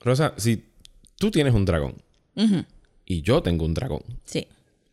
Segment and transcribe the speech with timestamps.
[0.00, 0.64] Rosa, si
[1.18, 1.94] tú tienes un dragón
[3.04, 4.46] y yo tengo un dragón Sí.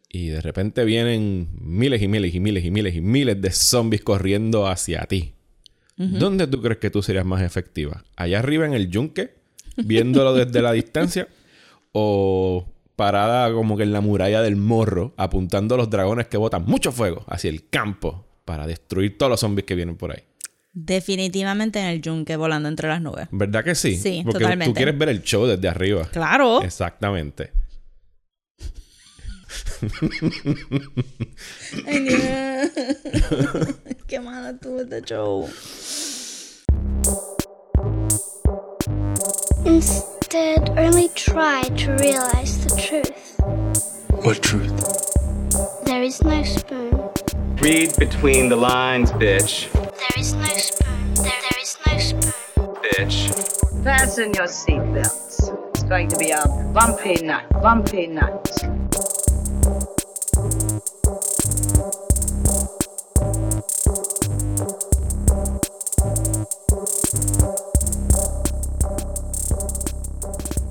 [0.09, 4.01] y de repente vienen miles y miles y miles y miles y miles de zombies
[4.03, 5.33] corriendo hacia ti,
[5.95, 8.03] ¿dónde tú crees que tú serías más efectiva?
[8.15, 9.35] ¿Allá arriba en el yunque,
[9.77, 11.27] viéndolo desde la distancia?
[11.93, 16.65] ¿O parada como que en la muralla del morro, apuntando a los dragones que botan
[16.65, 20.23] mucho fuego hacia el campo para destruir todos los zombies que vienen por ahí?
[20.73, 23.27] Definitivamente en el yunque volando entre las nubes.
[23.31, 23.95] ¿Verdad que sí?
[23.97, 24.71] Sí, Porque totalmente.
[24.71, 26.07] tú quieres ver el show desde arriba.
[26.11, 26.61] Claro.
[26.61, 27.51] Exactamente.
[31.85, 32.21] Ay, Dios.
[34.07, 35.47] Qué mala estuvo este show.
[39.65, 43.39] Instead, only try to realize the truth.
[44.23, 44.73] What truth?
[45.85, 47.09] There is no spoon.
[47.61, 49.71] Read between the lines, bitch.
[49.73, 51.13] There is no spoon.
[51.15, 52.75] There, there is no spoon.
[52.83, 53.83] Bitch.
[53.83, 55.69] Fasten your seatbelts.
[55.71, 57.49] It's going to be a bumpy night.
[57.49, 58.47] Bumpy night.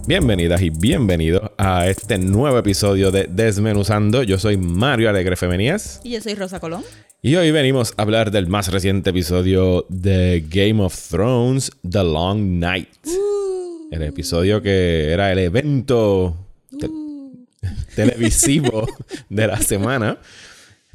[0.06, 4.22] Bienvenidas y bienvenidos a este nuevo episodio de Desmenuzando.
[4.22, 6.82] Yo soy Mario Alegre Femenías Y yo soy Rosa Colón.
[7.22, 12.58] y hoy venimos a hablar del más reciente episodio de Game of Thrones, The Long
[12.60, 12.88] Night.
[13.90, 16.36] El episodio que era el evento
[16.78, 16.90] te-
[17.96, 18.86] televisivo
[19.28, 20.18] de la semana.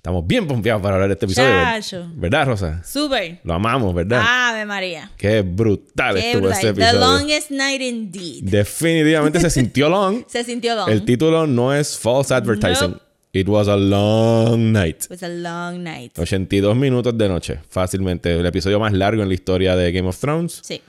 [0.02, 1.50] Estamos bien pompeados para hablar de este episodio.
[1.52, 2.08] Chacho.
[2.16, 2.84] ¿Verdad, Rosa?
[2.84, 3.40] Super.
[3.44, 4.24] Lo amamos, ¿verdad?
[4.50, 5.12] Ave María.
[5.16, 6.58] Qué brutal Qué estuvo brutal.
[6.58, 7.00] este The episodio.
[7.20, 8.44] longest night indeed.
[8.46, 10.24] Definitivamente se sintió long.
[10.28, 10.90] Se sintió long.
[10.90, 12.90] El título no es false advertising.
[12.94, 13.02] Nope.
[13.34, 15.04] It was a long night.
[15.06, 16.18] It was a long night.
[16.18, 18.34] 82 minutos de noche, fácilmente.
[18.40, 20.62] El episodio más largo en la historia de Game of Thrones.
[20.64, 20.82] Sí.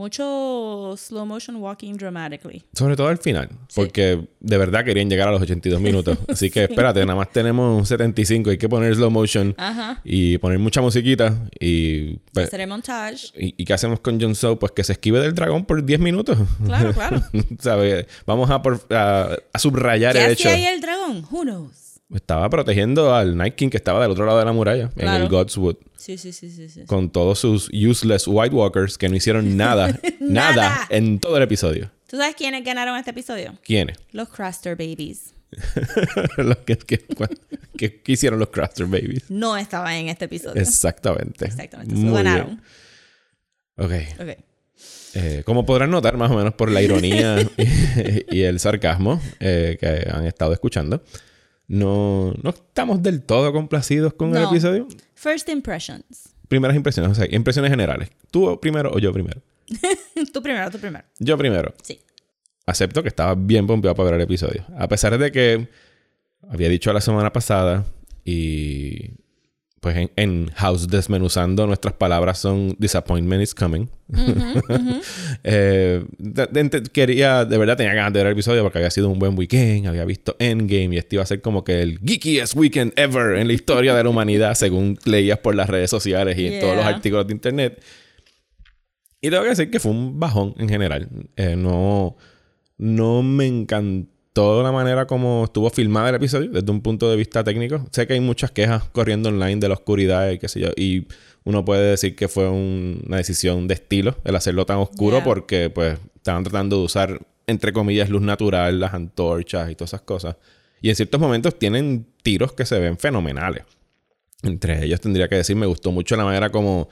[0.00, 2.62] Mucho slow motion walking dramatically.
[2.72, 3.50] Sobre todo al final.
[3.74, 6.16] Porque de verdad querían llegar a los 82 minutos.
[6.28, 8.48] Así que espérate, nada más tenemos 75.
[8.48, 9.54] Hay que poner slow motion.
[9.58, 10.00] Ajá.
[10.02, 11.34] Y poner mucha musiquita.
[11.60, 13.26] Y, pues, Hacer el montage.
[13.38, 14.58] ¿y, y qué hacemos con Jon Snow?
[14.58, 16.38] Pues que se esquive del dragón por 10 minutos.
[16.64, 17.22] Claro, claro.
[17.58, 18.06] ¿Sabe?
[18.24, 20.48] Vamos a, por- a- a subrayar ¿Qué el hecho.
[20.48, 21.26] ahí el dragón?
[21.30, 21.89] Who knows?
[22.14, 25.28] Estaba protegiendo al Night King que estaba del otro lado de la muralla, en el
[25.28, 25.76] Godswood.
[25.96, 26.84] Sí, sí, sí, sí, sí.
[26.86, 29.88] con todos sus useless White Walkers que no hicieron nada,
[30.18, 30.86] nada, Nada.
[30.90, 31.90] en todo el episodio.
[32.08, 33.54] ¿Tú sabes quiénes ganaron este episodio?
[33.62, 33.96] ¿Quiénes?
[34.12, 35.34] Los Craster Babies.
[36.36, 37.04] Los que, que-
[37.76, 39.30] que- que hicieron los Craster Babies.
[39.30, 40.60] No estaban en este episodio.
[40.60, 41.44] Exactamente.
[41.46, 41.94] Exactamente.
[41.94, 42.60] Muy ganaron.
[43.76, 44.06] bien.
[44.16, 44.20] Ok.
[44.20, 44.38] Ok.
[45.14, 47.40] Eh, como podrán notar, más o menos por la ironía
[48.30, 51.02] y, y el sarcasmo eh, que han estado escuchando,
[51.70, 54.88] no, no estamos del todo complacidos con el episodio.
[55.14, 56.30] First impressions.
[56.48, 58.10] Primeras impresiones, o sea, impresiones generales.
[58.32, 59.40] ¿Tú primero o yo primero?
[60.32, 61.04] tú primero, tú primero.
[61.20, 61.72] Yo primero.
[61.80, 62.00] Sí.
[62.66, 64.66] acepto que estaba bien pompeado para ver el episodio.
[64.76, 65.68] A pesar de que
[66.48, 67.84] había dicho la semana pasada
[68.24, 69.12] y
[69.80, 73.86] pues en, en House desmenuzando nuestras palabras son disappointment is coming.
[75.44, 79.08] Eh, de- de- quería, de verdad tenía ganas de ver el episodio porque había sido
[79.08, 82.54] un buen weekend, había visto Endgame y este iba a ser como que el geekiest
[82.56, 86.46] weekend ever en la historia de la humanidad según leías por las redes sociales y
[86.46, 86.94] en todos los Yeah.
[86.96, 87.82] artículos de internet.
[89.22, 91.08] Y tengo que decir que fue un bajón en general.
[91.36, 92.16] Eh, no,
[92.78, 97.42] no me encantó la manera como estuvo filmada el episodio desde un punto de vista
[97.44, 97.84] técnico.
[97.90, 100.68] Sé que hay muchas quejas corriendo online de la oscuridad y qué sé yo.
[100.76, 101.06] Y
[101.44, 105.24] uno puede decir que fue un- una decisión de estilo el hacerlo tan oscuro Yeah.
[105.24, 110.02] porque pues estaban tratando de usar entre comillas luz natural, las antorchas y todas esas
[110.02, 110.36] cosas.
[110.80, 113.64] Y en ciertos momentos tienen tiros que se ven fenomenales.
[114.42, 116.88] Entre ellos tendría que decir, me gustó mucho la manera como,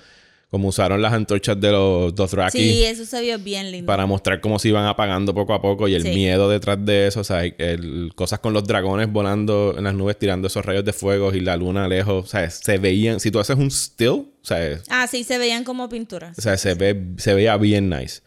[0.50, 3.86] como usaron las antorchas de los Dothraki Sí, eso se vio bien lindo.
[3.86, 6.08] para mostrar cómo se iban apagando poco a poco y el Sí.
[6.10, 7.20] miedo detrás de eso.
[7.20, 10.92] O sea, el- cosas con los dragones volando en las nubes tirando esos rayos de
[10.94, 12.24] fuego y la luna lejos.
[12.24, 13.20] O sea, se veían.
[13.20, 16.38] Si tú haces un still, o sea, Ah, sí, se veían como pinturas.
[16.38, 18.22] o sea, se, ve, se veía bien nice.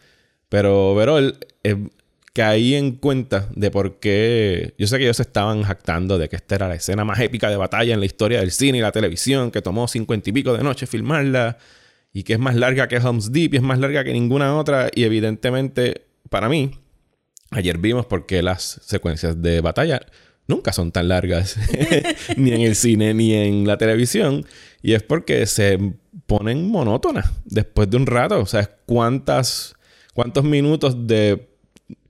[0.48, 1.76] Pero, pero el- eh,
[2.34, 4.74] caí en cuenta de por qué.
[4.78, 7.50] Yo sé que ellos se estaban jactando de que esta era la escena más épica
[7.50, 10.56] de batalla en la historia del cine y la televisión, que tomó cincuenta y pico
[10.56, 11.58] de noche filmarla
[12.12, 14.90] y que es más larga que Helm's Deep y es más larga que ninguna otra.
[14.94, 16.78] Y evidentemente, para mí,
[17.50, 20.00] ayer vimos por qué las secuencias de batalla
[20.46, 21.56] nunca son tan largas,
[22.36, 24.44] ni en el cine ni en la televisión.
[24.82, 25.78] Y es porque se
[26.26, 28.40] ponen monótonas después de un rato.
[28.40, 29.74] O sea, cuántas,
[30.12, 31.48] cuántos minutos de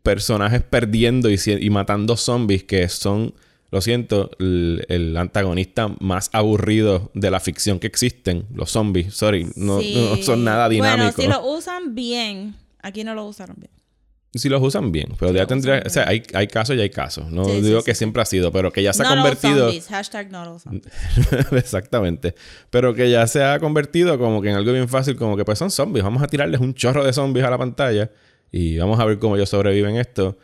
[0.03, 3.35] personajes perdiendo y, y matando zombies que son,
[3.73, 9.15] lo siento, el, el antagonista más aburrido de la ficción que existen, los zombies.
[9.15, 9.95] Sorry, no, Sí.
[9.97, 11.17] no son nada dinámicos.
[11.17, 12.55] Bueno, si lo usan bien,
[12.85, 13.71] Aquí no lo usaron bien.
[14.35, 17.31] Si los usan bien, pero ya tendría, o sea, hay, hay casos y hay casos.
[17.31, 19.19] No Sí, digo sí, que siempre ha sido, pero que ya se ha Not all
[19.23, 19.67] convertido.
[19.67, 19.87] zombies.
[19.89, 20.87] Hashtag not all zombies.
[21.53, 22.35] Exactamente.
[22.71, 25.59] Pero que ya se ha convertido como que en algo bien fácil, como que pues
[25.59, 26.03] son zombies.
[26.05, 28.11] Vamos a tirarles un chorro de zombies a la pantalla
[28.51, 30.37] y vamos a ver cómo ellos sobreviven esto.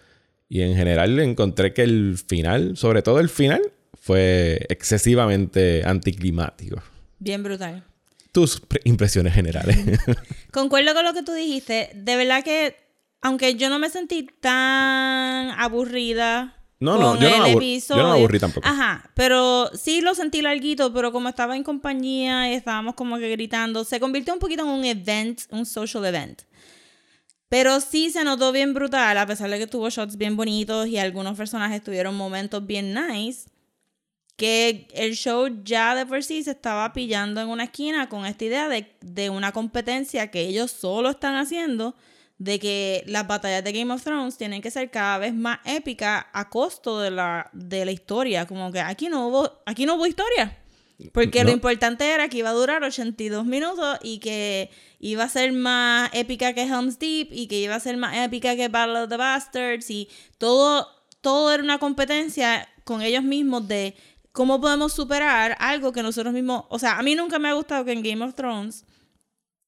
[0.48, 3.60] Y en general encontré que el final, sobre todo el final,
[4.00, 6.82] fue excesivamente anticlimático.
[7.18, 7.84] Bien brutal.
[8.32, 9.76] Tus pre- impresiones generales.
[10.52, 11.90] Concuerdo con lo que tú dijiste.
[11.94, 12.76] De verdad que,
[13.20, 16.54] aunque yo no me sentí tan aburrida.
[16.80, 18.06] No, no, con yo no el me abur- yo no me episodio.
[18.12, 18.68] aburrí tampoco.
[18.68, 23.28] Ajá, pero sí lo sentí larguito, pero como estaba en compañía y estábamos como que
[23.30, 26.42] gritando, se convirtió un poquito en un event, un social event.
[27.48, 30.98] Pero sí se notó bien brutal, a pesar de que tuvo shots bien bonitos y
[30.98, 33.48] algunos personajes tuvieron momentos bien nice,
[34.36, 38.44] que el show ya de por sí se estaba pillando en una esquina con esta
[38.44, 41.96] idea de, de una competencia que ellos solo están haciendo,
[42.36, 46.26] de que las batallas de Game of Thrones tienen que ser cada vez más épicas
[46.32, 48.46] a costo de la, de la historia.
[48.46, 50.57] Como que aquí no hubo, aquí no hubo historia.
[51.12, 55.52] Porque lo importante era que iba a durar 82 minutos y que iba a ser
[55.52, 59.08] más épica que Helm's Deep y que iba a ser más épica que Battle of
[59.08, 60.08] the Bastards y
[60.38, 60.88] todo,
[61.20, 63.94] todo era una competencia con ellos mismos de
[64.32, 67.84] cómo podemos superar algo que nosotros mismos, o sea, a mí nunca me ha gustado
[67.84, 68.84] que en Game of Thrones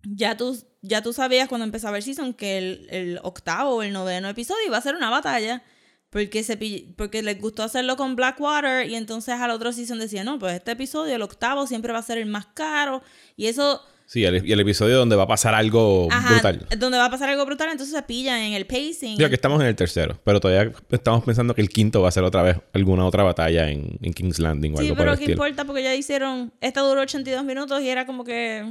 [0.03, 3.93] ya tú, ya tú sabías cuando empezaba el season que el, el octavo o el
[3.93, 5.63] noveno episodio iba a ser una batalla.
[6.11, 6.59] Porque, se,
[6.97, 10.73] porque les gustó hacerlo con Blackwater y entonces al otro season decía, no, pues este
[10.73, 13.01] episodio, el octavo, siempre va a ser el más caro.
[13.37, 16.67] Y eso, sí, el, y el episodio donde va a pasar algo ajá, brutal.
[16.79, 19.19] donde va a pasar algo brutal, entonces se pillan en el pacing.
[19.19, 22.13] Digo que estamos en el tercero, pero todavía estamos pensando que el quinto va a
[22.13, 25.13] ser otra vez alguna otra batalla en, en King's Landing o Sí, algo por pero
[25.13, 25.65] el ¿qué importa?
[25.65, 28.65] Porque ya hicieron, esta duró 82 minutos y era como que...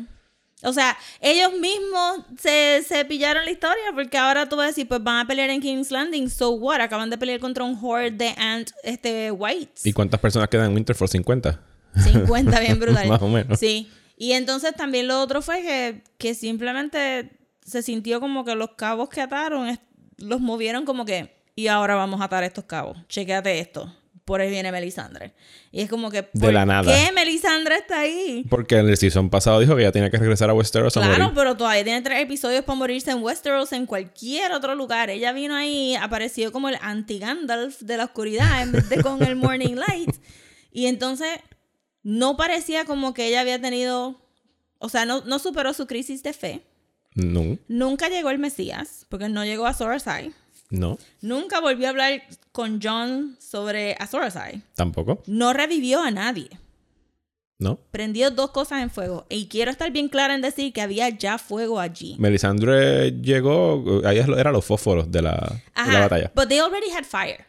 [0.63, 4.87] O sea, ellos mismos se, se pillaron la historia porque ahora tú vas a decir,
[4.87, 6.81] pues van a pelear en King's Landing, so what?
[6.81, 9.85] Acaban de pelear contra un horde de ant este, whites.
[9.85, 11.07] ¿Y cuántas personas quedan en Winterfell?
[11.07, 11.61] 50.
[12.03, 13.07] 50, bien brutal.
[13.07, 13.57] Más o menos.
[13.57, 13.89] Sí.
[14.17, 17.31] Y entonces también lo otro fue que, que simplemente
[17.65, 19.79] se sintió como que los cabos que ataron
[20.17, 22.97] los movieron como que, y ahora vamos a atar estos cabos.
[23.07, 23.95] Chequéate esto.
[24.29, 25.33] Por ahí viene Melisandre.
[25.71, 26.83] Y es como que, ¿por la nada.
[26.93, 28.45] qué Melisandre está ahí?
[28.47, 31.23] Porque en el season pasado dijo que ya tenía que regresar a Westeros a Claro,
[31.23, 31.35] morir.
[31.35, 35.09] pero todavía tiene tres episodios para morirse en Westeros, en cualquier otro lugar.
[35.09, 39.35] Ella vino ahí, apareció como el anti-Gandalf de la oscuridad en vez de con el
[39.35, 40.15] Morning Light.
[40.71, 41.27] Y entonces
[42.03, 44.21] no parecía como que ella había tenido,
[44.77, 46.61] o sea, no, no superó su crisis de fe.
[47.15, 50.31] No, Nunca llegó el Mesías, porque no llegó a Azor Ahai.
[50.69, 54.61] No, Nunca volvió a hablar con John sobre Azor Ahai.
[54.75, 55.23] tampoco.
[55.27, 56.49] No revivió a nadie.
[57.61, 57.77] No.
[57.91, 59.25] Prendió dos cosas en fuego.
[59.29, 62.15] Y quiero estar bien clara en decir que había ya fuego allí.
[62.17, 65.99] Melisandre llegó, ahí eran los fósforos de la, de la Ajá.
[65.99, 66.31] batalla.
[66.33, 67.45] But they already had fire.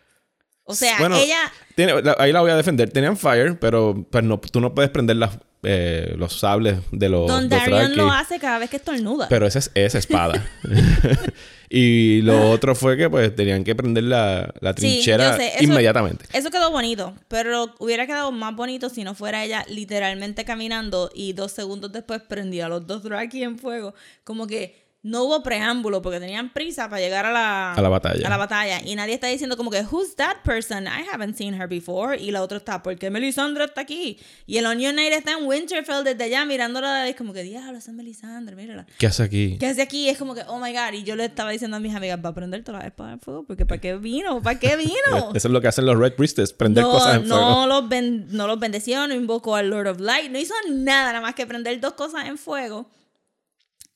[0.65, 1.53] O sea, Bueno, ella.
[1.77, 2.91] tiene- ahí la voy a defender.
[2.91, 7.27] Tenían fire, pero pues, no, tú no puedes prender las, eh, los sables de los
[7.29, 7.49] Don.
[7.49, 9.29] Darion lo hace cada vez que estornuda.
[9.29, 10.43] Pero esa es esa espada.
[11.69, 16.25] y lo otro fue que pues tenían que prender la, la trinchera eso- inmediatamente.
[16.33, 21.33] Eso quedó bonito, pero hubiera quedado más bonito si no fuera ella literalmente caminando y
[21.35, 23.95] dos segundos después prendía a los dos Draki en fuego.
[24.25, 28.27] Como que no hubo preámbulo porque tenían prisa para llegar a la, A la batalla.
[28.27, 28.81] a la batalla.
[28.85, 30.87] Y nadie está diciendo como que, who's that person?
[30.87, 32.21] I haven't seen her before.
[32.21, 34.19] Y la otra está, ¿por qué Melisandre está aquí?
[34.47, 37.09] Y el Onion Knight está en Winterfell desde allá mirándola.
[37.09, 38.85] Es como que, diablo, esa es Melisandre, mírala.
[38.99, 39.57] ¿Qué hace aquí?
[39.59, 40.09] ¿Qué hace aquí?
[40.11, 40.93] Es como que, oh my god.
[40.93, 43.21] Y yo le estaba diciendo a mis amigas, va a prender toda la espada en
[43.21, 43.45] fuego.
[43.47, 44.43] Porque ¿para qué vino?
[44.43, 45.31] ¿Para qué vino?
[45.35, 47.67] Eso es lo que hacen los Red Priestess, prender no, cosas en no fuego.
[47.67, 51.23] los ben- no los bendeció, no invocó al Lord of Light, no hizo nada, nada
[51.23, 52.87] más que prender dos cosas en fuego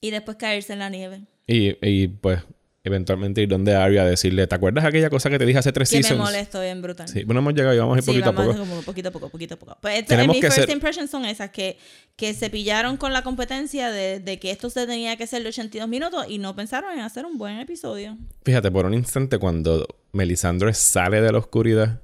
[0.06, 1.22] y después caerse en la nieve.
[1.46, 2.40] Y, y, pues
[2.86, 5.88] eventualmente ir donde Arya a decirle, ¿te acuerdas aquella cosa que te dije hace tres
[5.88, 6.20] Que me seasons?
[6.22, 7.08] molestó bien brutal.
[7.08, 8.58] Sí, bueno, hemos llegado y vamos a ir Sí, poquito a poco.
[8.58, 9.78] como poquito a poco, poquito a poco.
[9.80, 11.78] Pues esto, Tenemos mis que first ser- impressions son esas, que,
[12.16, 15.48] que se pillaron con la competencia de, de que esto se tenía que ser de
[15.48, 18.18] 82 minutos y no pensaron en hacer un buen episodio.
[18.44, 22.02] Fíjate, por un instante cuando Melisandre sale de la oscuridad,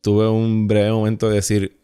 [0.00, 1.78] tuve un breve momento de decir,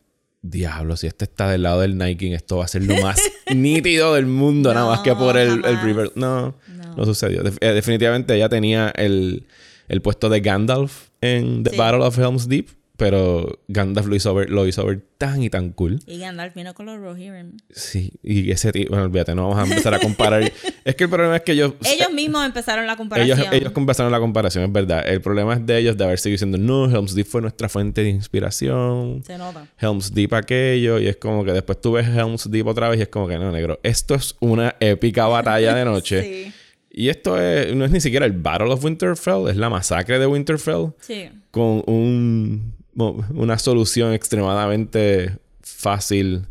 [0.45, 3.21] diablo, si este está del lado del King, esto va a ser lo más
[3.55, 5.81] nítido del mundo, nada más que por el, el.
[5.81, 6.13] River.
[6.15, 6.97] No, No.
[6.97, 7.43] no, sucedió.
[7.61, 9.47] Eh, definitivamente ella tenía el,
[9.89, 11.77] el puesto de Gandalf en The Sí.
[11.77, 15.71] Battle of Helm's Deep, pero Gandalf lo hizo ver, lo hizo ver tan y tan
[15.71, 15.99] cool.
[16.07, 17.57] Y Gandalf vino con los Rohirrim.
[17.71, 20.43] Sí, y ese tío, bueno, olvídate, no vamos a empezar a comparar.
[20.85, 21.73] es que el problema es que ellos...
[21.85, 23.39] Ellos mismos empezaron la comparación.
[23.39, 25.09] Ellos, ellos conversaron la comparación, es verdad.
[25.09, 28.03] El problema es de ellos de haber seguido diciendo, no, Helm's Deep fue nuestra fuente
[28.03, 29.23] de inspiración.
[29.27, 29.67] Se nota.
[29.79, 31.01] Helm's Deep aquello.
[31.01, 33.39] Y es como que después tú ves Helm's Deep otra vez y es como que
[33.39, 33.81] no, negro.
[33.83, 36.15] Esto es una épica batalla de noche.
[36.25, 36.53] Sí.
[36.97, 40.27] Y esto es, no es ni siquiera el Battle of Winterfell, es la masacre de
[40.29, 41.29] Winterfell Sí.
[41.51, 46.47] con un, una solución extremadamente fácil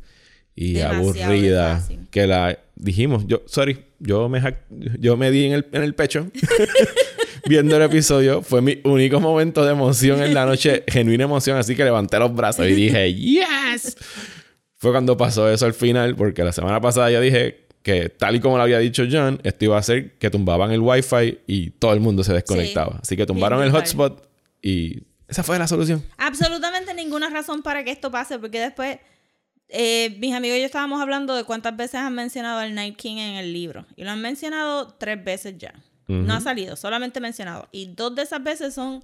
[0.56, 2.00] y Demasiado aburrida fácil.
[2.12, 4.42] que la dijimos yo sorry yo me
[5.00, 6.28] yo me di en el, en el pecho
[7.48, 11.76] viendo el episodio fue mi único momento de emoción en la noche genuina emoción así
[11.76, 13.96] que levanté los brazos y dije yes
[14.78, 18.40] fue cuando pasó eso al final porque la semana pasada ya dije que tal y
[18.40, 21.94] como lo había dicho John esto iba a hacer que tumbaban el wifi y todo
[21.94, 23.00] el mundo se desconectaba Sí.
[23.04, 24.28] así que tumbaron el hotspot
[24.62, 25.02] y
[25.34, 29.00] esa fue la solución Absolutamente ninguna razón para que esto pase, porque después
[29.70, 33.18] eh, mis amigos y yo estábamos hablando de cuántas veces han mencionado al Night King
[33.18, 33.86] en el libro.
[33.96, 35.74] Y lo han mencionado tres veces ya.
[36.08, 37.68] No ha salido, solamente mencionado.
[37.72, 39.04] Y dos de esas veces son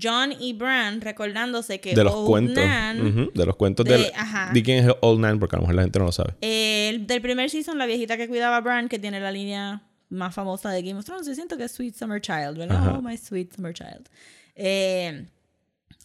[0.00, 2.64] John y Bran recordándose que de los Old cuentos.
[2.64, 4.12] Nan, Ujú, De los cuentos de- del.
[4.16, 4.50] ajá.
[4.52, 5.38] ¿De quién es Old Nan?
[5.38, 6.34] Porque a lo mejor la gente no lo sabe.
[6.40, 10.34] el del primer season, la viejita que cuidaba a Bran, que tiene la línea más
[10.34, 12.76] famosa de Game of Thrones, yo siento que es Sweet Summer Child, ¿verdad?
[12.78, 12.94] Ajá.
[12.98, 14.08] Oh, my Sweet Summer Child.
[14.56, 15.26] Eh,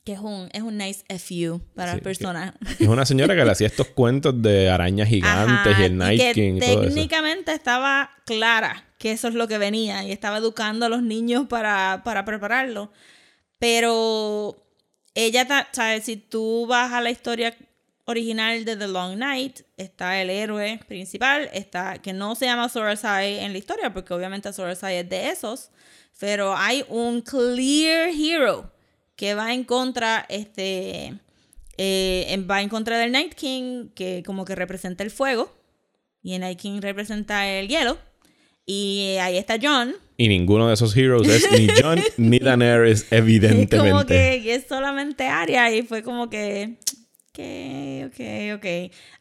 [0.04, 2.54] que es un, es un nice FU para Sí, el personaje.
[2.80, 6.20] Es una señora que le hacía estos cuentos de arañas gigantes Ajá, y el Night
[6.20, 6.82] que King y todo eso.
[6.82, 11.48] técnicamente estaba clara que eso es lo que venía y estaba educando a los niños
[11.48, 12.92] para, para prepararlo.
[13.60, 14.66] Pero
[15.14, 16.06] ella, ¿sabes?
[16.06, 17.56] Si tú vas a la historia
[18.06, 23.40] original de The Long Night, está el héroe principal, está que no se llama Sorasai
[23.40, 25.70] en la historia, porque obviamente Sorasai es de esos,
[26.20, 28.73] pero hay un clear hero
[29.24, 31.14] que va en contra, este,
[31.78, 35.50] eh, va en contra del Night King, que como que representa el fuego,
[36.22, 37.98] y el Night King representa el hielo,
[38.66, 43.08] y ahí está John, Y ninguno de esos heroes es ni John ni Daenerys, es
[43.12, 44.42] como evidentemente.
[44.44, 46.76] que es solamente Arya y fue como que
[47.30, 47.40] ok,
[48.08, 48.66] ok, ok.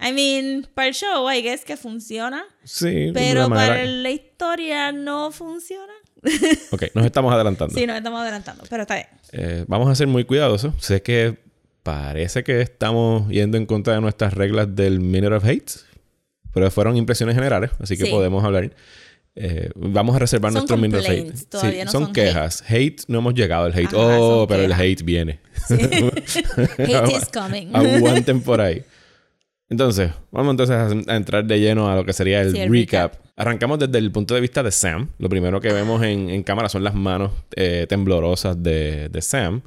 [0.00, 5.30] I mean, para el show, I guess que funciona, Sí, pero para la historia no
[5.30, 5.92] funciona.
[6.70, 7.74] Ok, nos estamos adelantando.
[7.74, 9.06] Sí, nos estamos adelantando, pero está bien.
[9.32, 10.74] Eh, vamos a ser muy cuidadosos.
[10.78, 11.36] Sé que
[11.82, 15.70] parece que estamos yendo en contra de nuestras reglas del Minute of Hate,
[16.52, 18.10] pero fueron impresiones generales, así que Sí.
[18.10, 18.70] podemos hablar.
[19.34, 21.32] Eh, vamos a reservar Son nuestro Minute of Hate.
[21.52, 22.62] no son, son quejas.
[22.68, 23.02] Hate.
[23.08, 23.86] no hemos llegado al hate.
[23.88, 25.40] Ajá, oh, pero el hate viene.
[26.78, 27.68] Hate is coming.
[27.74, 28.84] Aguanten por ahí.
[29.68, 32.70] Entonces, vamos entonces a, a entrar de lleno a lo que sería el, Sí, el
[32.70, 33.14] recap.
[33.14, 33.26] recap.
[33.36, 35.08] Arrancamos desde el punto de vista de Sam.
[35.18, 39.62] Lo primero que vemos en, en cámara son las manos eh, temblorosas de, de Sam.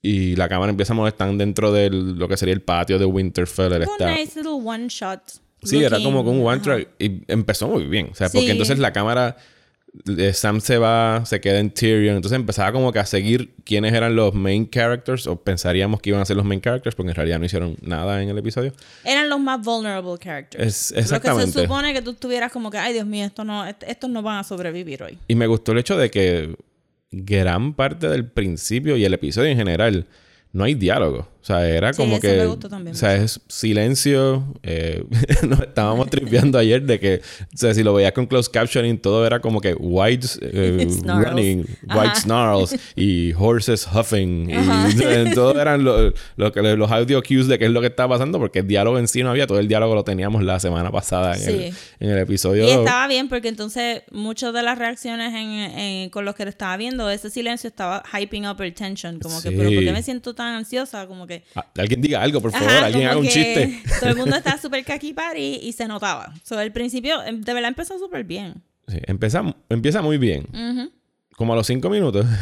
[0.00, 3.04] Y la cámara empieza a mover, están dentro de lo que sería el patio de
[3.04, 3.72] Winterfell.
[3.72, 4.14] Él está...
[4.14, 5.20] nice little one shot.
[5.64, 6.88] Sí, era como con un one track.
[7.00, 8.10] Y empezó muy bien.
[8.12, 9.36] O sea, porque entonces la cámara.
[10.18, 12.16] Eh, Sam se va, se queda en Tyrion.
[12.16, 15.26] Entonces empezaba como que a seguir quiénes eran los main characters.
[15.26, 16.94] O pensaríamos que iban a ser los main characters.
[16.94, 18.72] Porque en realidad no hicieron nada en el episodio.
[19.04, 20.64] Eran los más vulnerable characters.
[20.66, 21.52] Es- Lo que exactamente.
[21.52, 24.22] se supone que tú estuvieras como que, ay Dios mío, esto no, est- estos no
[24.22, 25.18] van a sobrevivir hoy.
[25.28, 26.56] Y me gustó el hecho de que
[27.10, 30.06] gran parte del principio y el episodio en general
[30.52, 31.28] no hay diálogo.
[31.48, 32.36] Sea, era Sí, como eso que.
[32.36, 34.44] me gustó también O sea, es silencio.
[34.62, 35.02] eh,
[35.48, 37.22] nos estábamos tripeando ayer de que,
[37.54, 41.28] o sea, si lo veías con closed captioning, todo era como que white eh, Snarls.
[41.30, 42.00] running, Ajá.
[42.02, 44.52] white snarls y horses huffing.
[44.54, 44.88] Ajá.
[44.90, 48.14] Y todo eran lo- lo que- los audio cues de qué es lo que estaba
[48.14, 49.46] pasando, porque el diálogo en sí no había.
[49.46, 51.78] Todo el diálogo lo teníamos la semana pasada en, el, Sí.
[52.00, 52.64] en el episodio.
[52.66, 56.50] Y estaba bien porque entonces muchas de las reacciones en, en- con los que lo
[56.50, 59.18] estaba viendo, ese silencio estaba hyping up el tension.
[59.18, 59.54] Como que, Sí.
[59.56, 61.06] pero ¿por qué me siento tan ansiosa?
[61.06, 61.37] Como que...
[61.54, 62.68] Ah, Alguien diga algo, por favor.
[62.68, 63.82] Ajá, Alguien haga un chiste.
[64.00, 66.32] Todo el mundo estaba súper kaki party y se notaba.
[66.42, 68.62] So, el principio, em, de verdad, empezó súper bien.
[68.86, 70.46] Sí, empieza, empieza muy bien.
[70.52, 70.92] Ujú.
[71.36, 72.26] Como a los cinco minutos.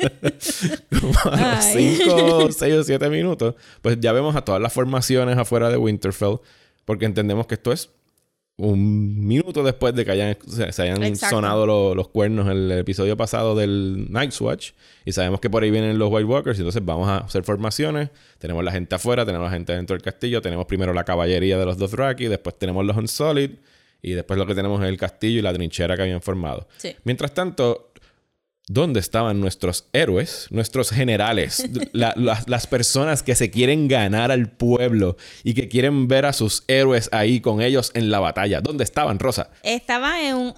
[1.00, 3.54] Como a los cinco, seis o siete minutos.
[3.82, 6.36] Pues ya vemos a todas las formaciones afuera de Winterfell.
[6.84, 7.90] Porque entendemos que esto es
[8.60, 11.36] un minuto después de que hayan, se, se hayan Exacto.
[11.36, 14.72] sonado lo- los cuernos en el episodio pasado del Night's Watch.
[15.04, 16.58] Y sabemos que por ahí vienen los White Walkers.
[16.58, 18.10] Y entonces vamos a hacer formaciones.
[18.38, 20.40] Tenemos la gente afuera, tenemos la gente dentro del castillo.
[20.42, 22.26] Tenemos primero la caballería de los Dothraki.
[22.26, 23.50] Después tenemos los Unsolid.
[24.02, 26.66] Y después lo que tenemos es el castillo y la trinchera que habían formado.
[26.78, 26.96] Sí.
[27.04, 27.89] Mientras tanto,
[28.72, 34.48] ¿dónde estaban nuestros héroes, nuestros generales, la- las- las personas que se quieren ganar al
[34.52, 38.60] pueblo y que quieren ver a sus héroes ahí con ellos en la batalla?
[38.60, 39.50] ¿Dónde estaban, Rosa?
[39.64, 40.54] Estaba en un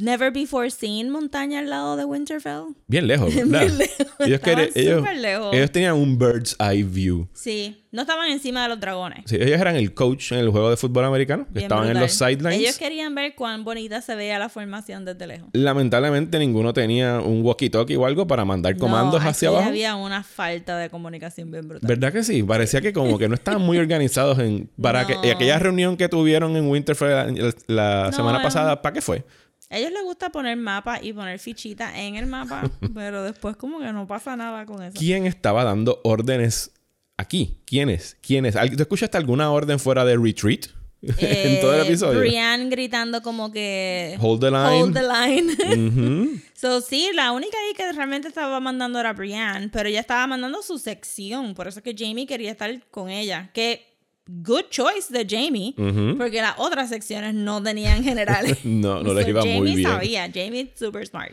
[0.00, 2.74] never before seen montaña al lado de Winterfell.
[2.86, 3.60] Bien lejos, ¿verdad?
[3.60, 4.06] Bien lejos.
[4.20, 5.54] Ellos, querían- ellos- lejos.
[5.54, 7.28] ellos tenían un bird's eye view.
[7.34, 9.22] Sí, no estaban encima de los dragones.
[9.26, 11.90] Sí, ellos eran el coach en el juego de fútbol americano, que Bien estaban en
[11.94, 12.02] brutal.
[12.02, 12.60] los sidelines.
[12.60, 15.48] Ellos querían ver cuán bonita se veía la formación desde lejos.
[15.52, 19.68] Lamentablemente ninguno tenía un walkie-talkie o algo para mandar comandos no, hacia abajo.
[19.68, 21.86] había una falta de comunicación bien brutal.
[21.88, 22.42] ¿Verdad que sí?
[22.42, 24.68] Parecía que como que no estaban muy organizados en...
[24.80, 25.20] Para No.
[25.22, 27.26] que y aquella reunión que tuvieron en Winterfell la,
[27.68, 29.24] la No, semana era pasada, ¿para qué fue?
[29.70, 33.80] A ellos les gusta poner mapa y poner fichitas en el mapa, pero después como
[33.80, 34.98] que no pasa nada con eso.
[34.98, 36.72] ¿Quién estaba dando órdenes
[37.16, 37.58] aquí?
[37.66, 38.16] ¿Quiénes?
[38.22, 38.56] ¿Quiénes?
[38.56, 40.66] ¿Al- ¿Tú escuchaste alguna orden fuera de retreat?
[41.02, 42.18] en todo el Eh, episodio.
[42.18, 44.16] Brienne gritando como que...
[44.20, 44.82] Hold the line.
[44.82, 45.52] Hold the line.
[45.86, 46.40] Ujú.
[46.54, 50.60] so, sí, la única ahí que realmente estaba mandando era Brienne, pero ella estaba mandando
[50.60, 51.54] su sección.
[51.54, 53.50] Por eso es que Jamie quería estar con ella.
[53.54, 53.87] Que
[54.28, 55.74] good choice de Jamie,
[56.16, 58.58] porque las otras secciones no tenían generales.
[58.64, 59.88] No, no les So, iba Jamie muy bien.
[59.88, 61.32] sabía, Jamie super smart.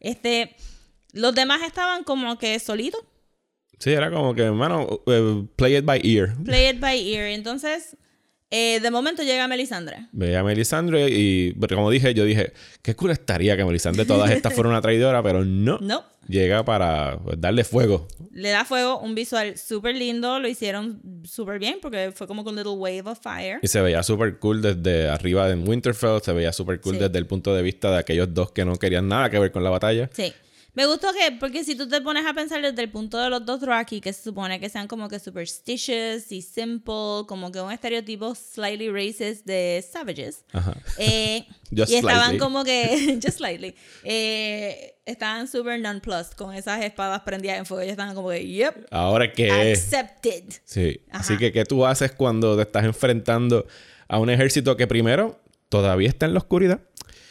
[0.00, 0.56] Este,
[1.12, 3.02] los demás estaban como que solitos,
[3.78, 6.34] Sí, era como que, hermano, eh, play it by ear.
[6.44, 7.26] play it by ear.
[7.28, 7.96] Entonces,
[8.50, 10.08] eh, de momento llega Melisandre.
[10.12, 12.52] Veía a Melisandre y, como dije, yo dije,
[12.82, 15.78] qué cool estaría que Melisandre todas estas fueran una traidora, pero no.
[15.90, 16.04] No.
[16.28, 18.06] Llega para pues, darle fuego.
[18.30, 22.54] Le da fuego, un visual súper lindo, lo hicieron súper bien porque fue como con
[22.54, 23.58] little wave of fire.
[23.62, 27.00] Y se veía súper cool desde arriba en Winterfell, se veía súper cool Sí.
[27.00, 29.64] desde el punto de vista de aquellos dos que no querían nada que ver con
[29.64, 30.08] la batalla.
[30.12, 30.32] Sí.
[30.74, 33.44] Me gustó que, porque si tú te pones a pensar desde el punto de los
[33.44, 37.72] dos Rocky, que se supone que sean como que superstitious y simple, como que un
[37.72, 40.44] estereotipo slightly racist de savages.
[40.52, 40.76] Ajá.
[40.98, 42.38] Eh, y estaban slightly.
[42.38, 43.74] como que, just slightly,
[44.04, 47.82] eh, estaban super nonplussed con esas espadas prendidas en fuego.
[47.82, 49.50] Ellos estaban como que, yep, Ahora que...
[49.50, 50.44] accepted.
[50.64, 51.00] Sí.
[51.10, 53.66] Así que, ¿qué tú haces cuando te estás enfrentando
[54.06, 56.80] a un ejército que primero todavía está en la oscuridad?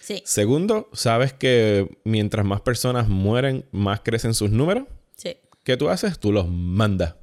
[0.10, 4.86] Sí, Segundo, sabes que mientras más personas mueren, más crecen sus números.
[5.16, 5.36] sí.
[5.64, 6.18] ¿Qué tú haces?
[6.18, 7.14] Tú los mandas.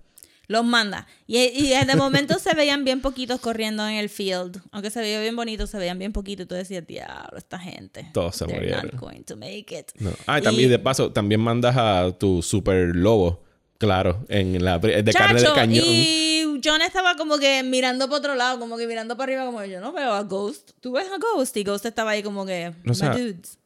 [0.46, 1.08] Los manda.
[1.26, 4.60] Y, y de momento se veían bien poquitos corriendo en el field.
[4.70, 6.44] Aunque se veía bien bonito, se veían bien poquitos.
[6.44, 8.08] Y tú decías, diablo, esta gente.
[8.14, 8.86] Todos se they're murieron.
[8.92, 9.90] not going to make it.
[9.98, 10.12] No.
[10.28, 13.42] Ah, y también Y- de paso, también mandas a tu super lobo,
[13.78, 15.84] claro, en la de carne de Chacho, cañón.
[15.86, 19.64] Y John estaba como que mirando para otro lado, como que mirando para arriba, como
[19.64, 20.72] yo no veo a Ghost.
[20.80, 21.56] ¿Tú ves a Ghost?
[21.56, 23.58] Y Ghost estaba ahí como que, O sea, "My dudes".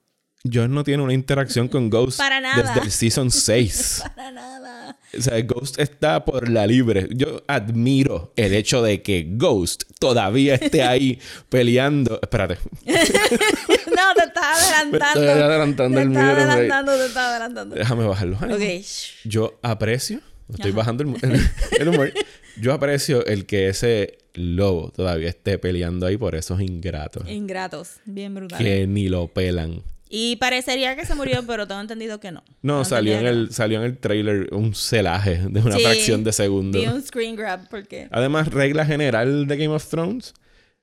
[0.51, 2.63] John no tiene una interacción con Ghost Para nada.
[2.75, 4.03] desde el season 6.
[4.17, 4.99] Para nada.
[5.19, 7.09] o sea, Ghost está por la libre.
[7.11, 11.19] Yo admiro el hecho de que Ghost todavía esté ahí
[11.51, 12.19] peleando.
[12.23, 12.59] Espérate.
[12.87, 15.21] no, te estaba adelantando.
[15.21, 17.75] Me estoy adelantando te el me- adelantando, te estaba adelantando.
[17.77, 18.63] Déjame bajar los ánimos.
[18.63, 18.69] Ok.
[18.83, 19.29] shh.
[19.29, 20.79] Yo aprecio, estoy Ajá.
[20.79, 21.41] bajando el,
[21.79, 22.13] el humor.
[22.61, 27.97] Yo aprecio el que ese lobo todavía esté peleando ahí por esos ingratos Ingratos.
[28.05, 28.59] Bien brutal.
[28.59, 29.83] que ni lo pelan.
[30.13, 32.43] Y parecería que se murió, pero tengo entendido que no.
[32.63, 35.83] No, Tengo salió en, el, salió en el trailer un celaje de una Sí.
[35.85, 36.77] fracción de segundo.
[36.79, 36.85] no.
[36.85, 38.09] Vi un screen grab porque...
[38.11, 40.35] Además, regla general de Game of Thrones: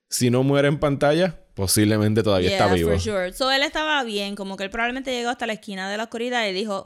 [0.09, 2.91] si no muere en pantalla, posiblemente todavía Yeah, está vivo.
[2.91, 3.33] for sure.
[3.33, 6.47] So él estaba bien, como que él probablemente llegó hasta la esquina de la oscuridad
[6.47, 6.83] y dijo,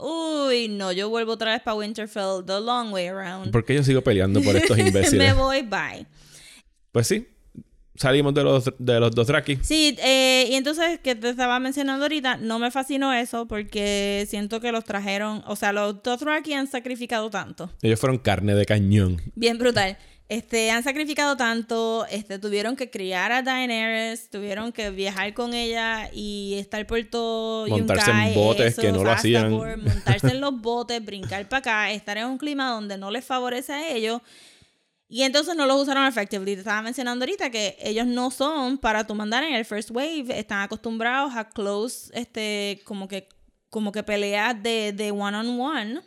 [0.48, 3.52] uy, no, yo vuelvo otra vez para Winterfell the long way around.
[3.52, 5.36] ¿Por qué yo sigo peleando por estos Me imbéciles?
[5.36, 6.06] voy, bye.
[6.90, 7.28] pues sí,
[7.94, 9.58] salimos de los, de los dos Draki.
[9.62, 14.60] Sí, eh, y entonces que te estaba mencionando ahorita, no me fascinó eso porque siento
[14.60, 17.70] que los trajeron, o sea, los Dothraki han sacrificado tanto.
[17.82, 19.20] Ellos fueron carne de cañón.
[19.34, 19.96] Bien brutal.
[20.28, 26.08] Este, han sacrificado tanto, este, tuvieron que criar a Daenerys, tuvieron que viajar con ella
[26.10, 29.50] y estar por todo Montarse en Yunkai, botes que no lo hacían.
[29.50, 33.26] por montarse en los botes, brincar para acá, estar en un clima donde no les
[33.26, 34.22] favorece a ellos.
[35.14, 36.54] Y entonces no los usaron effectively.
[36.54, 40.24] Te estaba mencionando ahorita que ellos no son para tu mandar en el first wave.
[40.30, 43.28] Están acostumbrados a close, este, como que,
[43.68, 46.00] como que peleas de, de one on one.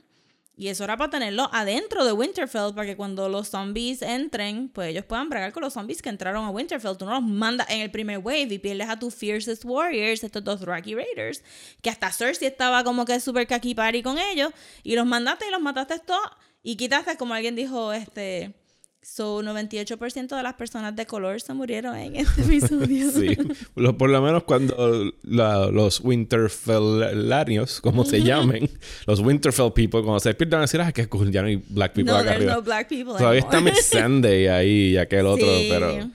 [0.58, 4.90] Y eso era para tenerlo adentro de Winterfell, para que cuando los zombies entren, pues
[4.90, 6.98] ellos puedan bregar con los zombies que entraron a Winterfell.
[6.98, 10.44] Tú no los mandas en el primer wave y pierdes a tus fiercest warriors, estos
[10.44, 11.44] dos Rocky Raiders,
[11.84, 15.52] que hasta Cersei estaba como que super kaki party con ellos, y los mandaste y
[15.52, 16.32] los mataste todos,
[16.64, 18.65] y quitaste, como alguien dijo, este...
[19.08, 23.12] So, 98% de las personas de color se murieron en este episodio.
[23.12, 23.38] Sí,
[23.76, 28.70] Lo- por lo menos cuando la- los Winterfellarios, como se llamen,
[29.06, 32.12] los Winterfell people, cuando se despiertan, decir, ah, qué cool, ya no hay black people
[32.12, 32.56] no, acá there's arriba.
[32.56, 33.62] no black people Todavía está.
[33.62, 35.68] Miss Sunday ahí y aquel otro, Sí.
[35.70, 36.10] pero...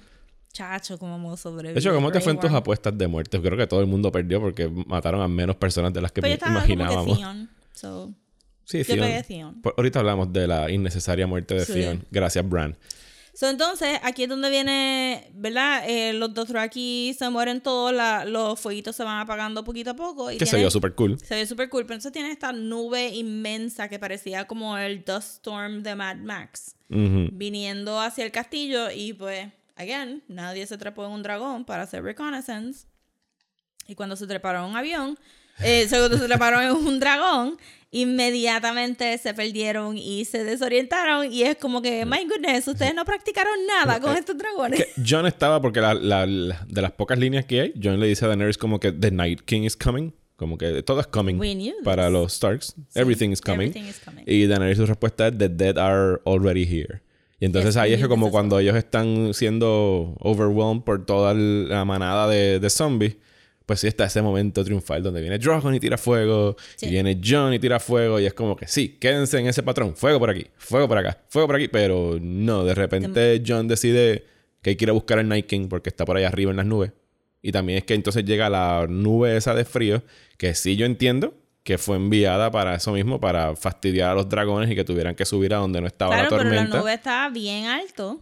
[0.52, 1.74] Chacho, cómo hemos sobrevivido.
[1.74, 3.40] De hecho, ¿cómo te fue en tus apuestas de muerte?
[3.40, 6.50] Creo que todo el mundo perdió porque mataron a menos personas de las que estaba
[6.52, 7.18] imaginábamos.
[7.20, 8.12] como que so,
[8.70, 9.00] Sí, yo Theon.
[9.06, 9.62] pegué Theon.
[9.62, 11.72] Por- ahorita hablamos de la innecesaria muerte de Sí.
[11.74, 12.06] Theon.
[12.10, 12.76] Gracias, Bran.
[13.32, 15.88] So, entonces, aquí es donde viene, ¿verdad?
[15.88, 20.30] Eh, los Dothraki se mueren todos, la- los fueguitos se van apagando poquito a poco.
[20.30, 21.18] Y Que se vio súper cool.
[21.20, 25.36] Se ve súper cool, pero entonces tiene esta nube inmensa que parecía como el Dust
[25.36, 26.74] Storm de Mad Max.
[26.88, 32.02] Viniendo hacia el castillo y pues, again, nadie se trepó en un dragón para hacer
[32.02, 32.86] reconnaissance.
[33.86, 35.18] Y cuando se treparon en un avión,
[35.62, 37.56] eh, se treparon en un dragón,
[37.90, 41.32] inmediatamente se perdieron y se desorientaron.
[41.32, 44.86] Y es como que, my goodness, ustedes no practicaron nada con estos dragones.
[45.06, 48.24] John estaba, porque la- la- la- de las pocas líneas que hay, John le dice
[48.24, 50.12] a Daenerys como que The Night King is coming.
[50.36, 51.38] Como que todo es coming
[51.84, 52.74] para los Starks.
[52.94, 53.68] Everything is coming.
[53.68, 54.24] everything is coming.
[54.26, 57.02] Y Daenerys su respuesta es The dead are already here.
[57.40, 61.84] Y entonces Yes, ahí es que como cuando ellos están siendo overwhelmed por toda la
[61.84, 63.16] manada de, de zombies,
[63.70, 66.86] pues sí está ese momento triunfal donde viene Drogon y tira fuego, Sí.
[66.86, 69.94] y viene John y tira fuego, y es como que sí, quédense en ese patrón,
[69.94, 74.24] fuego por aquí, fuego por acá, fuego por aquí, pero no, de repente John decide
[74.60, 76.90] que a buscar al Night King porque está por allá arriba en las nubes.
[77.42, 80.02] Y también es que entonces llega la nube esa de frío,
[80.36, 84.68] que sí yo entiendo que fue enviada para eso mismo, para fastidiar a los dragones
[84.68, 86.74] y que tuvieran que subir a donde no estaba Claro, la pero tormenta.
[86.76, 88.20] la nube estaba bien alto.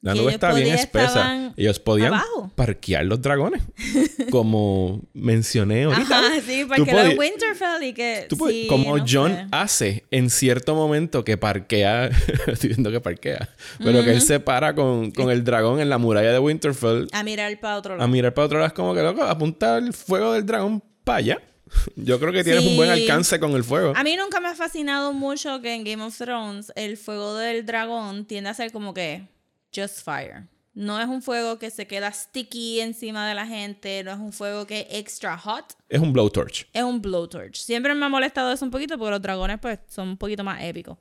[0.00, 1.52] La nube está bien espesa.
[1.56, 2.52] Ellos podían abajo.
[2.54, 3.62] parquear los dragones.
[4.30, 6.18] Como mencioné ahorita.
[6.18, 8.26] Ajá, sí, era podías- Winterfell y que.
[8.28, 9.46] tú puedes- sí, como no John sé.
[9.50, 12.06] hace en cierto momento que parquea,
[12.46, 13.48] estoy viendo que parquea,
[13.82, 17.22] pero que él se para con, con el dragón en la muralla de Winterfell A
[17.24, 18.04] mirar para otro lado.
[18.04, 21.18] a mirar para otro lado, es como que loco, apunta el fuego del dragón para
[21.18, 21.42] allá.
[21.96, 23.92] Yo creo que tienes un buen alcance con el fuego.
[23.96, 27.66] A mí nunca me ha fascinado mucho que en Game of Thrones el fuego del
[27.66, 29.26] dragón tiende a ser como que
[29.74, 30.48] just fire.
[30.74, 34.32] No es un fuego que se queda sticky encima de la gente, no es un
[34.32, 36.68] fuego que es extra hot, Es un blowtorch.
[36.72, 37.56] es un blowtorch.
[37.56, 40.62] Siempre me ha molestado eso un poquito porque los dragones pues son un poquito más
[40.62, 40.96] épicos.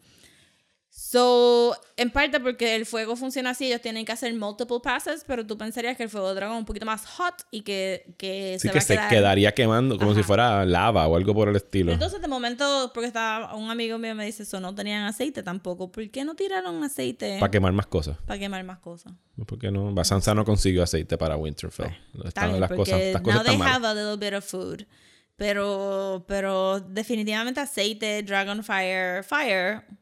[1.00, 5.46] So, en parte porque el fuego funciona así, ellos tienen que hacer multiple passes, pero
[5.46, 8.58] tú pensarías que el fuego del dragón es un poquito más hot y que, que
[8.60, 9.10] Sí se que va a se quedar...
[9.10, 10.20] quedaría quemando como Ajá.
[10.20, 11.92] si fuera lava o algo por el estilo.
[11.92, 15.92] Entonces, de momento, porque estaba un amigo mío me dice, eso no tenían aceite tampoco.
[15.92, 18.18] ¿Por qué no tiraron aceite Para quemar más cosas.
[18.26, 19.14] para quemar más cosas?
[19.46, 21.92] Porque no, Sansa no consiguió aceite para Winterfell.
[22.16, 23.92] Está Están las cosas, las cosas now they están have malas.
[23.92, 24.88] a little bit of food.
[25.36, 29.98] Pero, pero definitivamente aceite, Dragonfire, Fire, Hu-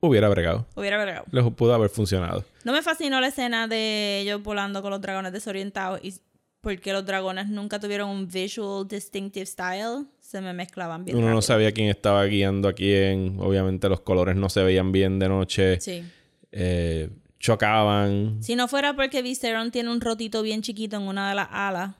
[0.00, 0.66] Hubiera bregado.
[0.74, 1.24] hubiera agregado.
[1.30, 2.44] Les pudo haber funcionado.
[2.64, 6.14] No me fascinó la escena de ellos volando con los dragones desorientados y
[6.60, 10.04] porque los dragones nunca tuvieron un visual distinctive style.
[10.20, 13.36] Se me mezclaban bien Uno no sabía quién estaba guiando a quién.
[13.40, 15.80] Obviamente los colores no se veían bien de noche.
[15.80, 16.04] Sí.
[16.52, 17.08] Eh,
[17.40, 18.42] chocaban.
[18.42, 21.94] Si no fuera porque Viseron tiene un rotito bien chiquito en una de las alas,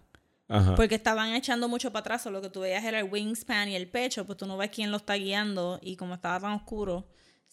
[0.48, 0.74] Ajá.
[0.76, 3.88] porque estaban echando mucho para atrás, lo que tú veías era el wingspan y el
[3.88, 7.04] pecho, pues tú no ves quién lo está guiando y como estaba tan oscuro,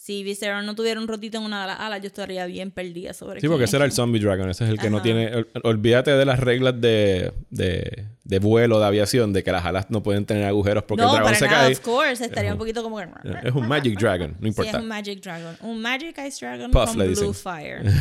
[0.01, 3.13] si Viseron no tuviera un rotito en una de las alas, yo estaría bien perdida
[3.13, 3.91] sobre Sí, quién porque es ese era el.
[3.91, 4.49] Zombie Dragon.
[4.49, 5.29] Ese es el que no tiene.
[5.35, 9.87] ol- Olvídate de las reglas de, de, de vuelo, de aviación, de que las alas
[9.89, 11.73] no pueden tener agujeros porque no, el dragón para se nada, cae.
[11.73, 13.07] of course, estaría Es un poquito como que...
[13.43, 14.71] Es un Magic Dragon, no Sí, importa.
[14.71, 15.57] es un Magic Dragon.
[15.63, 17.33] Un Magic Ice Dragon Puff, con Blue.
[17.33, 17.83] Fire.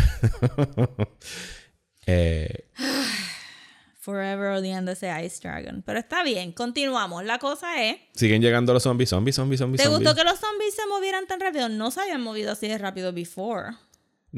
[2.06, 2.64] Eh,
[4.08, 5.82] Forever odiando ese Ice Dragon.
[5.84, 7.26] Pero está bien, continuamos.
[7.26, 7.96] La cosa es...
[8.14, 9.82] siguen llegando los zombies, zombies, zombies, zombies.
[9.82, 11.68] ¿Te gustó que los zombies se movieran tan rápido?
[11.68, 13.72] No se habían movido así de rápido before.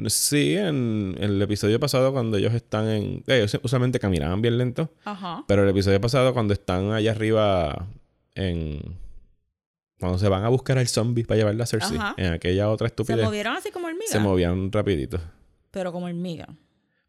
[0.07, 3.23] Sí, en, en el episodio pasado cuando ellos están en...
[3.27, 4.93] eh, Ellos usualmente caminaban bien lento.
[5.05, 5.45] Ajá.
[5.47, 7.87] Pero el episodio pasado cuando están allá arriba
[8.35, 8.99] en...
[10.01, 11.95] Cuando se van a buscar al zombie para llevarla a Cersei.
[11.97, 12.13] Ajá.
[12.17, 13.23] En aquella otra Se estupidez.
[13.23, 14.09] movieron así como hormigas.
[14.09, 15.17] Se movían rapidito.
[15.71, 16.49] Pero como hormiga.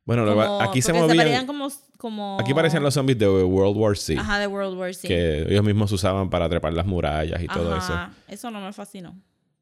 [0.05, 1.47] Bueno, Como- aquí se movían...
[1.47, 2.37] como, como...
[2.41, 4.19] Aquí parecían los zombies de World War C.
[4.19, 5.07] Ajá, de World War Z.
[5.07, 7.93] Que ellos mismos usaban para trepar las murallas y todo eso.
[7.93, 8.13] Ajá.
[8.27, 9.17] Eso no me fascinó.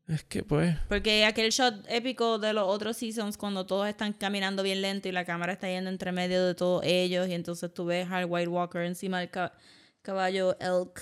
[0.09, 0.77] Es que pues...
[0.89, 5.13] Porque aquel shot épico de los otros seasons, cuando todos están caminando bien lento y
[5.13, 8.49] la cámara está yendo entre medio de todos ellos, y entonces tú ves al White
[8.49, 9.53] Walker encima del ca-
[10.03, 11.01] caballo Elk.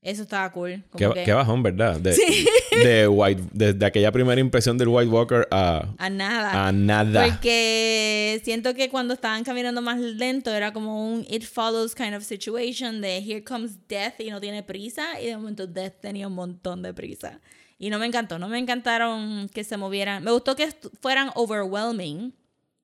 [0.00, 0.84] Eso estaba cool.
[0.90, 1.98] Como Qué, que qué bajón, ¿verdad?
[1.98, 2.16] De,
[2.70, 6.68] de White, desde aquella primera impresión del White Walker a, a nada.
[6.68, 7.24] a nada.
[7.24, 12.22] Porque siento que cuando estaban caminando más lento era como un it follows kind of
[12.22, 16.34] situation de here comes death y no tiene prisa y de momento death tenía un
[16.34, 17.40] montón de prisa.
[17.76, 20.22] Y no me encantó, no me encantaron que se movieran.
[20.22, 20.68] Me gustó que
[21.00, 22.34] fueran overwhelming.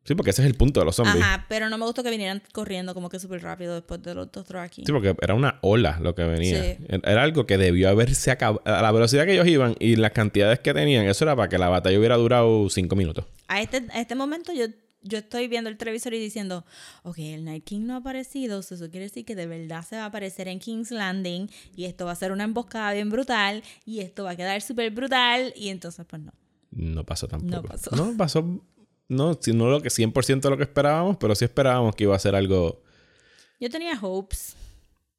[0.05, 1.17] Sí, porque ese es el punto de los zombies.
[1.17, 4.27] Ajá, pero no me gustó que vinieran corriendo como que súper rápido después de los
[4.27, 4.83] otros aquí.
[4.85, 6.63] Sí, porque era una ola lo que venía.
[6.63, 6.85] Sí.
[6.89, 8.61] Era algo que debió haberse acabado.
[8.67, 11.57] A la velocidad que ellos iban y las cantidades que tenían, eso era para que
[11.57, 13.25] la batalla hubiera durado cinco minutos.
[13.49, 14.67] A este, a este momento yo,
[15.01, 16.67] yo estoy viendo el televisor y diciendo,
[17.03, 19.97] ok, el Night King no ha aparecido, so eso quiere decir que de verdad se
[19.97, 23.63] va a aparecer en King's Landing y esto va a ser una emboscada bien brutal
[23.87, 26.33] y esto va a quedar súper brutal y entonces pues no.
[26.73, 27.55] No pasó tampoco.
[27.55, 27.97] No pasó.
[27.97, 28.61] No pasó.
[29.15, 32.19] No, no lo que 100% de lo que esperábamos, pero sí esperábamos que iba a
[32.19, 32.83] ser algo.
[33.61, 34.57] Yo tenía hopes.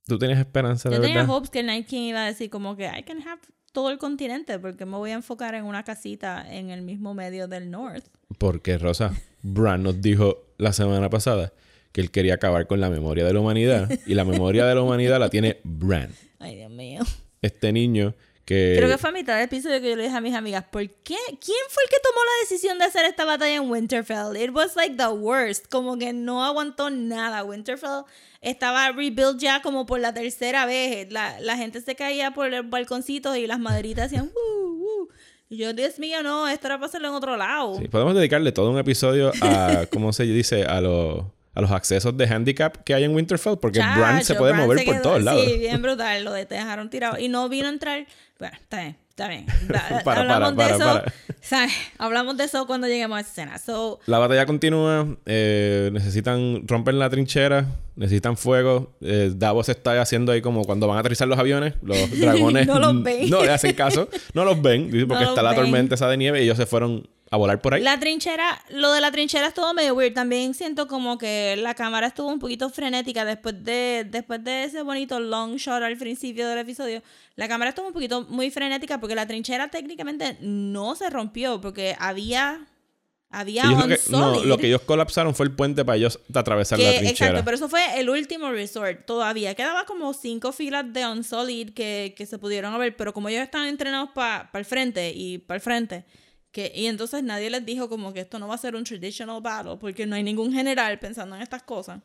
[0.06, 1.36] ¿Tú tenías esperanza de Yo tenía verdad?
[1.36, 3.98] hopes que el Night King iba a decir como que I can have todo el
[3.98, 8.06] continente porque me voy a enfocar en una casita en el mismo medio del North.
[8.38, 11.54] Porque, Rosa, Bran nos dijo la semana pasada
[11.92, 13.90] que él quería acabar con la memoria de la humanidad.
[14.06, 16.12] Y la memoria de la humanidad la tiene Bran.
[16.40, 17.02] Ay, Dios mío.
[17.42, 18.76] Este niño que...
[18.78, 20.82] Creo que fue a mitad del episodio que yo le dije a mis amigas, ¿por
[20.88, 21.18] qué?
[21.28, 24.38] ¿Quién fue el que tomó la decisión de hacer esta batalla en Winterfell?
[24.38, 25.66] It was like the worst.
[25.70, 27.44] Como que no aguantó nada.
[27.44, 28.04] Winterfell
[28.42, 31.12] estaba rebuild ya como por la tercera vez.
[31.12, 35.10] La, la gente se caía por el balconcito y las maderitas hacían "Woo, woo".
[35.50, 37.78] Y yo, Dios mío, no, esto era para hacerlo en otro lado.
[37.78, 40.66] Sí, podemos dedicarle todo un episodio a, ¿cómo se dice?
[40.66, 41.24] A los,
[41.56, 44.80] a los accesos de handicap que hay en Winterfell, porque Bran se Chacho, puede mover
[44.80, 45.44] se por todos lados.
[45.46, 46.24] Sí, bien brutal.
[46.24, 47.18] Lo de- te dejaron tirado.
[47.18, 48.06] Y no vino a entrar.
[48.38, 49.46] Bueno, está bien, está bien.
[50.04, 51.00] Para, Hablamos para, de para, eso.
[51.02, 51.14] para.
[51.42, 51.72] ¿sabes?
[51.98, 53.58] Hablamos de eso cuando lleguemos a esa escena.
[53.58, 57.66] So, La batalla continúa, eh, necesitan romper la trinchera,
[57.96, 58.92] necesitan fuego.
[59.02, 62.80] Eh, Davos está haciendo ahí como cuando van a aterrizar los aviones, los dragones No
[62.80, 63.30] los ven.
[63.30, 65.60] no le hacen caso, no los ven, porque No está la ven.
[65.62, 67.82] tormenta esa de nieve y ellos se fueron a volar por ahí.
[67.84, 70.14] La trinchera, lo de la trinchera es todo medio weird.
[70.14, 74.82] También siento como que la cámara estuvo un poquito frenética después de, después de ese
[74.82, 77.04] bonito long shot al principio del episodio.
[77.36, 81.96] La cámara estuvo un poquito muy frenética porque la trinchera técnicamente no se rompió porque
[82.00, 82.66] había,
[83.30, 86.80] había Ellos lo, que, no, lo que ellos colapsaron fue el puente para ellos atravesar
[86.80, 87.30] la Que- trinchera.
[87.32, 89.06] exacto, pero eso fue el último resort.
[89.06, 93.28] Todavía quedaba como cinco filas de on solid que, que se pudieron ver, pero como
[93.28, 96.06] ellos estaban entrenados para el frente y para el frente,
[96.56, 99.42] que, y entonces nadie les dijo como que esto no va a ser un traditional
[99.42, 102.00] battle, porque no hay ningún general pensando en estas cosas.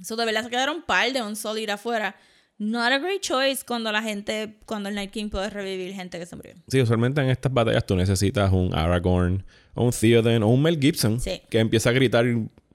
[0.00, 2.14] Eso de verdad se quedaron un par de on solid afuera.
[2.58, 6.26] Not a great choice cuando la gente, cuando el Night King puede revivir gente que
[6.26, 6.54] se murió.
[6.68, 10.78] Sí, usualmente en estas batallas tú necesitas un Aragorn o un Theoden o un Mel
[10.80, 11.42] Gibson Sí.
[11.50, 12.24] que empieza a gritar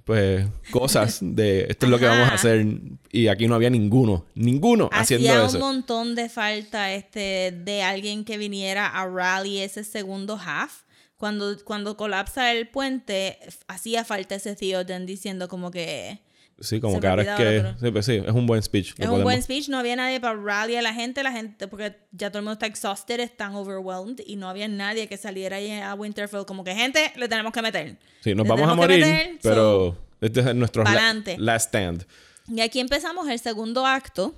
[0.06, 2.66] pues cosas de esto es lo que vamos a hacer
[3.12, 5.58] y aquí no había ninguno, ninguno haciendo Hacía eso.
[5.58, 10.84] un montón de falta este de alguien que viniera a rally ese segundo half.
[11.18, 13.38] Cuando, cuando colapsa el puente,
[13.68, 16.20] hacía falta ese Theoden diciendo como que
[16.62, 18.90] Sí, como Se que ahora es que sí, pues sí, es un buen speech.
[18.92, 21.68] es un podemos- buen speech, no había nadie para rally a la gente, la gente,
[21.68, 25.58] porque ya todo el mundo está exhausted, están overwhelmed y no había nadie que saliera
[25.58, 27.98] ahí a Winterfell como que gente, le tenemos que meter.
[28.22, 32.06] Sí, nos Le vamos a morir, meter, pero este es nuestro la- last stand.
[32.48, 34.34] Y aquí empezamos el segundo acto,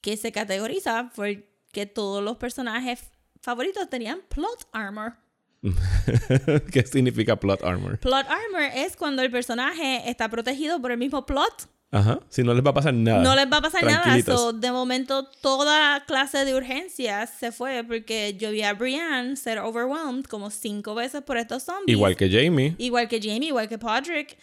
[0.00, 3.00] que se categoriza porque todos los personajes
[3.42, 5.14] favoritos tenían plot armor.
[6.72, 7.98] ¿Qué significa plot armor?
[7.98, 11.68] Plot armor es cuando el personaje está protegido por el mismo plot.
[11.90, 13.22] Ajá, si no les va a pasar nada.
[13.22, 14.22] No les va a pasar nada.
[14.22, 19.58] So, de momento, toda clase de urgencias se fue porque yo vi a Brienne ser
[19.58, 21.96] overwhelmed como cinco veces por estos zombies.
[21.96, 24.36] Igual que Jamie, Igual que Jamie, igual que Podrick.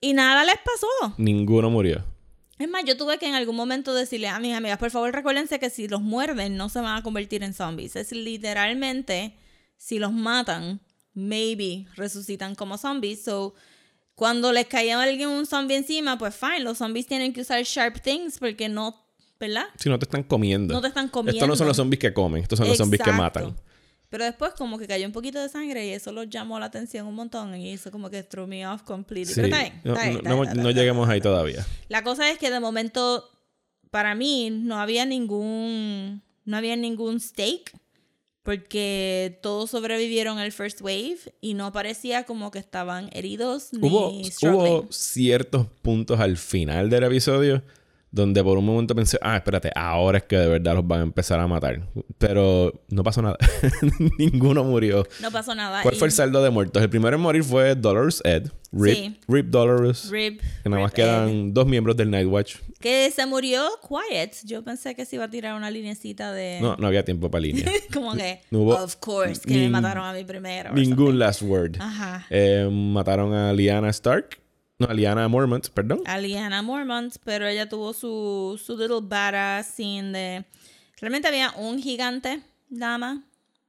[0.00, 1.14] Y nada les pasó.
[1.18, 2.04] ninguno murió.
[2.58, 5.58] Es más, yo tuve que en algún momento decirle a mis amigas, por favor recuérdense
[5.60, 7.94] que si los muerden no se van a convertir en zombies.
[7.96, 9.34] Es literalmente,
[9.76, 10.80] si los matan,
[11.14, 13.22] maybe resucitan como zombies.
[13.24, 13.54] So,
[14.14, 17.62] cuando les caía a alguien un zombie encima, pues fine, los zombies tienen que usar
[17.64, 19.04] sharp things porque no,
[19.38, 19.66] ¿verdad?
[19.78, 20.74] Si no te están comiendo.
[20.74, 21.36] No te están comiendo.
[21.36, 23.40] Estos no son los zombies que comen, estos son los zombies que Exacto.
[23.40, 23.60] matan.
[24.08, 27.06] Pero después como que cayó un poquito de sangre y eso los llamó la atención
[27.08, 29.34] un montón y eso como que threw me off completely.
[29.34, 29.40] Sí.
[29.40, 31.10] Pero está bien, No, está bien, no- está no- bien, bien.
[31.10, 31.66] ahí todavía.
[31.88, 33.28] La cosa es que de momento,
[33.90, 37.72] para mí, no había ningún, no había ningún stake,
[38.46, 44.10] porque todos sobrevivieron el first wave y no parecía como que estaban heridos ni Hubo,
[44.10, 47.62] hubo ciertos puntos al final del episodio
[48.16, 51.02] donde por un momento pensé, ah, espérate, ahora es que de verdad los van a
[51.02, 51.86] empezar a matar.
[52.16, 53.36] Pero no pasó nada.
[54.18, 55.06] Ninguno murió.
[55.20, 55.82] No pasó nada.
[55.82, 56.82] ¿Cuál y fue el saldo de muertos?
[56.82, 58.50] El primero en morir fue Dolores Ed.
[58.72, 59.20] Rip, Sí.
[59.28, 60.08] Rip Dolores.
[60.10, 61.04] Rip, que nada más Rip Ed.
[61.04, 62.56] quedan dos miembros del Night Watch.
[62.80, 64.34] Que se murió Quiet.
[64.44, 66.58] Yo pensé que se iba a tirar una linecita de...
[66.62, 67.70] No, no había tiempo para línea.
[67.92, 70.72] como que, No hubo of course, que me mataron a mí primero.
[70.72, 71.76] Ningún last word.
[71.78, 72.26] Ajá.
[72.30, 74.38] Eh, mataron a Lyanna Stark.
[74.78, 76.02] No, a Lyanna Mormont, perdón.
[76.04, 80.44] a Lyanna Mormont, pero ella tuvo su, su little badass scene de...
[81.00, 83.24] Realmente había un gigante dama.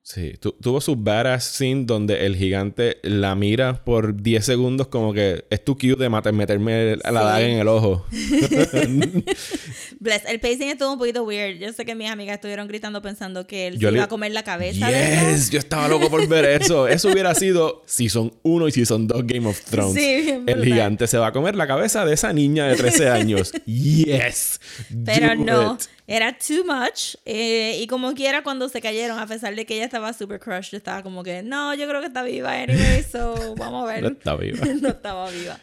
[0.09, 5.11] Sí, tu- tuvo su badass scene donde el gigante la mira por 10 segundos como
[5.11, 7.13] que es tu cue de meterme la Sí.
[7.13, 8.05] daga en el ojo.
[9.99, 11.59] Bless, el pacing estuvo un poquito weird.
[11.59, 14.07] Yo sé que mis amigas estuvieron gritando pensando que él Yo se le- iba a
[14.07, 14.89] comer la cabeza.
[14.89, 16.87] Yes, yo estaba loco por ver eso.
[16.97, 19.93] Eso hubiera sido Season 1 y Season 2 Game of Thrones.
[20.01, 23.09] Sí, bien el gigante se va a comer la cabeza de esa niña de 13
[23.09, 23.51] años.
[23.65, 24.61] Yes.
[25.05, 25.81] Pero do no, it.
[26.07, 27.15] Era too much.
[27.25, 30.77] eh, y como quiera, cuando se cayeron, a pesar de que ella estaba super crushed,
[30.77, 34.03] estaba como que, no, yo creo que está viva anyway, so vamos a ver.
[34.03, 34.65] No está viva.
[34.81, 35.59] no estaba viva.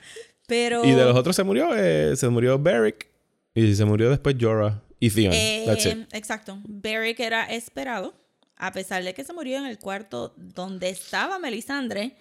[0.47, 0.85] Pero.
[0.85, 3.09] Y de los otros se murió, eh, se murió Beric
[3.55, 5.33] y se murió después Jorah y Theon.
[5.33, 6.07] Eh, That's it.
[6.13, 6.59] Exacto.
[6.67, 8.15] Beric era esperado,
[8.57, 12.17] a pesar de que se murió en el cuarto donde estaba Melisandre,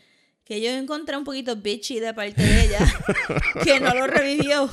[0.45, 2.79] que yo encontré un poquito bitchy de parte de ella,
[3.63, 4.69] que no lo revivió.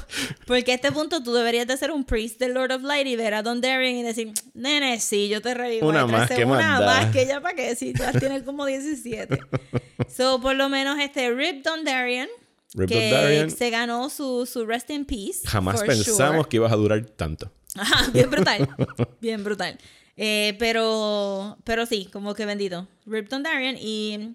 [0.47, 3.15] Porque a este punto tú deberías de ser un priest del Lord of Light y
[3.17, 5.89] ver a Don Darien y decir, nene, sí, yo te revivo.
[5.89, 8.67] Una más, tres- ¿qué más Una más que ella para qué, si ya tienes como
[8.67, 9.39] 17.
[10.09, 12.29] so, por lo menos este Rip Don Darien,
[12.75, 13.51] Rip que Dondarrion.
[13.51, 15.41] se ganó su, su rest in peace.
[15.47, 16.49] Jamás pensamos sure.
[16.49, 17.51] que ibas a durar tanto.
[17.77, 18.69] Ajá, bien brutal.
[19.21, 19.79] bien brutal.
[20.17, 22.89] Eh, pero, pero sí, como que bendito.
[23.07, 24.35] Rip Dondarrion y...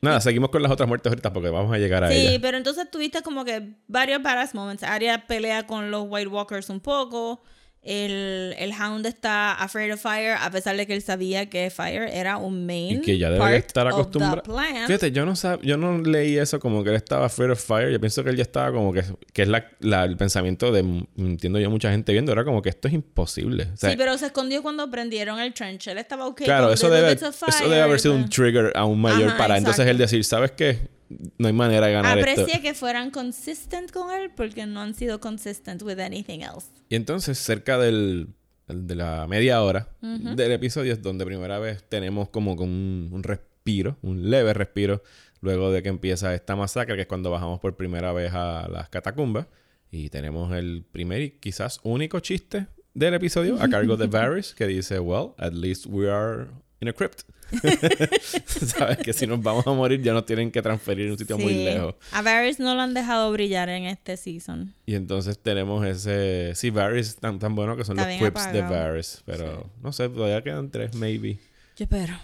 [0.00, 2.38] Nada, seguimos con las otras muertes ahorita porque vamos a llegar a Sí, ellas.
[2.40, 4.82] pero entonces tuviste como que varios badass moments.
[4.84, 7.42] Arya pelea con los White Walkers un poco.
[7.80, 12.08] El, el Hound está afraid of fire, a pesar de que él sabía que fire
[12.12, 14.42] era un main Y que ya debe part estar acostumbrado.
[14.86, 17.90] Fíjate, yo no sab- yo no leí eso como que él estaba afraid of fire.
[17.90, 20.80] Yo pienso que él ya estaba como que, que es la, la- el pensamiento de,
[21.16, 22.32] entiendo yo, mucha gente viendo.
[22.32, 23.68] Era como que esto es imposible.
[23.72, 25.86] O sea, sí, pero se escondió cuando prendieron el trench.
[25.86, 26.42] Él estaba ok.
[26.42, 27.30] claro, eso debe, eso
[27.62, 30.02] debe haber sido un trigger aún mayor Ajá, para entonces él exacto.
[30.02, 30.97] decir, ¿sabes qué?
[31.38, 32.42] No hay manera de ganar esto.
[32.42, 36.66] Aprecia que fueran consistent con él porque no han sido consistent with anything else.
[36.88, 38.28] Y entonces, cerca del,
[38.66, 43.22] de la media hora del episodio es donde primera vez tenemos como que un, un
[43.22, 45.02] respiro, un leve respiro,
[45.40, 48.88] luego de que empieza esta masacre, que es cuando bajamos por primera vez a las
[48.88, 49.46] catacumbas.
[49.90, 54.66] Y tenemos el primer y quizás único chiste del episodio a cargo de Varys, que
[54.66, 56.48] dice, well, at least we are
[56.80, 57.22] in a crypt.
[58.46, 61.38] Sabes que si nos vamos a morir ya nos tienen que transferir a un sitio
[61.38, 61.64] muy Sí.
[61.64, 61.94] lejos.
[62.12, 64.74] A Varys no lo han dejado brillar en este season.
[64.86, 66.52] Y entonces tenemos ese.
[66.54, 68.88] Sí, Varys tan, tan bueno que son Está los quips de apagado.
[68.90, 69.22] Varys.
[69.24, 71.38] Pero no sé, todavía quedan tres, maybe.
[71.76, 72.14] Yo espero.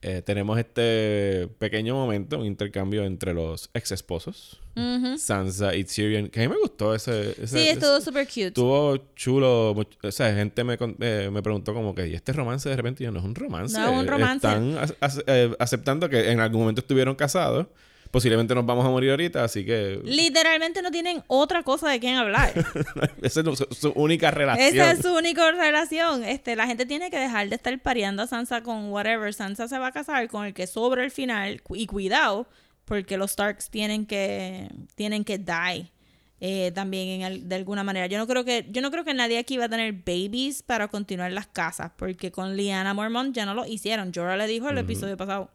[0.00, 5.18] Eh, tenemos este pequeño momento, un intercambio entre los ex esposos, Ujú.
[5.18, 6.28] Sansa y Tyrion.
[6.28, 7.32] Que a mí me gustó ese.
[7.32, 8.46] ese Sí, estuvo super cute.
[8.48, 9.72] Estuvo chulo.
[9.72, 13.02] O sea, gente me, eh, me preguntó como que, ¿y este romance de repente?
[13.02, 13.76] Y yo, no es un romance.
[13.76, 14.46] No es un romance.
[14.46, 17.66] Están ac- ac- eh, aceptando que en algún momento estuvieron casados.
[18.10, 22.16] Posiblemente nos vamos a morir ahorita, así que Literalmente no tienen otra cosa de quién
[22.16, 22.52] hablar.
[23.22, 24.66] esa es su, su única relación.
[24.66, 26.24] Esa es su única relación.
[26.24, 29.32] Este, la gente tiene que dejar de estar pareando a Sansa con whatever.
[29.34, 31.62] Sansa se va a casar con el que sobra al final.
[31.74, 32.48] Y cuidado,
[32.86, 35.92] porque los Starks tienen que, tienen que die.
[36.40, 38.06] eh, también en de alguna manera.
[38.06, 40.88] Yo no creo que, yo no creo que nadie aquí va a tener babies para
[40.88, 41.90] continuar las casas.
[41.96, 44.12] Porque con Lyanna Mormont ya no lo hicieron.
[44.14, 45.50] Jorah le dijo el episodio pasado.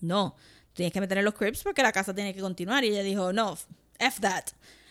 [0.00, 0.36] No,
[0.76, 2.84] tienes que meter en los crips porque la casa tiene que continuar.
[2.84, 3.58] Y ella dijo, no,
[3.98, 4.44] F that.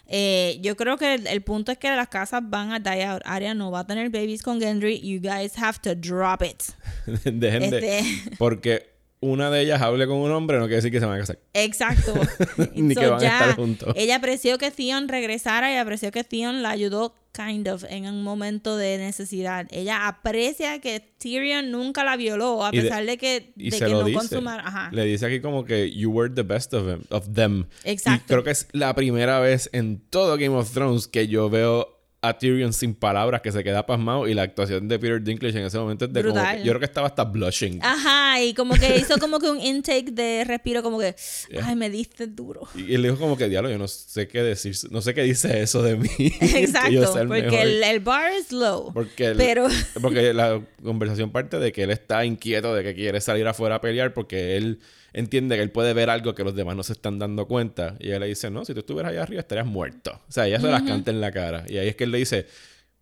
[0.07, 3.21] Eh, yo creo que el, el punto es que las casas van a die out.
[3.25, 4.99] Arya no va a tener babies con Gendry.
[4.99, 6.63] You guys have to drop it.
[7.23, 7.99] Dejen de.
[7.99, 8.94] Este- Porque
[9.27, 11.39] una de ellas hable con un hombre no quiere decir que se van a casar.
[11.53, 12.13] Exacto.
[12.75, 13.93] Ni So, que van a estar juntos.
[13.97, 18.23] Ella apreció que Theon regresara y apreció que Theon la ayudó, kind of, en un
[18.23, 19.67] momento de necesidad.
[19.71, 23.85] Ella aprecia que Tyrion nunca la violó, a de- pesar de, que, Y de se
[23.85, 24.19] que lo no dice.
[24.19, 24.63] consumara.
[24.65, 24.89] Ajá.
[24.91, 27.01] Le dice aquí como que you were the best of them.
[27.09, 27.65] Of them.
[27.83, 28.23] Exacto.
[28.25, 31.94] Y creo que es la primera vez en todo Game of Thrones que yo veo
[32.27, 35.65] a Tyrion sin palabras que se queda pasmado y la actuación de Peter Dinklage en
[35.65, 37.79] ese momento es de como que- yo creo que estaba hasta blushing.
[37.83, 41.15] Ajá, y como que hizo como que un intake de respiro, como que,
[41.63, 42.67] ay, me diste duro.
[42.75, 45.61] Y él dijo como que diálogo, yo no sé qué decir, no sé qué dice
[45.61, 46.09] eso de mí.
[46.41, 48.91] Exacto, el porque el, el bar es low.
[48.93, 49.67] Porque, el- pero
[50.01, 53.81] porque la conversación parte de que él está inquieto de que quiere salir afuera a
[53.81, 54.79] pelear porque él
[55.15, 57.95] entiende que él puede ver algo que los demás no se están dando cuenta.
[57.99, 60.21] Y ella le dice, no, si tú estuvieras allá arriba estarías muerto.
[60.28, 61.63] O sea, ella se las canta en la cara.
[61.67, 62.45] Y ahí es que él le dice,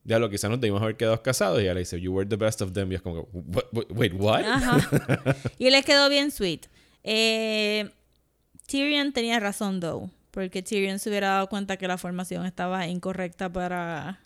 [0.03, 1.59] diablo, quizás nos debimos haber quedado casados.
[1.59, 2.91] Y ella le dice, you were the best of them.
[2.91, 4.43] Y es como, "What- what- wait, what?
[4.45, 5.35] Ajá.
[5.57, 6.67] Y les quedó bien sweet.
[7.03, 7.89] Eh,
[8.67, 10.09] Tyrion tenía razón, though.
[10.31, 14.19] Porque Tyrion se hubiera dado cuenta que la formación estaba incorrecta para.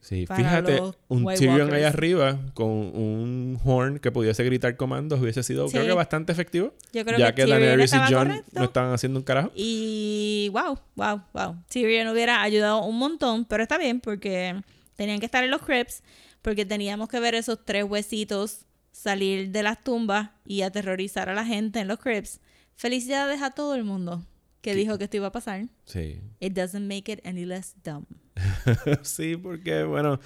[0.00, 5.68] Sí, fíjate, un Tyrion ahí arriba con un horn que pudiese gritar comandos hubiese sido,
[5.68, 6.72] creo que bastante efectivo.
[6.92, 8.50] Yo creo ya que que, Daenerys y correcto.
[8.52, 9.50] no estaban haciendo un carajo.
[9.54, 11.56] Y wow, wow, wow.
[11.68, 14.62] Tyrion hubiera ayudado un montón, pero está bien porque
[14.96, 16.02] tenían que estar en los crypts,
[16.42, 21.44] porque teníamos que ver esos tres huesitos salir de las tumbas y aterrorizar a la
[21.44, 22.40] gente en los crypts.
[22.76, 24.24] Felicidades a todo el mundo
[24.60, 25.66] que dijo que esto iba a pasar.
[25.84, 26.20] Sí.
[26.40, 28.06] It doesn't make it any less dumb.
[29.02, 30.20] sí, porque, bueno,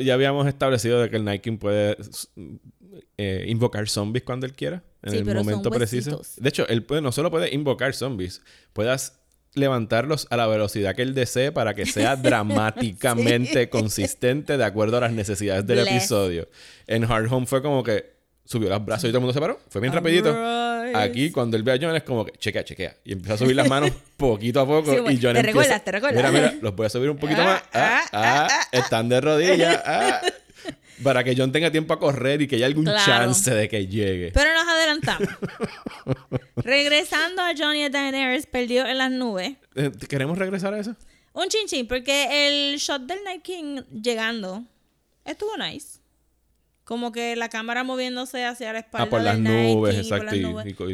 [0.00, 1.96] ya habíamos establecido de que el King puede
[3.18, 6.10] eh, invocar zombies cuando él quiera, en Sí, el pero son momento preciso.
[6.18, 6.42] huesitos.
[6.42, 8.40] De hecho, él puede- no solo puede invocar zombies,
[8.72, 9.20] puedas
[9.54, 15.00] levantarlos a la velocidad que él desee para que sea dramáticamente consistente de acuerdo a
[15.00, 15.94] las necesidades del Bless.
[15.96, 16.48] episodio.
[16.86, 18.14] En Hard Home fue como que
[18.44, 19.60] subió los brazos y todo el mundo se paró.
[19.68, 20.30] Fue bien rapidito.
[21.02, 22.96] Aquí, cuando él ve a John, es como que chequea, chequea.
[23.04, 24.90] Y empieza a subir las manos poquito a poco.
[24.92, 25.42] Sí, y John te empieza...
[25.42, 26.16] recuerdas, te recuerdas.
[26.16, 27.62] Mira, mira, los voy a subir un poquito Ah, más.
[27.72, 29.82] Ah, ah, ah, están de rodillas.
[29.84, 30.20] ah.
[31.02, 33.04] Para que John tenga tiempo a correr y que haya algún Claro.
[33.04, 34.30] chance de que llegue.
[34.32, 35.28] Pero nos adelantamos.
[36.56, 39.54] Regresando a Johnny y a Daenerys perdido en las nubes.
[39.74, 40.94] Eh, ¿Queremos regresar a eso?
[41.32, 44.62] Un chin chin, porque el shot del Night King llegando
[45.24, 45.98] estuvo nice.
[46.84, 50.34] Como que la cámara moviéndose hacia la espalda Ah, por las nubes, exacto,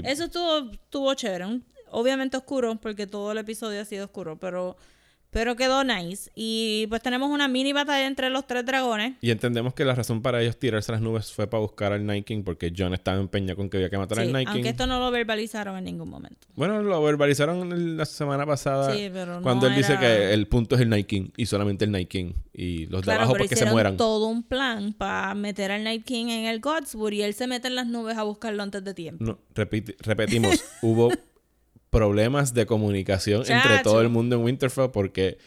[0.04, 1.46] Eso estuvo, estuvo chévere.
[1.46, 4.76] Un- obviamente oscuro, porque todo el episodio ha sido oscuro, pero,
[5.30, 6.30] pero quedó nice.
[6.34, 9.14] Y pues tenemos una mini batalla entre los tres dragones.
[9.20, 12.04] Y entendemos que la razón para ellos tirarse a las nubes fue para buscar al
[12.04, 14.54] Night King porque John estaba empeñado con que había que matar Sí, al Night King.
[14.54, 16.46] aunque esto no lo verbalizaron en ningún momento.
[16.56, 20.74] Bueno, lo verbalizaron la semana pasada Sí, pero no cuando él dice que el punto
[20.74, 23.44] es el Night King y solamente el Night King y los de Claro, abajo pero
[23.44, 23.96] porque se mueran.
[23.96, 27.68] todo un plan para meter al Night King en el Godswood y él se mete
[27.68, 29.24] en las nubes a buscarlo antes de tiempo.
[29.24, 29.38] No,
[30.02, 31.10] repetimos, hubo
[31.90, 35.38] problemas de comunicación entre todo el mundo en Winterfell porque...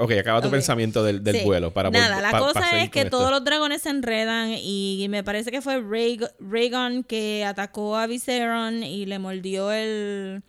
[0.00, 1.44] Ok, acaba tu pensamiento del, del Sí.
[1.44, 3.16] vuelo para Nada, la pa- cosa es que esto.
[3.18, 8.08] todos los dragones se enredan y me parece que fue Rhaeg- Rhaegon que atacó a
[8.08, 10.42] Viserys y le mordió el,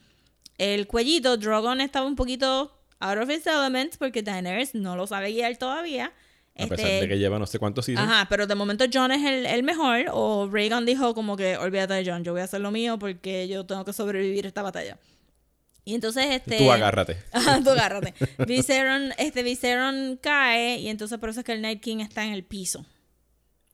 [0.57, 1.37] el cuellito.
[1.37, 6.11] Drogon estaba un poquito out of his elements porque Daenerys no lo sabe guiar todavía.
[6.59, 8.09] A pesar Este, de que lleva no sé cuántos seasons.
[8.09, 10.05] Ajá, pero de momento John es el, el mejor.
[10.11, 13.47] O Reagan dijo como que olvídate de John, yo voy a hacer lo mío porque
[13.47, 14.97] yo tengo que sobrevivir esta batalla.
[15.85, 16.57] Y entonces este.
[16.57, 17.17] Tú agárrate.
[17.31, 18.13] Ajá, tú agárrate.
[18.45, 22.33] Viseron, este Viseron cae y entonces por eso es que el Night King está en
[22.33, 22.85] el piso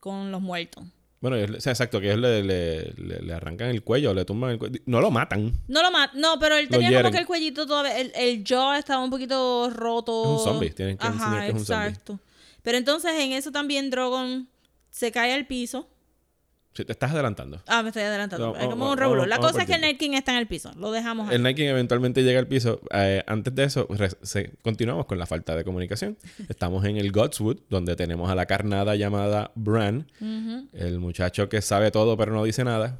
[0.00, 0.84] con los muertos.
[1.20, 4.50] Bueno, o sea, exacto, que ellos le, le- le- le arrancan el cuello, le tumban
[4.50, 4.78] el cuello.
[4.84, 5.52] No lo matan.
[5.68, 8.74] No lo mata, no, pero él tenía como que el cuellito todavía, el, el jaw
[8.74, 10.22] estaba un poquito roto.
[10.22, 11.88] Es un zombie, tienen que enseñar Ajá, que es un zombie.
[11.88, 12.20] exacto.
[12.64, 14.48] Pero entonces en eso también Drogon
[14.90, 15.88] se cae al piso.
[16.72, 17.62] Sí, te estás adelantando.
[17.68, 18.48] Ah, me estoy adelantando.
[18.52, 19.22] No, es como un revuelo.
[19.22, 19.80] vamos- La cosa es que el.
[19.80, 20.72] Night King está en el piso.
[20.76, 21.36] Lo dejamos ahí.
[21.36, 22.80] El Night King eventualmente llega al piso.
[22.92, 23.86] Eh, antes de eso,
[24.60, 26.18] continuamos con la falta de comunicación.
[26.48, 30.10] Estamos en el Godswood, donde tenemos a la carnada llamada Bran,
[30.72, 32.98] el muchacho que sabe todo pero no dice nada.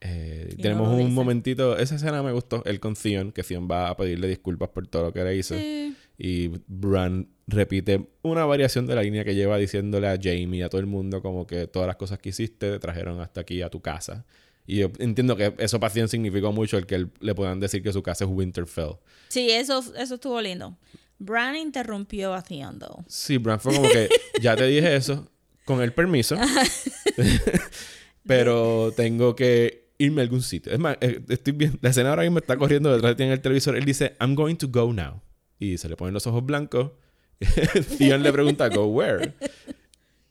[0.00, 1.10] Eh, Y tenemos no un dice.
[1.12, 4.86] momentito, esa escena me gustó, él con Theon, que Theon va a pedirle disculpas por
[4.86, 5.56] todo lo que le hizo.
[5.56, 5.96] Sí.
[6.18, 10.68] Y Bran repite una variación de la línea que lleva diciéndole a Jamie y a
[10.68, 13.70] todo el mundo como que todas las cosas que hiciste te trajeron hasta aquí a
[13.70, 14.24] tu casa.
[14.66, 17.92] Y yo entiendo que eso para Theon significó mucho el que le puedan decir que
[17.92, 18.96] su casa es Winterfell.
[19.28, 20.78] Sí, eso, eso estuvo lindo.
[21.18, 23.04] Bran interrumpió a Theon, though.
[23.06, 24.08] Sí, Bran fue como que
[24.40, 25.30] ya te dije eso
[25.64, 26.36] con el permiso.
[28.26, 30.72] pero tengo que irme a algún sitio.
[30.72, 31.78] Es más, eh, estoy bien.
[31.82, 33.76] La escena ahora mismo está corriendo detrás de ti en el televisor.
[33.76, 35.20] Él dice, I'm going to go now.
[35.58, 36.92] Y se le ponen los ojos blancos.
[37.98, 39.34] Theon le pregunta, go where?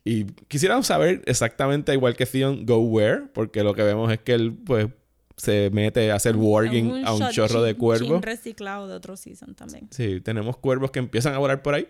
[0.06, 4.34] Y quisiéramos saber exactamente, igual que Theon, go where, porque lo que vemos es que
[4.34, 4.88] él, pues,
[5.38, 8.22] se mete a hacer warging a un chorro de cuervos.
[8.22, 9.88] reciclado de otro season también.
[9.92, 11.88] Sí, tenemos cuervos que empiezan a volar por ahí.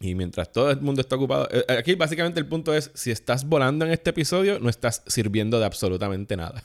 [0.00, 1.48] Y mientras todo el mundo está ocupado.
[1.50, 5.58] eh, Aquí básicamente el punto es: si estás volando en este episodio, no estás sirviendo
[5.58, 6.62] de absolutamente nada.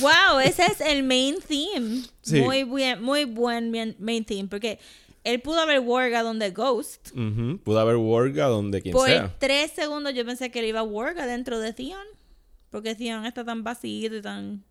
[0.00, 2.02] Wow, ese es el main theme.
[2.20, 2.40] Sí.
[2.42, 4.48] Muy muy buen main theme.
[4.48, 4.78] Porque
[5.26, 7.10] él pudo haber warga donde Ghost.
[7.64, 9.34] Pudo haber Warga donde quien Por sea.
[9.38, 12.06] tres segundos yo pensé que él iba a warga dentro de Theon.
[12.70, 14.62] Porque Theon está tan vacío y tan.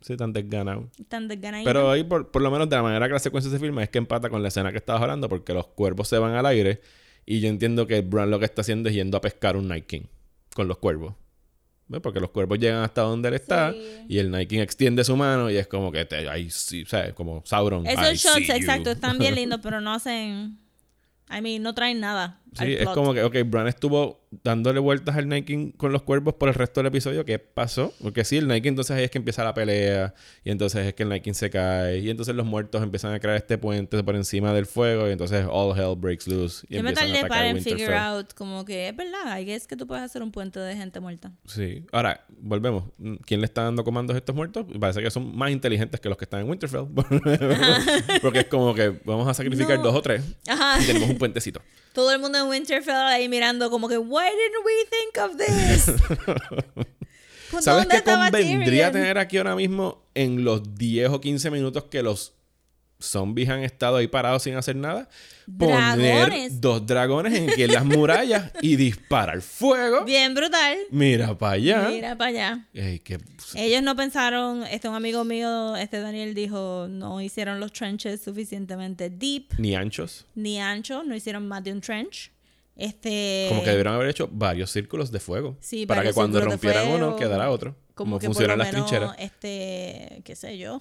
[0.00, 0.88] Sí, tan desganado.
[1.08, 1.68] tan desganadito.
[1.68, 3.90] Pero ahí, por, por lo menos de la manera que la secuencia se filma, es
[3.90, 6.80] que empata con la escena que estabas hablando, porque los cuervos se van al aire.
[7.26, 9.86] Y yo entiendo que Bran lo que está haciendo es yendo a pescar un Night
[9.86, 10.04] King
[10.54, 11.14] con los cuervos.
[12.00, 13.78] Porque los cuervos llegan hasta donde él está Sí.
[14.08, 17.12] y el King extiende su mano y es como que te, ahí sí, ¿sabes?
[17.14, 17.86] Como Sauron.
[17.86, 20.58] Esos I shots, exacto, están bien lindos, pero no hacen.
[21.30, 22.40] I mean, no traen nada.
[22.58, 26.48] Sí, es como que, ok, Bran estuvo dándole vueltas al King con los cuervos por
[26.48, 27.24] el resto del episodio.
[27.24, 27.92] ¿Qué pasó?
[28.02, 31.02] Porque sí, el King entonces ahí es que empieza la pelea y entonces es que
[31.02, 34.52] el King se cae y entonces los muertos empiezan a crear este puente por encima
[34.52, 37.94] del fuego y entonces all hell breaks loose y Yo me tardé para en figure
[37.94, 41.00] out como que es verdad, I guess que tú puedes hacer un puente de gente
[41.00, 41.32] muerta.
[41.46, 41.84] Sí.
[41.92, 42.84] Ahora, volvemos.
[43.26, 44.66] ¿Quién le está dando comandos a estos muertos?
[44.78, 46.86] Parece que son más inteligentes que los que están en Winterfell.
[48.22, 49.84] Porque es como que vamos a sacrificar No.
[49.84, 50.82] dos o tres Ajá.
[50.82, 51.60] y tenemos un puentecito.
[51.92, 56.86] Todo el mundo en Winterfell ahí mirando como que why didn't we think of this?
[57.50, 58.92] Pues, ¿Sabes ¿dónde qué convendría Tyrion?
[58.92, 62.32] tener aquí ahora mismo en los 10 o 15 minutos que los
[63.04, 65.08] zombies han estado ahí parados sin hacer nada?
[65.58, 66.60] Poner Dragones.
[66.60, 70.04] dos dragones en que las murallas y disparar fuego.
[70.04, 70.78] Bien brutal.
[70.90, 71.88] Mira para allá.
[71.90, 72.68] Mira para allá.
[72.72, 73.18] Ey, qué-
[73.54, 79.10] Ellos no pensaron, este un amigo mío, este Daniel dijo, no hicieron los trenches suficientemente
[79.10, 80.26] deep Ni anchos.
[80.34, 82.30] ni anchos, no hicieron más de un trench.
[82.76, 85.56] Este Como que debieron haber hecho varios círculos de fuego.
[85.60, 87.76] Sí, para que cuando rompieran uno quedara otro.
[87.94, 89.14] Como, como que funcionan las menos, trincheras.
[89.18, 90.80] este, qué sé yo,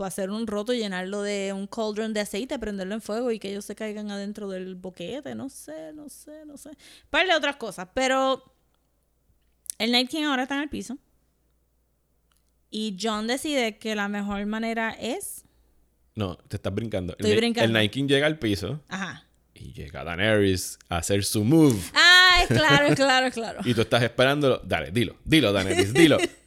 [0.00, 3.50] Puede hacer un roto llenarlo de un cauldron de aceite, prenderlo en fuego y que
[3.50, 5.34] ellos se caigan adentro del boquete.
[5.34, 6.70] No sé, no sé, no sé.
[7.10, 7.86] Par de otras cosas.
[7.92, 8.42] Pero
[9.76, 10.96] el Night King ahora está en el piso.
[12.70, 15.44] Y John decide que la mejor manera es.
[16.14, 17.12] No, te estás brincando.
[17.12, 17.66] Estoy el, brincando.
[17.66, 19.26] el Night King llega al piso Ajá.
[19.52, 21.78] y llega Daenerys a hacer su move.
[21.92, 23.60] Ah, es claro, claro, claro.
[23.66, 24.62] Y tú estás esperándolo.
[24.64, 26.16] Dale, dilo, dilo, Daenerys, dilo.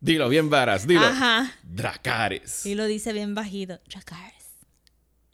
[0.00, 1.04] dilo bien varas, dilo.
[1.04, 1.52] Ajá.
[1.62, 2.66] Dracarys.
[2.66, 3.78] Y lo dice bien bajito.
[3.88, 4.34] Dracarys.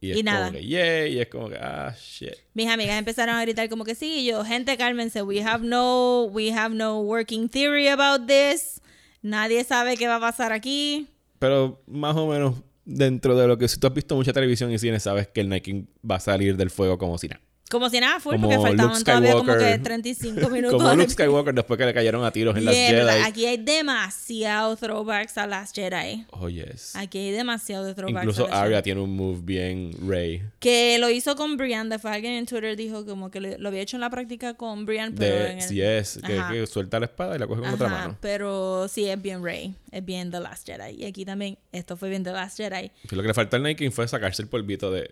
[0.00, 0.48] Y es y nada.
[0.48, 2.34] como que, yay, y es como que, ah, shit.
[2.52, 6.24] Mis amigas empezaron a gritar como que sí, y yo, gente, cálmense, we have no,
[6.24, 8.82] we have no working theory about this.
[9.22, 11.08] Nadie sabe qué va a pasar aquí.
[11.38, 14.78] Pero más o menos dentro de lo que si tú has visto mucha televisión y
[14.78, 17.40] cine, sabes que el King va a salir del fuego como si nada.
[17.74, 19.82] Como si nada, full, Como porque faltaban todavía como que Skywalker.
[19.82, 20.80] 35 minutos.
[20.80, 23.24] Como Luke Skywalker después que le cayeron a tiros en las Mierda, Jedi.
[23.24, 26.24] aquí hay demasiado throwbacks a Last Jedi.
[26.30, 26.94] Oh, yes.
[26.94, 28.82] Aquí hay demasiado de throwbacks Incluso a Arya Jedi.
[28.84, 30.42] tiene un move bien Rey.
[30.60, 31.88] Que lo hizo con Brian.
[31.88, 35.14] Después alguien en Twitter dijo como que lo, había hecho en la práctica con Brian,
[35.16, 37.88] pero en De el- si es que, suelta la espada y la coge con otra
[37.88, 38.16] mano.
[38.20, 39.74] Pero sí, es bien Rey.
[39.90, 40.94] Es bien The Last Jedi.
[41.02, 42.90] Y aquí también, esto fue bien The Last Jedi.
[43.10, 45.10] Lo que le falta al Night King fue sacarse el polvito de,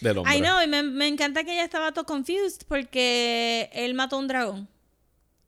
[0.00, 0.36] del hombre.
[0.36, 4.18] I know, y me, me encanta que ella estaba todo confused porque él mató a
[4.20, 4.68] un dragón.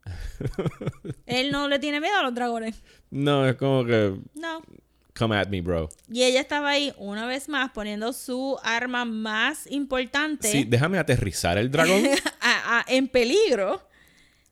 [1.27, 2.83] él no le tiene miedo a los dragones.
[3.11, 4.63] No, es como que No.
[5.17, 5.89] come at me, bro.
[6.11, 11.59] Y ella estaba ahí una vez más poniendo su arma más importante Sí, déjame aterrizar
[11.59, 12.03] el dragón.
[12.41, 13.87] a- a- en peligro.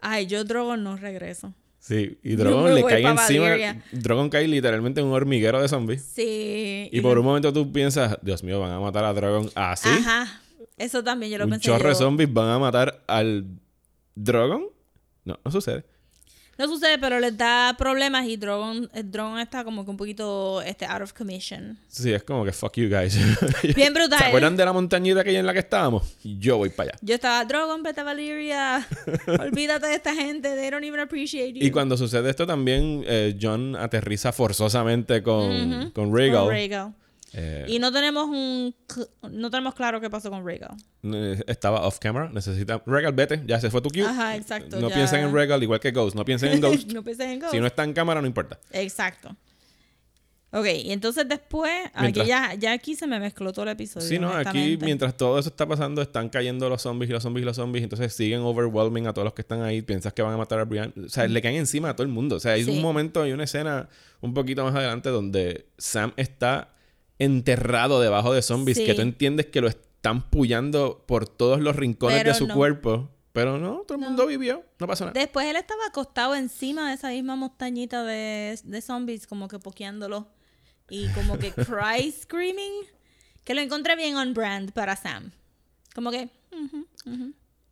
[0.00, 1.54] Ay, yo Drogon no regreso.
[1.86, 3.44] Sí, y Drogon le cae encima.
[3.48, 3.80] Valiria.
[3.92, 6.02] Drogon cae literalmente en un hormiguero de zombies.
[6.02, 6.88] Sí.
[6.90, 9.88] Y por un momento tú piensas, Dios mío, van a matar a Drogon así.
[9.88, 10.40] Ajá.
[10.76, 11.66] Eso también yo lo un pensé.
[11.66, 13.46] chorro de zombies van a matar al
[14.16, 14.64] Drogon.
[15.24, 15.84] No, no sucede.
[16.58, 20.62] No sucede, pero les da problemas y Drogon, el Drogon está como que un poquito
[20.62, 21.78] este, out of commission.
[21.88, 23.14] Sí, es como que fuck you guys.
[23.76, 24.18] Bien brutal.
[24.18, 26.16] ¿Se acuerdan de la montañita aquella en la que estábamos?
[26.24, 26.98] Yo voy para allá.
[27.02, 28.86] Yo estaba, Drogon, vete a Valyria.
[29.40, 30.54] Olvídate de esta gente.
[30.56, 31.64] They don't even appreciate you.
[31.66, 36.44] Y cuando sucede esto también, eh, John aterriza forzosamente con, con Rhaegal.
[36.44, 36.94] Con Rhaegal.
[37.38, 38.74] Eh, Y no tenemos un...
[39.30, 40.74] No tenemos claro qué pasó con Rhaegal.
[41.04, 42.30] eh, estaba off camera.
[42.32, 42.82] Necesita...
[42.86, 43.42] Rhaegal, vete.
[43.46, 44.02] Ya se fue tu cue.
[44.04, 44.94] Ajá, exacto, No ya.
[44.94, 46.16] piensen en Rhaegal igual que Ghost.
[46.16, 46.90] No piensen en Ghost.
[46.94, 47.52] no pensé en Ghost.
[47.52, 48.58] si no está en cámara, no importa.
[48.72, 49.36] Exacto.
[50.52, 54.06] Ok, y entonces después, aquí Mientras- ya, ya aquí se me mezcló todo el episodio.
[54.06, 57.42] Sí, no, aquí mientras todo eso está pasando, están cayendo los zombies y los zombies
[57.42, 60.32] y los zombies, entonces siguen overwhelming a todos los que están ahí, piensas que van
[60.32, 62.52] a matar a Brian, o sea, le caen encima a todo el mundo, o sea,
[62.52, 62.70] hay Sí.
[62.70, 63.88] un momento, hay una escena
[64.22, 66.70] un poquito más adelante donde Sam está
[67.18, 68.84] enterrado debajo de zombies, Sí.
[68.86, 72.54] que tú entiendes que lo están pullando por todos los rincones Pero de su no.
[72.54, 75.18] cuerpo, pero no, todo el mundo vivió, no pasó nada.
[75.18, 80.28] Después él estaba acostado encima de esa misma montañita de, de zombies, como que pokeándolo.
[80.88, 82.72] Y como que cry screaming.
[83.44, 85.30] Que lo encontré bien on brand para Sam.
[85.94, 86.28] Como que.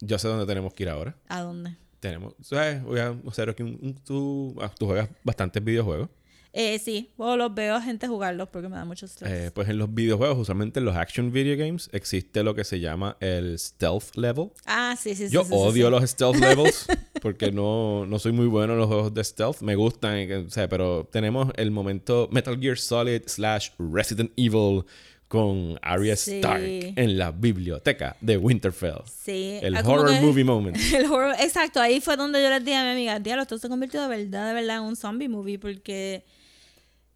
[0.01, 1.17] Yo sé dónde tenemos que ir ahora.
[1.29, 1.77] ¿a dónde?
[2.01, 2.83] Tenemos, ¿sabes?
[2.83, 6.11] Voy a hacer aquí un, un- tú, ah, tú juegas bastantes videojuegos.
[6.57, 9.29] Eh, sí, o los veo a gente jugarlos porque me da mucho estrés.
[9.29, 12.79] Eh, pues en los videojuegos, usualmente en los action video games, existe lo que se
[12.79, 14.51] llama el stealth level.
[14.67, 15.35] ah, sí, sí, sí.
[15.35, 15.91] Yo sí, sí, odio sí.
[15.91, 16.87] los stealth levels
[17.23, 19.63] porque no, no soy muy bueno en los juegos de stealth.
[19.63, 24.85] Me gustan, que- o sea, pero tenemos el momento Metal Gear Solid slash Resident Evil
[25.27, 26.37] con Arya Sí.
[26.37, 29.03] Stark en la biblioteca de Winterfell.
[29.07, 29.59] Sí.
[29.61, 30.77] El ah, horror que- movie moment.
[30.95, 33.69] El horror, exacto, ahí fue donde yo les dije a mi amiga, diablo, esto se
[33.69, 36.23] convirtió de verdad, de verdad en un zombie movie porque...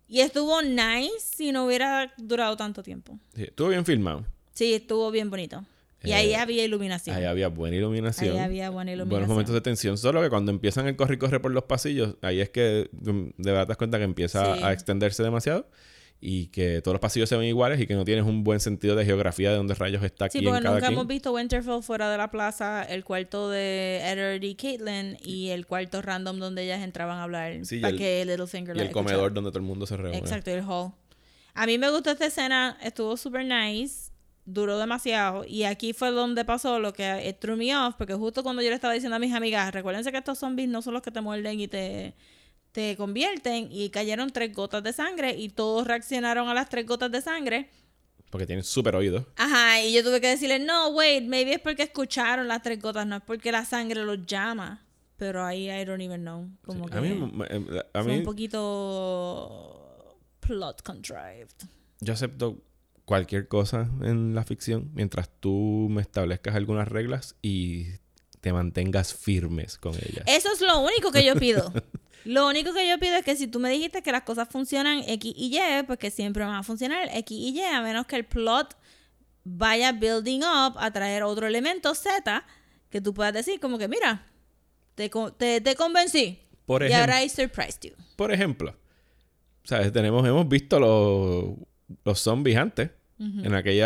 [0.08, 3.18] Y estuvo nice si no hubiera durado tanto tiempo.
[3.34, 4.24] Sí, estuvo bien filmado.
[4.54, 5.64] Sí, estuvo bien bonito.
[6.02, 7.16] Y Eh, ahí había iluminación.
[7.16, 8.36] Ahí había buena iluminación.
[8.36, 9.28] Ahí había buena Buenos iluminación.
[9.30, 9.98] momentos de tensión.
[9.98, 13.08] Solo que cuando empiezan el corre y corre por los pasillos, ahí es que mm,
[13.36, 14.62] de verdad te das cuenta que empieza Sí.
[14.62, 15.68] a extenderse demasiado
[16.20, 18.96] y que todos los pasillos se ven iguales y que no tienes un buen sentido
[18.96, 20.92] de geografía de dónde rayos está aquí Sí, en porque cada nunca quien.
[20.98, 25.66] hemos visto Winterfell fuera de la plaza, el cuarto de Eddard y Caitlyn y el
[25.66, 28.88] cuarto random donde ellas entraban a hablar Sí, para el- que Littlefinger Y la el
[28.88, 29.12] escuchara.
[29.14, 30.18] comedor donde todo el mundo se reúne.
[30.18, 30.92] Exacto, el hall.
[31.54, 34.10] A mí me gustó esta escena, estuvo super nice,
[34.44, 35.44] duró demasiado.
[35.46, 38.70] Y aquí fue donde pasó lo que it threw me off, porque justo cuando yo
[38.70, 41.20] le estaba diciendo a mis amigas, recuérdense que estos zombies no son los que te
[41.20, 42.14] muerden y te,
[42.72, 47.10] te convierten, y cayeron tres gotas de sangre, y todos reaccionaron a las tres gotas
[47.10, 47.70] de sangre.
[48.30, 49.26] Porque tienen súper oído.
[49.36, 53.06] Ajá, y yo tuve que decirle, no, wait, maybe es porque escucharon las tres gotas,
[53.06, 54.84] no es porque la sangre los llama.
[55.16, 56.48] Pero ahí I don't even know.
[56.64, 57.08] Como que A mí,
[57.92, 61.50] a mí un poquito plot contrived.
[62.00, 62.62] yo acepto
[63.04, 67.86] cualquier cosa en la ficción mientras tú me establezcas algunas reglas y
[68.40, 70.24] te mantengas firmes con ellas.
[70.26, 71.72] Eso es lo único que yo pido.
[72.24, 75.02] Lo único que yo pido es que si tú me dijiste que las cosas funcionan
[75.06, 78.16] X y Y, pues que siempre van a funcionar X y Y, a menos que
[78.16, 78.76] el plot
[79.44, 82.44] vaya building up a traer otro elemento Z
[82.90, 84.26] que tú puedas decir como que, mira,
[84.94, 86.38] te, te, te convencí.
[86.66, 87.00] Por y ejemplo.
[87.00, 87.94] ahora I surprised you.
[88.16, 88.74] Por ejemplo,
[89.64, 89.92] ¿sabes?
[89.92, 91.56] Tenemos, hemos visto los,
[92.04, 92.90] los zombies antes.
[93.20, 93.82] En aquel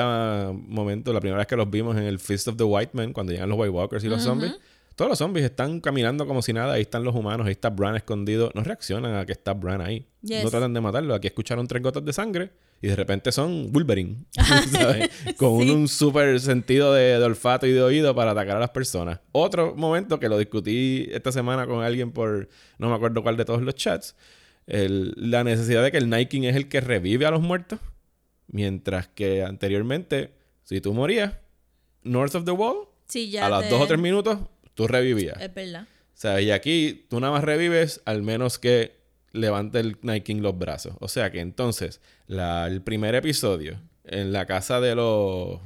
[0.52, 3.32] momento, la primera vez que los vimos en el Feast of the White Men, cuando
[3.32, 4.54] llegan los White Walkers y los zombies,
[4.96, 6.74] todos los zombies están caminando como si nada.
[6.74, 8.50] Ahí están los humanos, ahí está Bran escondido.
[8.54, 10.06] No reaccionan a que está Bran ahí.
[10.22, 10.44] Yes.
[10.44, 11.14] No tratan de matarlo.
[11.14, 14.24] Aquí escucharon tres gotas de sangre y de repente son Wolverine.
[14.70, 15.10] ¿sabes?
[15.36, 15.70] Con un, Sí.
[15.70, 19.20] un súper sentido de, de olfato y de oído para atacar a las personas.
[19.32, 23.44] Otro momento que lo discutí esta semana con alguien por no me acuerdo cuál de
[23.44, 24.14] todos los chats.
[24.66, 27.80] el- la necesidad de que el King es el que revive a los muertos.
[28.48, 30.32] Mientras que anteriormente,
[30.64, 31.34] si tú morías,
[32.02, 34.38] North of the Wall, Sí, ya a los te- dos o tres minutos,
[34.74, 35.40] tú revivías.
[35.40, 35.82] Es verdad.
[35.82, 35.86] O
[36.22, 39.00] sea, y aquí tú nada más revives al menos que
[39.32, 40.94] levante el Night King los brazos.
[41.00, 45.60] O sea que entonces, la- el primer episodio en la casa de los...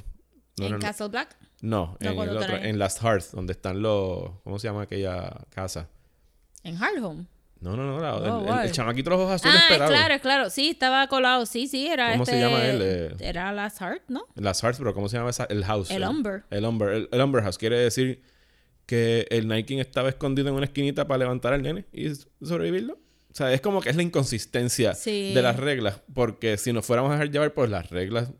[0.58, 0.78] No, en no, no.
[0.78, 1.36] Castle Black.
[1.62, 4.30] No, en, el otro, en Last Hearth, donde están los...
[4.44, 5.88] ¿Cómo se llama aquella casa?
[6.62, 7.26] En Hard Home.
[7.60, 8.70] No, no, no, la- Oh, el, el- el wow.
[8.70, 9.90] chamaquito de los ojos azules Ah, pelado.
[9.90, 10.50] claro, claro.
[10.50, 11.46] Sí, estaba colado.
[11.46, 12.36] Sí, sí, era ¿Cómo este...
[12.36, 12.78] se llama él?
[12.82, 14.26] Eh, Era Last Heart, ¿no?
[14.34, 15.44] Las Hearts, pero ¿cómo se llama esa?
[15.46, 15.90] El House.
[15.90, 16.08] El eh.
[16.08, 16.44] Umber.
[16.50, 16.88] El Umber.
[16.90, 17.56] El, el Umber House.
[17.58, 18.22] Quiere decir
[18.86, 22.08] que el King estaba escondido en una esquinita para levantar al nene y
[22.42, 22.94] sobrevivirlo.
[22.94, 25.32] O sea, es como que es la inconsistencia Sí.
[25.34, 26.00] de las reglas.
[26.14, 28.32] Porque si nos fuéramos a dejar llevar por las reglas,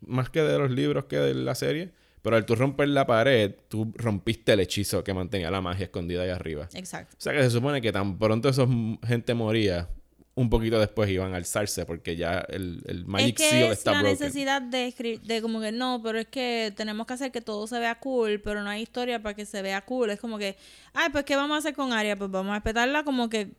[0.00, 3.54] más que de los libros que de la serie, pero al tú romper la pared,
[3.68, 6.68] tú rompiste el hechizo que mantenía la magia escondida ahí arriba.
[6.74, 7.14] Exacto.
[7.18, 8.66] O sea que se supone que tan pronto esa
[9.06, 9.88] gente moría,
[10.36, 13.78] un poquito después iban a alzarse porque ya el, el Magic es que Seal es
[13.78, 14.18] está la broken.
[14.18, 17.66] necesidad de escribir, de como que no, pero es que tenemos que hacer que todo
[17.68, 20.10] se vea cool, pero no hay historia para que se vea cool.
[20.10, 20.56] Es como que,
[20.92, 22.16] ay, pues ¿qué vamos a hacer con Arya?
[22.16, 23.52] Pues vamos a respetarla como que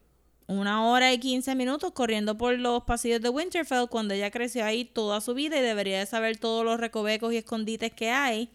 [0.48, 4.86] una hora y 15 minutos corriendo por los pasillos de Winterfell cuando ella creció ahí
[4.86, 8.50] toda su vida y debería de saber todos los recovecos y escondites que hay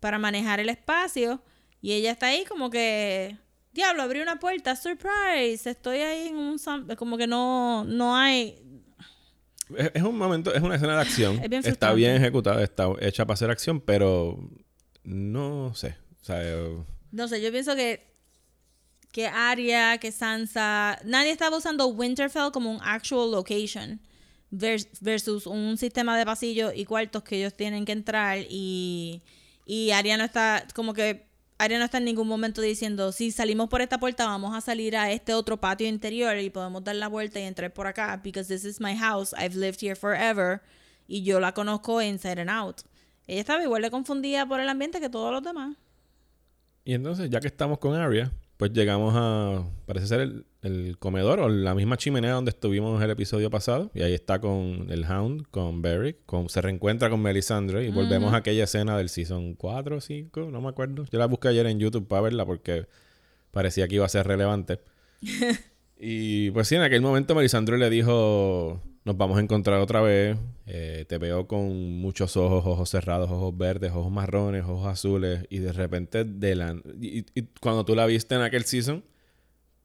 [0.00, 1.40] para manejar el espacio.
[1.80, 3.36] Y ella está ahí como que,
[3.76, 6.58] diablo, abrí una puerta, surprise, estoy ahí en un...
[6.58, 6.96] sam-".
[6.96, 8.58] Como que no, no hay...
[9.76, 11.38] Es, es un momento, es una escena de acción.
[11.42, 14.38] Es bien está bien ejecutada, está hecha para hacer acción, pero
[15.04, 15.96] no sé.
[16.20, 16.76] O sea, eh,
[17.12, 18.14] No sé, yo pienso que
[19.12, 23.98] que Arya, que Sansa, nadie estaba usando Winterfell como un actual location
[24.52, 29.22] vers- versus un sistema de pasillos y cuartos que ellos tienen que entrar y
[29.64, 31.24] y Arya no está como que
[31.58, 34.96] Arya no está en ningún momento diciendo, si salimos por esta puerta vamos a salir
[34.96, 38.52] a este otro patio interior y podemos dar la vuelta y entrar por acá because
[38.52, 40.60] this is my house, I've lived here forever
[41.08, 42.82] y yo la conozco inside and out.
[43.26, 45.76] Ella estaba igual de confundida por el ambiente que todos los demás.
[46.84, 49.64] y entonces, ya que estamos con Arya, pues llegamos a.
[49.86, 53.90] Parece ser el, el comedor o la misma chimenea donde estuvimos el episodio pasado.
[53.94, 57.84] Y ahí está con el Hound, con Beric, con, se reencuentra con Melisandre.
[57.86, 61.04] Y volvemos a aquella escena del season 4 o 5, no me acuerdo.
[61.10, 62.86] Yo la busqué ayer en YouTube para verla porque
[63.50, 64.80] parecía que iba a ser relevante.
[65.98, 70.36] y pues sí, en aquel momento Melisandre le dijo: Nos vamos a encontrar otra vez.
[70.66, 75.46] Eh, te veo con muchos ojos, ojos cerrados, ojos verdes, ojos marrones, ojos azules.
[75.48, 77.22] Y de repente, de y,
[77.60, 79.04] cuando tú la viste en aquel season,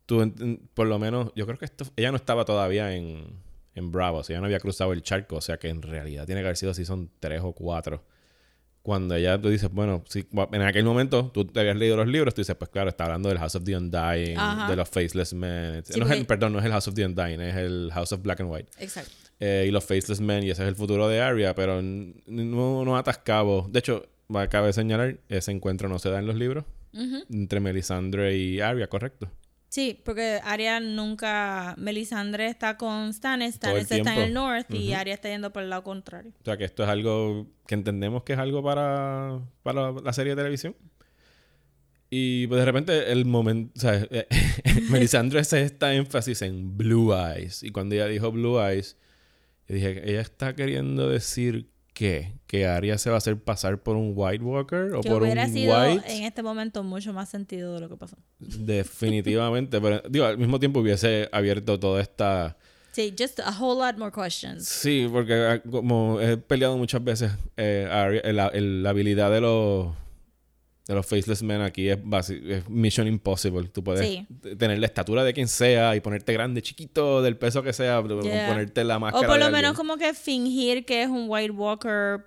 [0.07, 0.33] tú,
[0.73, 3.27] por lo menos, yo creo que esto, ella no estaba todavía en,
[3.75, 6.25] en Bravo, o sea, ella no había cruzado el charco, o sea que en realidad
[6.25, 8.03] tiene que haber sido season 3 o 4.
[8.83, 12.33] Cuando ella tú dices, bueno, sí, en aquel momento tú te habías leído los libros,
[12.33, 14.69] tú dices, pues claro, está hablando del House of the Undying, Ajá.
[14.71, 15.83] de los Faceless Men.
[15.85, 18.11] Sí, no es el- perdón, no es el House of the Undying, es el House
[18.11, 18.71] of Black and White.
[18.79, 19.11] Exacto.
[19.39, 22.97] Eh, y los Faceless Men, y ese es el futuro de Arya, pero no, no
[22.97, 23.67] atas cabo.
[23.71, 24.05] De hecho,
[24.35, 26.65] va- cabe señalar, ese encuentro no se da en los libros
[27.31, 29.29] entre Melisandre y Arya, ¿correcto?
[29.71, 31.75] Sí, porque Arya nunca.
[31.77, 35.69] Melisandre está con Stannis, Stannis está en el north y Arya está yendo por el
[35.69, 36.33] lado contrario.
[36.41, 40.35] O sea, que esto es algo que entendemos que es algo para, para la serie
[40.35, 40.75] de televisión.
[42.09, 44.27] Y pues de repente el momento, o sea, eh,
[44.91, 47.63] Melisandre hace esta énfasis en Blue Eyes.
[47.63, 48.97] Y cuando ella dijo Blue Eyes,
[49.69, 53.95] yo dije, ella está queriendo decir que, que Arya se va a hacer pasar por
[53.97, 56.03] un White Walker o Que por un sido White.
[56.07, 58.17] en este momento mucho más sentido de lo que pasó.
[58.39, 59.79] Definitivamente.
[59.81, 62.57] Pero digo, al mismo tiempo hubiese abierto toda esta...
[62.93, 64.67] Sí, just a whole lot more questions.
[64.67, 69.39] Sí, porque ah, como he peleado muchas veces, eh, Arya- el- el- la habilidad de
[69.39, 69.87] los
[70.87, 73.67] de los Faceless Men aquí es, es Mission Impossible.
[73.69, 74.25] Tú puedes Sí.
[74.57, 78.47] tener la estatura de quien sea y ponerte grande, chiquito, del peso que sea, Yeah.
[78.49, 81.51] ponerte la O máscara por de lo menos como que fingir que es un White
[81.51, 82.25] Walker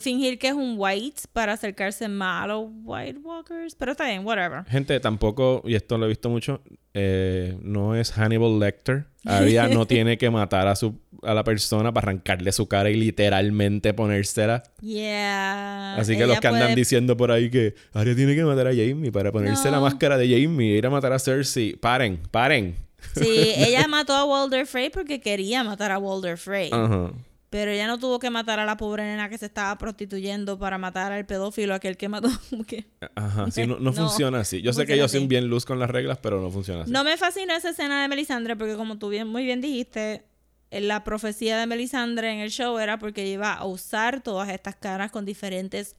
[0.00, 3.74] fingir que es un white para acercarse más a los White Walkers.
[3.74, 4.64] Pero está bien, whatever.
[4.66, 6.62] Gente, tampoco, y esto lo he visto mucho,
[6.94, 9.06] eh, no es Hannibal Lecter.
[9.24, 12.96] Arya no tiene que matar a su a la persona para arrancarle su cara y
[12.96, 14.62] literalmente ponérsela.
[14.82, 15.96] Yeah.
[15.96, 19.10] Así que los que andan diciendo por ahí que Arya tiene que matar a Jamie
[19.10, 21.76] para ponerse la máscara de Jamie e ir a matar a Cersei.
[21.76, 22.76] Paren, paren.
[23.14, 26.70] Sí, ella mató a Walder Frey porque quería matar a Walder Frey.
[26.72, 27.10] Ajá.
[27.54, 30.76] Pero ella no tuvo que matar a la pobre nena que se estaba prostituyendo para
[30.76, 32.28] matar al pedófilo, aquel que mató.
[32.66, 32.84] que-
[33.14, 34.60] Ajá, sí, no, no No, funciona así.
[34.60, 35.26] Yo sé que son así.
[35.28, 36.90] bien luz con las reglas, pero no funciona así.
[36.90, 40.24] No me fascinó esa escena de Melisandre porque como tú bien, muy bien dijiste,
[40.72, 44.74] en la profecía de Melisandre en el show era porque iba a usar todas estas
[44.74, 45.94] caras con diferentes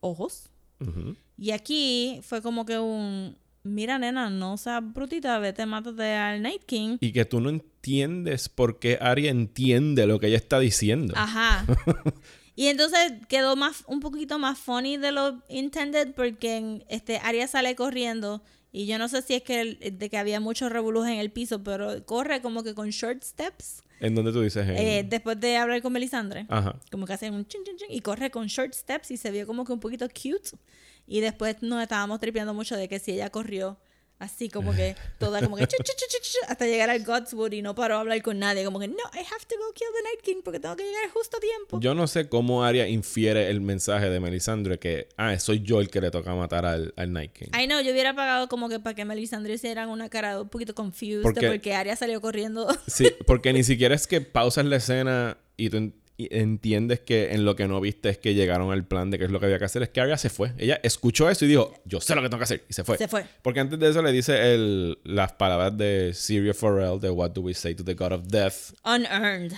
[0.00, 0.48] ojos.
[1.36, 6.62] Y aquí fue como que un, mira nena, no seas brutita, vete, mátate al Night
[6.64, 6.98] King.
[7.00, 11.14] Y que tú no entiendes por qué Arya entiende lo que ella está diciendo.
[11.16, 11.66] Ajá.
[12.56, 17.74] Y entonces quedó más un poquito más funny de lo intended porque este Arya sale
[17.74, 21.18] corriendo y yo no sé si es que el- de que había mucho revoluje en
[21.18, 24.68] el piso, pero corre como que con short steps ¿En dónde tú dices?
[24.68, 26.46] En- eh, después de hablar con Melisandre.
[26.48, 26.76] Ajá.
[26.92, 29.48] Como que hace un chin, chin, chin y corre con short steps y se vio
[29.48, 30.50] como que un poquito cute.
[31.06, 33.78] Y después nos estábamos tripeando mucho de que si ella corrió
[34.18, 35.76] así como que toda como que chu,
[36.48, 38.64] hasta llegar al Godswood y no paró a hablar con nadie.
[38.64, 41.08] Como que no, I have to go kill the Night King porque tengo que llegar
[41.10, 41.80] justo a tiempo.
[41.80, 45.90] Yo no sé cómo Arya infiere el mensaje de Melisandre que, ah, soy yo el
[45.90, 47.48] que le toca matar al, al Night King.
[47.52, 50.74] Ay no, yo hubiera pagado como que para que Melisandre hicieran una cara un poquito
[50.74, 52.68] confused Porque- porque Arya salió corriendo.
[52.86, 57.56] Sí, porque ni siquiera es que pausas la escena y tú entiendes que en lo
[57.56, 59.64] que no viste es que llegaron al plan de qué es lo que había que
[59.64, 59.82] hacer.
[59.82, 60.52] Es que Arya se fue.
[60.58, 62.64] Ella escuchó eso y dijo, yo sé lo que tengo que hacer.
[62.68, 62.96] Y se fue.
[62.98, 63.24] Se fue.
[63.42, 67.40] Porque antes de eso le dice el, las palabras de Syria Forel de What do
[67.42, 68.72] we say to the God of Death.
[68.84, 69.52] Unearned.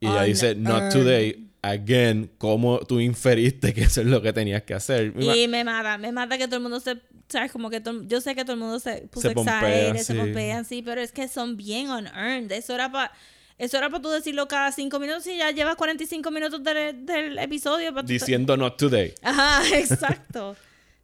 [0.00, 1.44] Y ella dice, not today.
[1.60, 5.12] Again, ¿cómo tú inferiste que eso es lo que tenías que hacer?
[5.18, 6.96] Y me mata, me mata que todo el mundo se,
[7.28, 10.02] sabes, como que todo- yo sé que todo el mundo se puso Se pompea, excited,
[10.04, 12.52] se pompean, sí, pero es que son bien unearned.
[12.52, 13.12] Eso era para
[13.58, 17.38] eso era para tú decirlo cada cinco minutos y ya llevas 45 minutos del, del
[17.38, 17.92] episodio.
[17.92, 19.12] para Diciendo not today.
[19.22, 20.56] Ajá, exacto.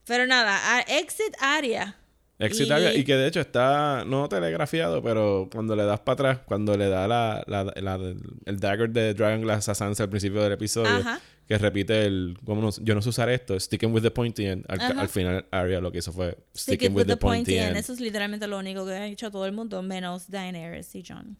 [0.06, 1.96] pero nada, exit área.
[2.38, 6.14] Exit Y- Arya, y que de hecho está no telegrafiado, pero cuando le das para
[6.14, 10.10] atrás, cuando le da la, la- la- el dagger de Dragon Glass a Sansa al
[10.10, 11.20] principio del episodio, Ajá.
[11.46, 14.64] que repite el ¿cómo no- yo no sé usar esto, sticking with the pointy end.
[14.68, 17.76] Al, final Arya lo que hizo fue Stick sticking it with the pointy end.
[17.76, 21.36] Eso es literalmente lo único que ha hecho todo el mundo, menos Daenerys y John.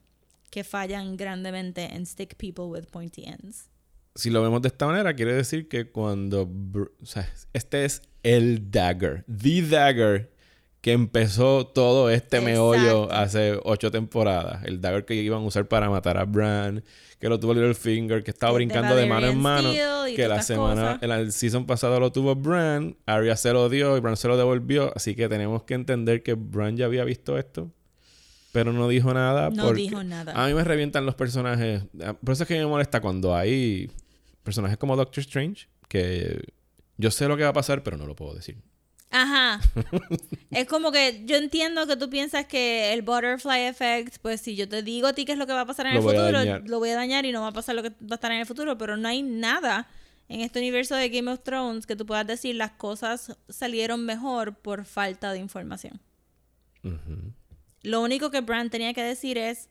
[0.55, 3.69] Que fallan grandemente en stick people with pointy ends.
[4.15, 8.71] Si lo vemos de esta manera, quiere decir que cuando o sea, este es el
[8.71, 10.31] dagger, the dagger
[10.81, 13.15] que empezó todo este meollo Exacto.
[13.17, 14.63] hace ocho temporadas.
[14.65, 16.85] El dagger que iban a usar para matar a Bran,
[17.19, 19.73] que lo tuvo Littlefinger, que estaba Que brincando de mano en mano,
[20.15, 24.01] que la semana, en el season pasado lo tuvo Bran, Arya se lo dio y
[24.01, 27.73] Bran se lo devolvió, así que tenemos que entender que Bran ya había visto esto.
[28.55, 29.51] Pero no dijo nada.
[29.51, 30.33] No dijo nada.
[30.33, 31.83] A mí me revientan los personajes.
[32.23, 33.91] Por eso es que me molesta cuando hay
[34.45, 36.41] personajes como Doctor Strange, que
[36.97, 38.63] yo sé lo que va a pasar, pero no lo puedo decir.
[39.11, 39.61] Ajá.
[40.53, 44.69] es como que yo entiendo que tú piensas que el butterfly effect, pues si yo
[44.69, 46.61] te digo a ti qué es lo que va a pasar en Lo el futuro,
[46.65, 48.39] lo voy a dañar y no va a pasar lo que va a estar en
[48.39, 49.89] el futuro, pero no hay nada
[50.29, 54.55] en este universo de Game of Thrones que tú puedas decir las cosas salieron mejor
[54.55, 56.01] por falta de información.
[57.85, 59.69] Lo único que Bran tenía que decir es,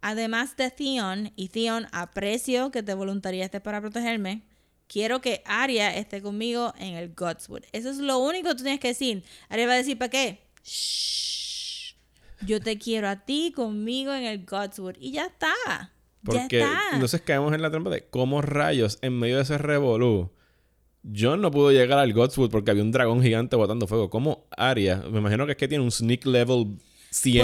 [0.00, 4.42] además de Theon, y Theon aprecio que te voluntariaste para protegerme,
[4.86, 7.64] quiero que Arya esté conmigo en el Godswood.
[7.72, 9.24] Eso es lo único que tú tienes que decir.
[9.48, 10.40] Arya va a decir, ¿para qué?
[10.64, 11.94] Shh.
[12.46, 14.94] Yo te quiero a ti conmigo en el Godswood.
[15.00, 15.52] Y ya está.
[15.66, 15.90] ya
[16.24, 16.80] Porque está.
[16.92, 20.30] entonces caemos en la trampa de cómo rayos, en medio de ese revolú,
[21.16, 24.08] John no pudo llegar al Godswood porque había un dragón gigante botando fuego.
[24.08, 25.02] ¿Cómo Arya?
[25.10, 26.78] Me imagino que es que tiene un sneak level
[27.10, 27.40] 100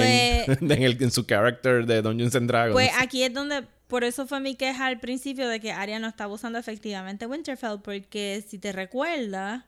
[0.46, 2.72] Pues- en, el- en su character de Dungeons and Dragons.
[2.74, 6.08] Pues aquí es donde, por eso fue mi queja al principio de que Arya no
[6.08, 9.64] estaba usando efectivamente Winterfell, porque si te recuerdas,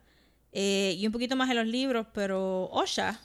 [0.53, 3.20] eh, y un poquito más en los libros, pero Osha,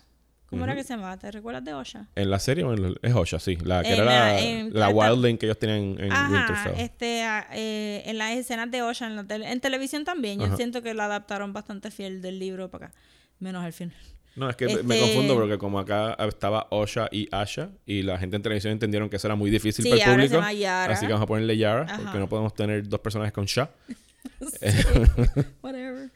[0.48, 1.18] ¿cómo era que se llamaba?
[1.18, 2.08] ¿Te recuerdas de Osha?
[2.16, 3.56] ¿En la serie o en la- Es Osha, sí.
[3.64, 6.32] La que En era la- la, en- la esta- Wildling que ellos tienen en Ajá,
[6.32, 6.80] Winterfell.
[6.84, 10.58] este, eh, en las escenas de Osha en, la tele- en televisión también, yo Ajá.
[10.58, 12.96] siento que la adaptaron bastante fiel del libro para acá,
[13.40, 13.96] menos al final.
[14.36, 18.02] No, es que me- me Este- confundo porque como acá estaba Osha y Asha y
[18.02, 20.28] la gente en televisión entendieron que eso era muy difícil Sí, para el ahora se
[20.30, 20.42] público.
[20.42, 20.94] llama Yara.
[20.94, 21.98] Así que vamos a ponerle Yara Ajá.
[22.04, 23.70] porque no podemos tener dos personajes con Sha.
[25.62, 26.10] Whatever.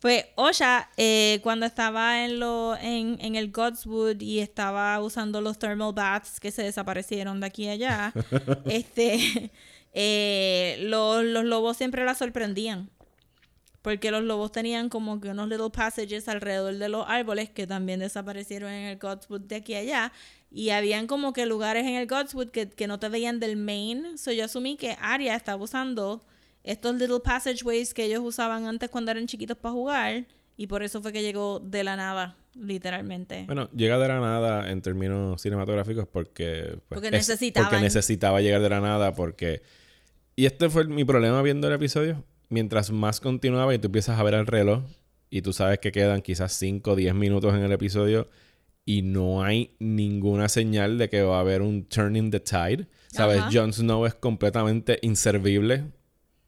[0.00, 5.58] Pues Osha, eh, cuando estaba en, lo, en, en el Godswood y estaba usando los
[5.60, 8.12] thermal baths que se desaparecieron de aquí a allá,
[8.66, 9.52] este,
[9.94, 12.90] eh, los, los lobos siempre la sorprendían.
[13.82, 18.00] Porque los lobos tenían como que unos little passages alrededor de los árboles que también
[18.00, 20.12] desaparecieron en el Godswood de aquí a allá.
[20.50, 24.16] Y habían como que lugares en el Godswood que, que no te veían del main.
[24.18, 26.24] So yo asumí que Arya estaba usando
[26.62, 30.26] estos little passageways que ellos usaban antes cuando eran chiquitos para jugar.
[30.56, 33.44] Y por eso fue que llegó de la nada, literalmente.
[33.46, 36.76] Bueno, llega de la nada en términos cinematográficos porque...
[36.88, 37.70] pues, Porque es- necesitaban.
[37.70, 39.62] Porque necesitaba llegar de la nada porque...
[40.36, 42.22] Y este fue mi problema viendo el episodio.
[42.52, 44.82] Mientras más continuaba y tú empiezas a ver el reloj
[45.30, 48.28] y tú sabes que quedan quizás 5 o 10 minutos en el episodio
[48.84, 52.86] y no hay ninguna señal de que va a haber un turning the tide.
[53.08, 53.38] ¿Sabes?
[53.38, 53.50] Ajá.
[53.50, 55.84] Jon Snow es completamente inservible.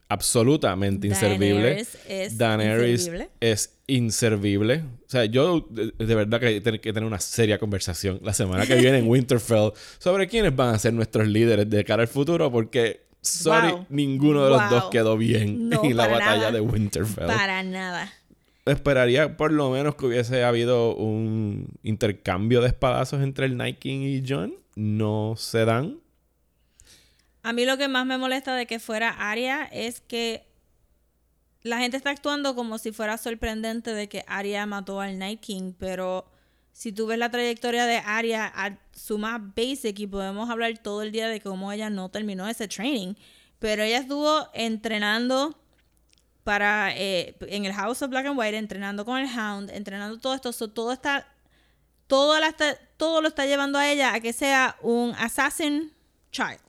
[0.09, 1.62] Absolutamente inservible.
[1.62, 3.30] Daenerys es Daenerys inservible.
[3.40, 4.82] es inservible.
[5.07, 8.66] O sea, yo de, de verdad que tengo que tener una seria conversación la semana
[8.66, 12.52] que viene en Winterfell sobre quiénes van a ser nuestros líderes de cara al futuro
[12.52, 13.87] porque, sorry, Wow.
[13.89, 14.70] ninguno de los Wow.
[14.70, 16.51] dos quedó bien No, en la batalla nada.
[16.53, 17.27] de Winterfell.
[17.27, 18.12] Para nada.
[18.66, 24.01] Esperaría por lo menos que hubiese habido un intercambio de espadazos entre el Night King
[24.01, 24.55] y Jon.
[24.77, 25.99] No se dan.
[27.43, 30.47] A mí lo que más me molesta de que fuera Arya es que
[31.62, 35.72] la gente está actuando como si fuera sorprendente de que Arya mató al Night King,
[35.79, 36.25] pero
[36.75, 41.03] si tú ves la trayectoria de Arya a su más basic y podemos hablar todo
[41.03, 43.14] el día de cómo ella no terminó ese training,
[43.61, 45.57] pero ella estuvo entrenando
[46.43, 50.35] para eh, en el House of Black and White, entrenando con el Hound, entrenando todo
[50.35, 51.27] esto, so, todo está
[52.49, 55.93] está- todo lo está llevando a ella a que sea un assassin
[56.33, 56.61] child.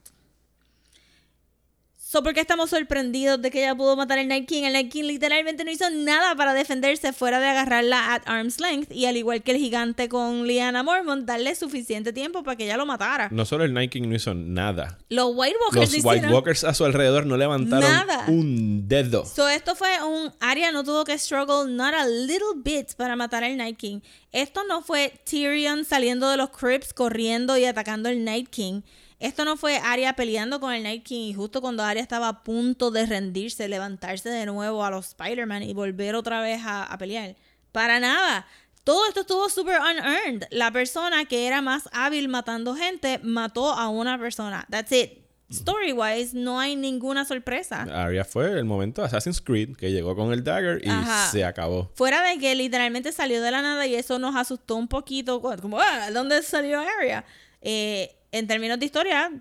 [2.16, 4.62] So, ¿por qué estamos sorprendidos de que ella pudo matar al Night King?
[4.62, 8.90] El Night King literalmente no hizo nada para defenderse fuera de agarrarla at arm's length
[8.90, 12.78] y al igual que el gigante con Lyanna Mormont, darle suficiente tiempo para que ella
[12.78, 13.28] lo matara.
[13.30, 14.96] No solo el Night King no hizo nada.
[15.10, 18.24] Los White Walkers Los hicieron- White Walkers a su alrededor no levantaron Nada.
[18.28, 19.26] un dedo.
[19.26, 23.44] So, esto fue un Arya no tuvo que struggle not a little bit para matar
[23.44, 24.00] al Night King.
[24.32, 28.80] Esto no fue Tyrion saliendo de los crypts corriendo y atacando al Night King.
[29.18, 32.42] Esto no fue Arya peleando con el Night King y justo cuando Arya estaba a
[32.42, 36.98] punto de rendirse, levantarse de nuevo a los Spider-Man y volver otra vez a, a
[36.98, 37.34] pelear.
[37.72, 38.46] Para nada.
[38.84, 40.46] Todo esto estuvo super unearned.
[40.50, 44.66] La persona que era más hábil matando gente mató a una persona.
[44.70, 45.26] That's it.
[45.48, 47.82] Story wise, no hay ninguna sorpresa.
[47.82, 51.30] Arya fue el momento de Assassin's Creed que llegó con el dagger y Ajá.
[51.30, 51.90] se acabó.
[51.94, 55.78] Fuera de que literalmente salió de la nada y eso nos asustó un poquito, como,
[55.78, 57.24] ah, ¿dónde salió Arya?
[57.60, 59.32] Eh, en términos de historia,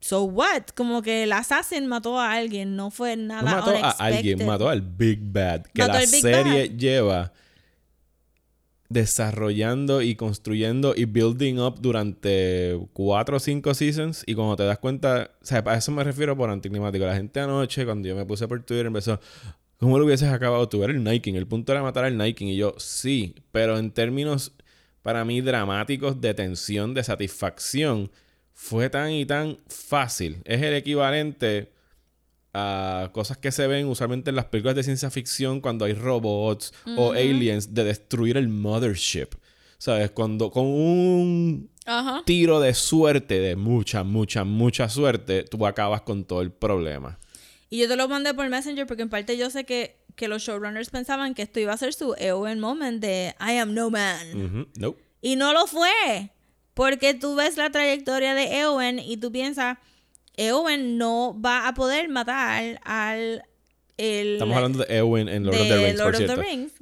[0.00, 0.62] so what?
[0.74, 4.68] Como que el assassin mató a alguien, no fue nada No mató a alguien, mató
[4.68, 5.62] al Big Bad.
[5.74, 6.76] Que Mató la serie Bad.
[6.76, 7.32] lleva
[8.92, 14.22] desarrollando y construyendo y building up durante cuatro o cinco seasons.
[14.26, 17.04] Y cuando te das cuenta, o sea, a eso me refiero por anticlimático.
[17.04, 19.18] La gente anoche, cuando yo me puse por Twitter, empezó.
[19.78, 20.84] ¿Cómo lo hubieses acabado tú?
[20.84, 21.34] Era el King.
[21.34, 22.46] El punto era matar al King.
[22.46, 24.52] Y yo, sí, pero en términos
[25.02, 28.10] para mí dramáticos de tensión, de satisfacción,
[28.52, 30.42] fue tan y tan fácil.
[30.44, 31.72] Es el equivalente
[32.54, 36.72] a cosas que se ven usualmente en las películas de ciencia ficción cuando hay robots
[36.96, 39.28] o aliens de destruir el mothership.
[39.78, 40.12] ¿Sabes?
[40.12, 41.70] Cuando con un
[42.24, 47.18] tiro de suerte, de mucha, mucha, mucha suerte, tú acabas con todo el problema.
[47.68, 50.42] Y yo te lo mandé por Messenger porque en parte yo sé que, que los
[50.42, 54.68] showrunners pensaban que esto iba a ser su Eowyn moment de I am no man.
[54.78, 55.02] Nope.
[55.20, 56.30] Y no lo fue.
[56.74, 59.78] Porque tú ves la trayectoria de Eowyn y tú piensas,
[60.36, 63.44] Eowyn no va a poder matar al...
[63.98, 66.26] El, Estamos hablando de Eowyn en Lord de of the Rings, Lord por of the
[66.26, 66.42] cierto.
[66.42, 66.72] Rings.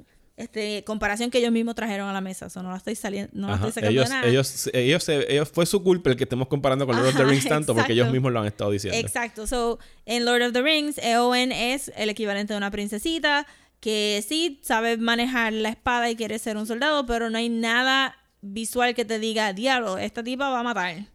[0.41, 2.47] Este, comparación que ellos mismos trajeron a la mesa.
[2.47, 4.27] Eso no la estoy saliendo, no la estoy sacando Ellos, de nada.
[4.27, 7.47] ellos, ellos, ellos fue su culpa el que estemos comparando con Lord of the Rings
[7.47, 8.97] tanto porque ellos mismos lo han estado diciendo.
[8.99, 9.47] Exacto.
[9.47, 13.45] So, en Lord of the Rings, Eowyn es el equivalente de una princesita
[13.79, 18.15] que sí sabe manejar la espada y quiere ser un soldado, pero no hay nada
[18.41, 21.07] visual que te diga, diablo, esta tipa va a matar.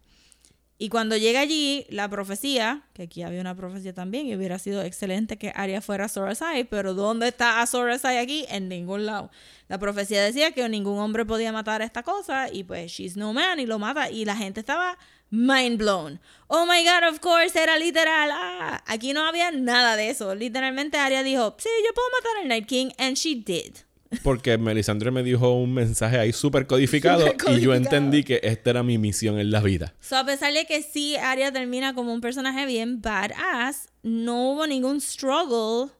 [0.79, 4.83] Y cuando llega allí, la profecía, que aquí había una profecía también, y hubiera sido
[4.83, 6.29] excelente que Arya fuera Azor
[6.69, 8.45] pero ¿dónde está Azor aquí?
[8.49, 9.31] En ningún lado.
[9.69, 13.33] La profecía decía que ningún hombre podía matar a esta cosa, y pues she's no
[13.33, 14.99] man, y lo mata, y la gente estaba
[15.31, 16.19] mind blown.
[16.47, 18.29] Oh my god, of course, era literal.
[18.31, 20.35] Ah, aquí no había nada de eso.
[20.35, 23.86] Literalmente Arya dijo, sí, yo puedo matar al Night King, and she did.
[24.23, 27.73] Porque Melisandre me dijo un mensaje ahí súper codificado, Súper y yo codificado.
[27.75, 29.93] entendí que esta era mi misión en la vida.
[29.99, 34.67] So, a pesar de que sí, Arya termina como un personaje bien badass, no hubo
[34.67, 35.91] ningún struggle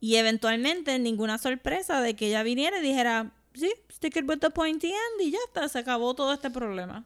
[0.00, 4.50] y eventualmente ninguna sorpresa de que ella viniera y dijera, sí, stick it with the
[4.50, 7.04] pointy end y ya está, se acabó todo este problema.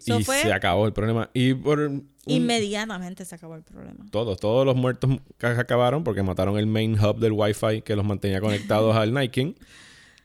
[0.00, 1.30] So y fue- se acabó el problema.
[1.34, 4.06] Y por un- Inmediatamente se acabó el problema.
[4.10, 5.10] todos, todos los muertos
[5.40, 9.54] acabaron porque mataron el main hub del Wi-Fi que los mantenía conectados al King.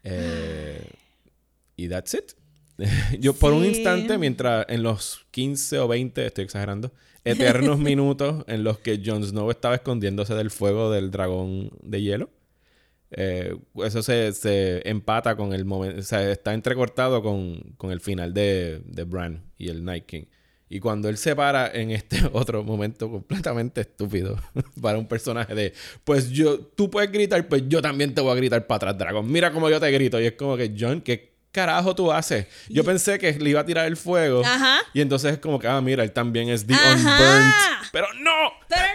[0.07, 0.87] Eh,
[1.75, 2.33] y that's it.
[3.19, 6.91] Yo por un instante, mientras en los 15 o 20, estoy exagerando,
[7.23, 12.29] eternos minutos en los que Jon Snow estaba escondiéndose del fuego del dragón de hielo.
[13.17, 18.01] Eh, eso se, se empata con el momento, o sea, está entrecortado con, con el
[18.01, 20.25] final de, de Bran y el Night King.
[20.67, 24.37] Y cuando él se para en este otro momento completamente estúpido
[24.81, 28.35] para un personaje de, pues yo, tú puedes gritar, pues yo también te voy a
[28.35, 29.31] gritar para atrás, dragón.
[29.31, 30.19] Mira cómo yo te grito.
[30.19, 32.47] Y es como que, John, ¿qué carajo tú haces?
[32.67, 34.41] Yo pensé que le iba a tirar el fuego.
[34.43, 34.79] Ajá.
[34.93, 36.93] Y entonces es como que, ah, mira, él también es the Ajá.
[36.93, 37.53] unburnt.
[37.93, 38.81] Pero no, ¡Pero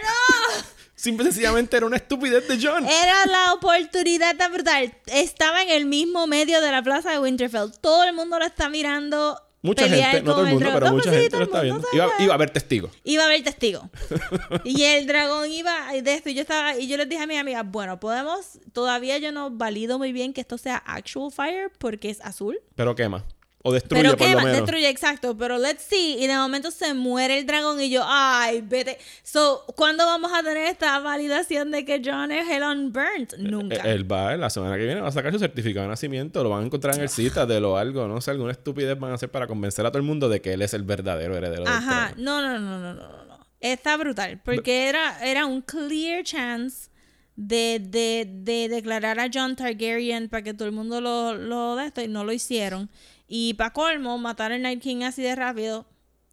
[1.01, 2.85] Simple y sencillamente era una estupidez de John.
[2.85, 4.93] Era la oportunidad tan brutal.
[5.07, 7.71] Estaba en el mismo medio de la plaza de Winterfell.
[7.81, 9.39] Todo el mundo lo está mirando.
[9.63, 11.87] Mucha gente, no todo el mundo, pero No, mucha pues sí, gente lo está viendo.
[11.93, 12.91] Iba, a haber testigos.
[13.03, 13.89] Iba a haber testigo.
[14.63, 16.29] y el dragón iba de esto.
[16.29, 19.51] Y yo estaba, y yo les dije a mi amiga, bueno, podemos, todavía yo no
[19.51, 22.59] valido muy bien que esto sea actual fire porque es azul.
[22.75, 23.23] Pero quema.
[23.63, 24.57] O destruye Pero por que lo menos.
[24.57, 25.37] destruye, exacto.
[25.37, 26.15] Pero let's see.
[26.19, 28.97] Y de momento se muere el dragón y yo, ay, vete.
[29.23, 33.33] So, ¿cuándo vamos a tener esta validación de que John es el unburnt?
[33.37, 33.75] Nunca.
[33.87, 36.49] Eh, Él va, la semana que viene va a sacar su certificado de nacimiento, lo
[36.49, 39.29] van a encontrar en el Citadel o algo, no sé, alguna estupidez van a hacer
[39.29, 42.13] para convencer a todo el mundo de que él es el verdadero heredero del Ajá,
[42.15, 42.41] trono.
[42.41, 43.47] no, no, no, no, no, no, no.
[43.59, 46.89] Está brutal, porque era, era un clear chance
[47.35, 51.85] de, de, de declarar a John Targaryen para que todo el mundo lo, lo de
[51.85, 52.89] esto y no lo hicieron.
[53.33, 55.87] Y para colmo, matar al Night King así de rápido.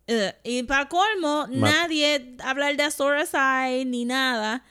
[0.09, 0.34] Ugh.
[0.42, 4.64] Y para colmo, nadie hablar de Azor Ahai ni nada.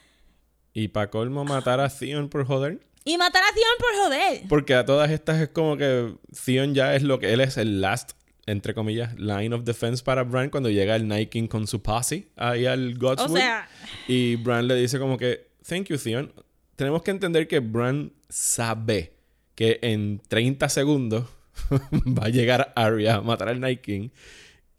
[0.73, 2.81] Y para colmo matar a Theon por joder.
[3.05, 4.41] Y matar a Theon por joder.
[4.49, 7.79] Porque a todas estas es como que Theon ya es lo que él es el
[7.79, 8.11] last,
[8.45, 12.27] entre comillas, line of defense para Bran cuando llega el Night King con su posse
[12.35, 13.31] ahí al Godswood.
[13.31, 13.69] O sea,
[14.09, 16.33] Y Bran le dice como que, thank you, Theon.
[16.75, 19.13] Tenemos que entender que Bran sabe
[19.55, 21.36] que en 30 segundos
[21.91, 24.09] va a llegar Arya a matar al Night King.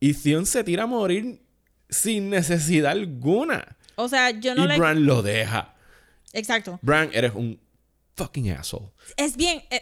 [0.00, 1.40] Y Theon se tira a morir
[1.88, 3.76] sin necesidad alguna.
[3.96, 4.78] o sea, yo no y le...
[4.78, 5.74] Bran lo deja.
[6.32, 6.78] Exacto.
[6.82, 7.58] Bran, eres un
[8.18, 8.90] fucking asshole.
[9.16, 9.80] Es bien, eh,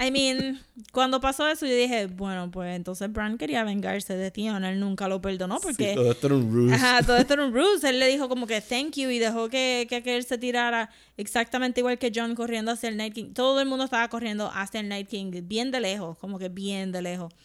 [0.00, 0.60] I mean,
[0.90, 5.06] cuando pasó eso yo dije, bueno, pues entonces Bran quería vengarse de Theon, él nunca
[5.06, 5.90] lo perdonó porque...
[5.90, 6.74] Sí, todo esto era un ruse.
[6.74, 7.90] Ajá, todo esto era un ruse.
[7.90, 11.80] Él le dijo como que thank you y dejó que, que aquel se tirara exactamente
[11.80, 13.32] igual que John corriendo hacia el Night King.
[13.34, 16.90] Todo el mundo estaba corriendo hacia el Night King, bien de lejos, como que bien
[16.90, 17.32] de lejos.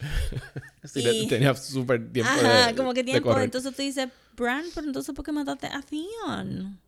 [0.82, 3.38] Sí, y- tenía súper tiempo Ajá, de como que tiempo.
[3.38, 6.80] Entonces tú dices, Bran, pero entonces ¿por qué mataste a Theon?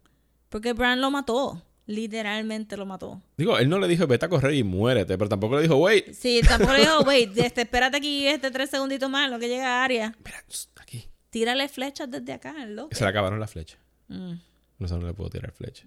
[0.48, 1.62] Porque Bran lo mató.
[1.86, 3.20] Literalmente lo mató.
[3.36, 6.12] Digo, él no le dijo vete a correr y muérete, pero tampoco le dijo, wait,
[6.14, 9.80] Sí, tampoco le dijo, wait, este, espérate aquí este tres segunditos más, lo que llega
[9.80, 10.14] a Aria.
[10.24, 10.42] mira,
[10.80, 11.08] aquí.
[11.30, 12.94] Tírale flechas desde acá, loco.
[12.94, 13.78] Se le acabaron las flechas.
[14.08, 14.34] Mm.
[14.78, 15.86] No sé, no le puedo tirar flecha.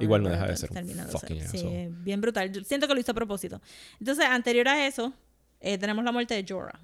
[0.00, 1.88] Igual no deja de ser un fucking Sí, asshole.
[2.02, 2.52] bien brutal.
[2.52, 3.60] Yo siento que lo hizo a propósito.
[4.00, 5.12] Entonces, anterior a eso,
[5.60, 6.78] eh, tenemos la muerte de Jorah.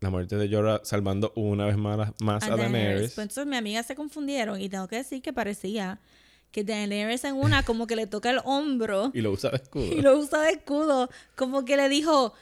[0.00, 2.72] La muerte de Jorah salvando una vez más, más a, a Daenerys.
[2.72, 3.14] Daenerys.
[3.14, 6.00] Pues entonces mi amiga se confundieron y tengo que decir que parecía
[6.56, 9.84] que Daenerys en una como que le toca el hombro Y lo usa de escudo.
[9.84, 12.32] y lo usa de escudo, como que le dijo,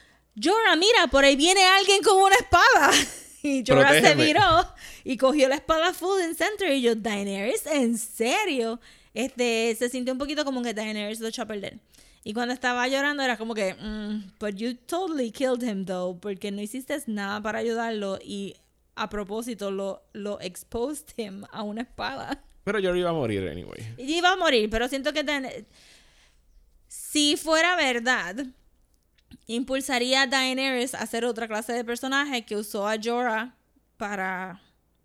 [0.40, 2.92] Jorah, mira, por ahí viene alguien con una espada.
[3.42, 4.66] Y Jorah se viró
[5.04, 8.80] y cogió la espada full in center y yo, Daenerys, ¿en serio?
[9.12, 11.78] Este, se sintió un poquito como que Daenerys lo echó a perder.
[12.22, 16.52] Y cuando estaba llorando era como que, mm, but you totally killed him though, porque
[16.52, 18.54] no hiciste nada para ayudarlo y
[18.94, 22.42] a propósito lo, lo exposed him a una espada.
[22.64, 23.94] Pero Jorah iba a morir anyway.
[23.98, 25.66] Y iba a morir, pero siento que
[26.88, 28.46] si fuera verdad,
[29.46, 33.54] impulsaría a Daenerys a ser otra clase de personaje que usó a Jorah
[33.96, 34.60] para,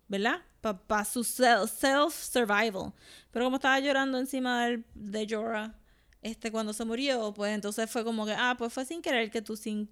[0.08, 0.40] ¿verdad?
[0.60, 2.92] Para su self- self-survival.
[3.30, 5.74] Pero como estaba llorando encima de Jorah
[6.22, 9.42] este, cuando se murió, pues entonces fue como que, ah, pues fue sin querer que
[9.42, 9.90] tú sin,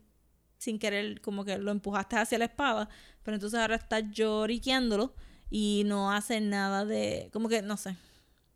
[0.58, 2.88] sin querer como que lo empujaste hacia la espada,
[3.22, 5.14] pero entonces ahora estás lloriqueándolo
[5.50, 7.96] y no hace nada de, como que, no sé,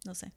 [0.04, 0.32] no sé.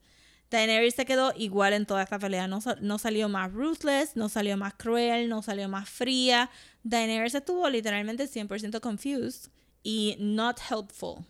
[0.51, 2.47] Daenerys se quedó igual en toda esta pelea.
[2.47, 6.49] No, no salió más ruthless, no salió más cruel, no salió más fría.
[6.83, 9.49] Daenerys estuvo literalmente 100% confused
[9.83, 11.25] y not helpful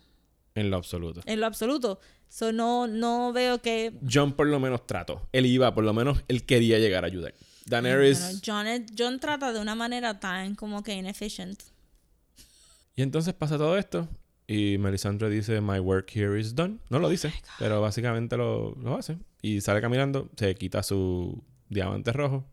[0.53, 1.21] En lo absoluto.
[1.25, 1.99] en lo absoluto.
[2.27, 3.93] So no, no veo que...
[4.11, 5.27] John por lo menos trató.
[5.31, 7.33] Él iba, por lo menos él quería llegar a ayudar.
[7.65, 8.19] Daenerys.
[8.19, 11.63] Bueno, John, es- John trata de una manera tan como que inefficient.
[12.97, 14.07] Y entonces pasa todo esto.
[14.47, 16.77] Y Melisandre dice, My work here is done.
[16.89, 19.17] No lo dice, pero básicamente lo, lo hace.
[19.41, 22.45] Y sale caminando, se quita su diamante rojo.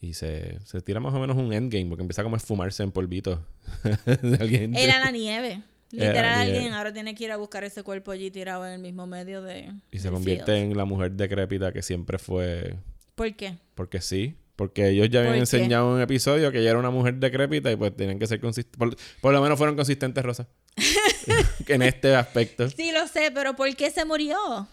[0.00, 2.92] Y se, se tira más o menos un endgame porque empieza como a esfumarse en
[2.92, 3.44] polvito.
[4.40, 4.76] alguien.
[4.76, 5.62] Era la nieve.
[5.90, 6.56] Era Literal, nieve.
[6.58, 9.42] alguien ahora tiene que ir a buscar ese cuerpo allí tirado en el mismo medio
[9.42, 9.72] de.
[9.90, 10.70] Y se convierte field.
[10.72, 12.76] en la mujer decrépita que siempre fue.
[13.16, 13.56] ¿Por qué?
[13.74, 14.36] Porque sí.
[14.54, 17.76] Porque ellos ya habían enseñado en un episodio que ella era una mujer decrépita y
[17.76, 18.76] pues tenían que ser consistentes.
[18.76, 20.48] Por, por lo menos fueron consistentes, Rosa.
[21.66, 22.68] en este aspecto.
[22.70, 24.68] Sí, lo sé, pero ¿por qué se murió?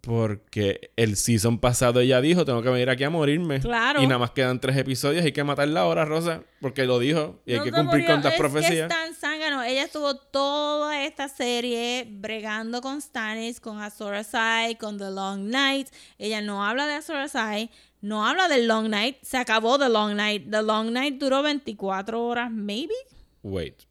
[0.00, 3.60] Porque el season pasado ella dijo, tengo que venir aquí a morirme.
[3.60, 4.02] Claro.
[4.02, 7.40] Y nada más quedan tres episodios, hay que matarla ahora, Rosa, porque lo dijo.
[7.44, 8.72] Y hay que cumplir murió, con las es profecías.
[8.72, 9.62] Que es tan zángano.
[9.62, 15.88] Ella estuvo toda esta serie bregando con Stannis, con Azor Ahai, con The Long Night.
[16.18, 19.18] Ella no habla de Azor Ahai, no habla del Long Night.
[19.20, 20.50] Se acabó The Long Night.
[20.50, 22.94] The Long Night duró 24 horas, maybe.
[23.42, 23.82] Wait,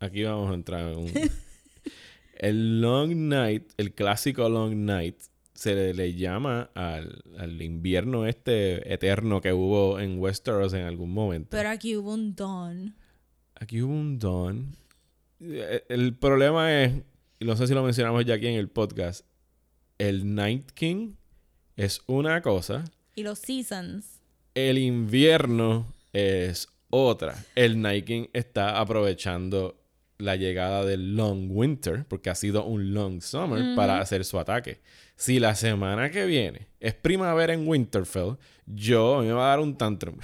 [0.00, 1.10] aquí vamos a entrar en un...
[2.38, 5.16] el Long Night, el clásico Long Night,
[5.54, 11.12] se le, le llama al, al invierno este eterno que hubo en Westeros en algún
[11.12, 11.48] momento.
[11.50, 12.94] Pero aquí hubo un Dawn.
[13.54, 14.76] Aquí hubo un Dawn.
[15.40, 16.92] Eh, El problema es,
[17.40, 19.24] y no sé si lo mencionamos ya aquí en el podcast,
[19.98, 21.12] el Night King
[21.76, 22.84] es una cosa,
[23.14, 24.20] Y los Seasons.
[24.54, 27.42] el invierno es otra.
[27.54, 29.74] El Night King está aprovechando
[30.18, 34.80] la llegada del Long Winter, porque ha sido un Long Summer, para hacer su ataque.
[35.14, 38.36] Si la semana que viene es primavera en Winterfell,
[38.66, 40.16] yo me va a dar un tantrum.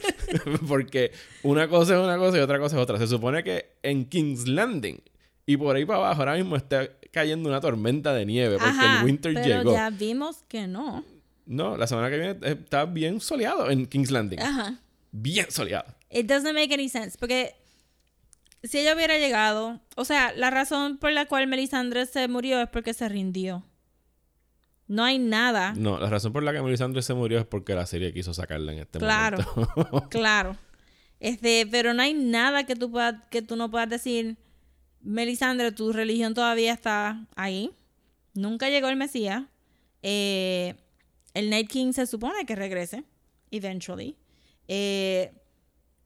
[0.68, 1.12] porque
[1.42, 2.98] una cosa es una cosa y otra cosa es otra.
[2.98, 5.00] Se supone que en King's Landing
[5.46, 8.98] y por ahí para abajo ahora mismo está cayendo una tormenta de nieve porque Ajá,
[9.00, 9.72] el Winter pero llegó.
[9.72, 11.04] ya vimos que no.
[11.46, 14.40] No, la semana que viene está bien soleado en King's Landing.
[14.40, 14.78] Ajá.
[15.10, 15.94] Bien soleado.
[16.10, 17.16] It doesn't make any sense.
[17.18, 17.54] Porque
[18.62, 22.68] si ella hubiera llegado, o sea, la razón por la cual Melisandre se murió es
[22.68, 23.64] porque se rindió.
[24.86, 25.74] No hay nada.
[25.76, 28.72] No, la razón por la que Melisandre se murió es porque la serie quiso sacarla
[28.72, 29.38] en este Claro.
[29.54, 30.08] momento.
[30.10, 30.56] Claro.
[31.20, 34.38] Este, pero no hay nada que tú puedas, que tú no puedas decir,
[35.02, 37.70] Melisandre, tu religión todavía está ahí.
[38.34, 39.42] Nunca llegó el Mesías.
[40.02, 40.74] Eh,
[41.34, 43.04] el Night King se supone que regrese,
[43.50, 44.16] eventually.
[44.68, 45.32] Eh,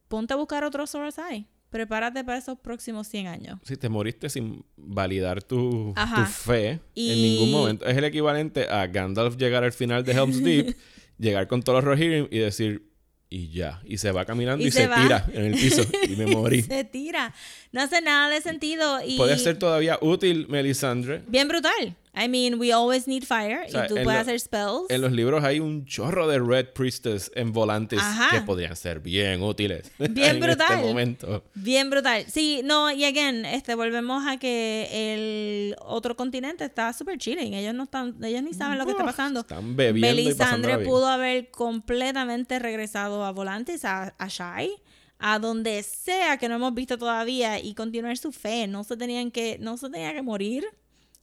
[0.09, 1.47] ponte a buscar otro Source Eye.
[1.73, 3.59] Prepárate para esos próximos 100 años.
[3.65, 5.93] si te moriste sin validar tu,
[6.31, 10.41] fe Y- en ningún momento, es el equivalente a Gandalf llegar al final de Helm's
[10.45, 10.77] Deep,
[11.19, 12.89] llegar con todos los Rohirrim y decir,
[13.31, 13.81] y ya.
[13.87, 16.61] Y se va caminando y, Y se, se tira en el piso y me morí.
[16.63, 17.33] se tira.
[17.73, 19.01] No hace nada de sentido.
[19.03, 21.23] Y Puede ser todavía útil, Melisandre.
[21.29, 21.97] bien brutal.
[22.15, 23.63] I mean, we always need fire.
[23.67, 24.91] O sea, y tú puedes lo- hacer spells.
[24.91, 28.29] En los libros hay un chorro de Red Priestess en volantes Ajá.
[28.31, 29.91] que podrían ser bien útiles.
[29.99, 30.73] Bien en brutal.
[30.75, 31.43] este momento.
[31.55, 32.27] Bien brutal.
[32.29, 37.55] Sí, no, y again, este, volvemos a que el otro continente está súper chilling.
[37.55, 39.41] Ellos no están, ellos ni saben lo que está pasando.
[39.41, 40.89] están bebiendo y Melisandre bien.
[40.89, 44.71] pudo haber completamente regresado a Volantis, a, a Shai,
[45.19, 48.67] a donde sea que no hemos visto todavía y continuar su fe.
[48.67, 50.67] No se tenían que, no se tenía que morir.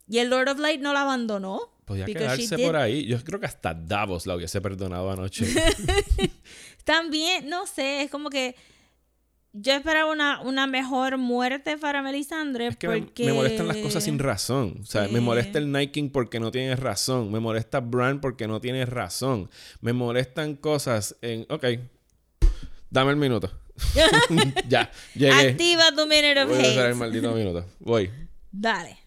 [0.10, 1.62] Y el Lord of Light no la abandonó.
[1.86, 3.06] Podía quedarse por ahí.
[3.06, 5.46] Yo creo que hasta Davos la hubiese perdonado anoche.
[6.84, 8.56] También, no sé, es como que
[9.54, 13.26] yo esperaba una, una mejor muerte para Melisandre Es que porque...
[13.26, 14.78] me, molestan las cosas sin razón.
[14.82, 17.32] O sea, me molesta el Night King porque no tiene razón.
[17.32, 19.50] Me molesta Bran porque no tiene razón.
[19.82, 21.48] Me molestan cosas en...
[21.50, 21.66] Ok.
[22.92, 23.52] Dame el minuto.
[24.68, 24.92] ya.
[25.16, 25.50] Llegué.
[25.50, 27.66] Activa tu minute of Voy a usar el maldito minuto.
[27.80, 28.12] Voy.
[28.52, 28.99] Dale.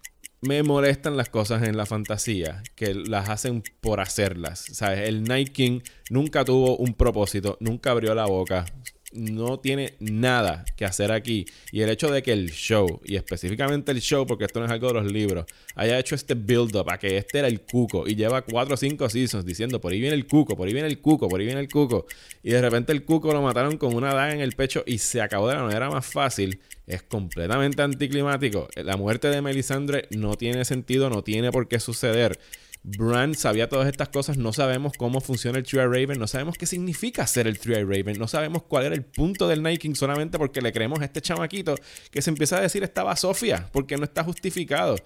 [0.45, 4.59] Me molestan las cosas en la fantasía que las hacen por hacerlas.
[4.72, 5.09] ¿Sabes?
[5.09, 8.64] El Night King nunca tuvo un propósito, nunca abrió la boca.
[9.12, 11.46] No tiene nada que hacer aquí.
[11.70, 14.72] Y el hecho de que el show, y específicamente el show, porque esto no es
[14.72, 18.14] algo de los libros, haya hecho este build-up a que este era el cuco y
[18.14, 21.00] lleva cuatro o cinco seasons diciendo por ahí viene el cuco, por ahí viene el
[21.00, 22.06] cuco, por ahí viene el cuco.
[22.42, 25.20] Y de repente el cuco lo mataron con una daga en el pecho y se
[25.20, 26.60] acabó de la manera más fácil.
[26.86, 28.68] Es completamente anticlimático.
[28.76, 32.38] La muerte de Melisandre no tiene sentido, no tiene por qué suceder.
[32.85, 36.66] Bran sabía todas estas cosas, no sabemos cómo funciona el Three Raven, no sabemos qué
[36.66, 40.37] significa ser el Three Raven, no sabemos cuál era el punto del Night King solamente
[40.39, 41.76] porque le creemos a este chamaquito
[42.11, 44.97] que se empieza a decir estaba Sofía, porque no está justificado.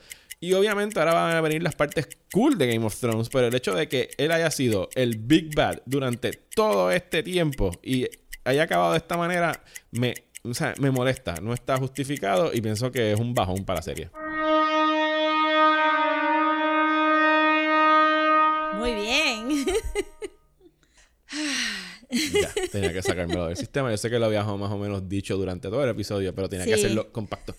[0.40, 3.54] Y obviamente ahora van a venir las partes cool de Game of Thrones, pero el
[3.54, 8.06] hecho de que él haya sido el Big Bad durante todo este tiempo y
[8.44, 10.14] haya acabado de esta manera, me,
[10.78, 14.10] me molesta, no está justificado y pienso que es un bajón para la serie.
[18.86, 19.66] Muy bien.
[22.08, 23.90] Ya, tenía que sacármelo del sistema.
[23.90, 26.64] Yo sé que lo había más o menos dicho durante todo el episodio, pero tenía
[26.64, 27.52] que hacerlo compacto.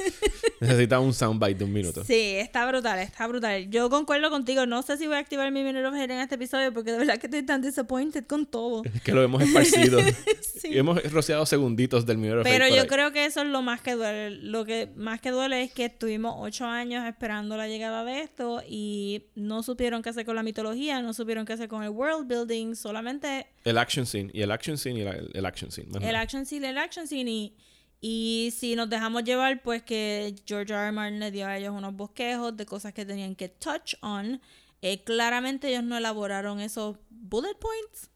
[0.62, 2.04] Necesita un soundbite de un minuto.
[2.04, 3.70] Sí, está brutal, está brutal.
[3.70, 4.66] Yo concuerdo contigo.
[4.66, 6.98] No sé si voy a activar mi Minute of Hate en este episodio porque de
[7.00, 8.84] verdad que estoy tan disappointed con todo.
[8.84, 10.00] Es que lo hemos esparcido.
[10.58, 10.70] Sí.
[10.70, 12.42] Y hemos rociado segunditos del minuto.
[12.42, 14.32] Pero yo creo que eso es lo más que duele.
[14.32, 18.64] Lo que más que duele es que estuvimos ocho años esperando la llegada de esto
[18.68, 22.28] y no supieron qué hacer con la mitología, no supieron qué hacer con el world
[22.28, 24.32] building, solamente El action scene.
[24.34, 25.90] Y el action scene y la- el action scene.
[25.90, 26.22] más el nada.
[26.22, 27.54] action scene, el action scene y,
[28.00, 30.84] y si nos dejamos llevar, pues que George R.
[30.84, 30.92] R.
[30.92, 34.40] Martin le dio a ellos unos bosquejos de cosas que tenían que touch on.
[34.82, 38.12] Eh, claramente ellos no elaboraron esos bullet points.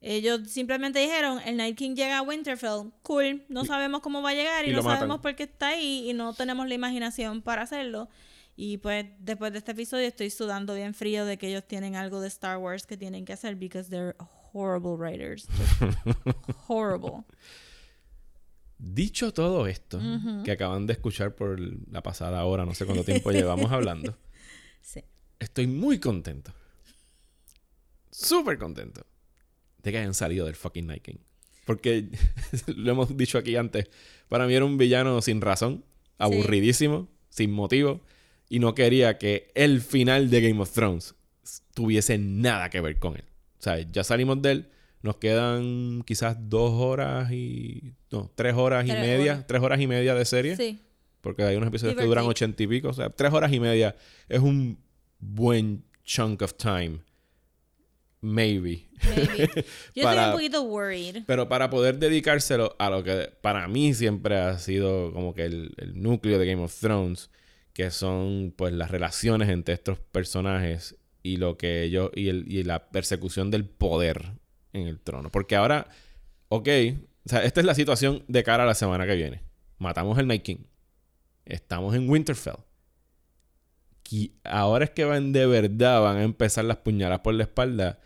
[0.00, 4.34] Ellos simplemente dijeron, el Night King llega a Winterfell, cool, no sabemos cómo va a
[4.34, 4.96] llegar y, y no matan.
[4.96, 8.08] sabemos por qué está ahí y no tenemos la imaginación para hacerlo.
[8.56, 12.20] Y pues después de este episodio estoy sudando bien frío de que ellos tienen algo
[12.20, 14.16] de Star Wars que tienen que hacer because they're
[14.52, 15.46] horrible writers.
[15.46, 15.98] Just
[16.68, 17.24] horrible.
[18.82, 20.00] Dicho todo esto,
[20.42, 21.60] que acaban de escuchar por
[21.92, 24.16] la pasada hora, no sé cuánto tiempo llevamos hablando,
[24.80, 25.02] Sí.
[25.38, 26.52] estoy muy contento.
[28.10, 29.04] Súper contento
[29.82, 31.18] de que hayan salido del fucking Night King.
[31.66, 32.08] Porque,
[32.74, 33.88] lo hemos dicho aquí antes,
[34.28, 35.84] para mí era un villano sin razón,
[36.18, 38.00] aburridísimo, sin motivo,
[38.48, 41.14] y no quería que el final de Game of Thrones
[41.74, 43.24] tuviese nada que ver con él.
[43.58, 44.68] O sea, ya salimos de él,
[45.02, 47.94] nos quedan quizás dos horas y...
[48.10, 49.46] No, tres horas y media, horas.
[49.46, 50.56] tres horas y media de serie.
[50.56, 50.80] Sí.
[51.20, 52.88] Porque hay unos episodios que duran ochenta y pico.
[52.88, 53.94] O sea, tres horas y media
[54.28, 54.78] es un
[55.18, 57.00] buen chunk of time.
[58.22, 58.88] Maybe.
[59.02, 59.64] Maybe.
[59.94, 61.16] Yo Para- estoy un poquito worried.
[61.26, 65.72] Pero para poder dedicárselo a lo que para mí siempre ha sido como que el,
[65.78, 67.30] el núcleo de Game of Thrones,
[67.72, 72.62] que son pues las relaciones entre estos personajes y lo que ellos y, el, y
[72.64, 74.32] la persecución del poder
[74.72, 75.30] en el trono.
[75.30, 75.88] Porque ahora,
[76.48, 76.68] ok,
[77.26, 79.42] o sea, esta es la situación de cara a la semana que viene.
[79.78, 80.64] Matamos al Night King.
[81.44, 82.56] Estamos en Winterfell.
[84.10, 88.00] Y ahora es que van de verdad, van a empezar las puñaladas por la espalda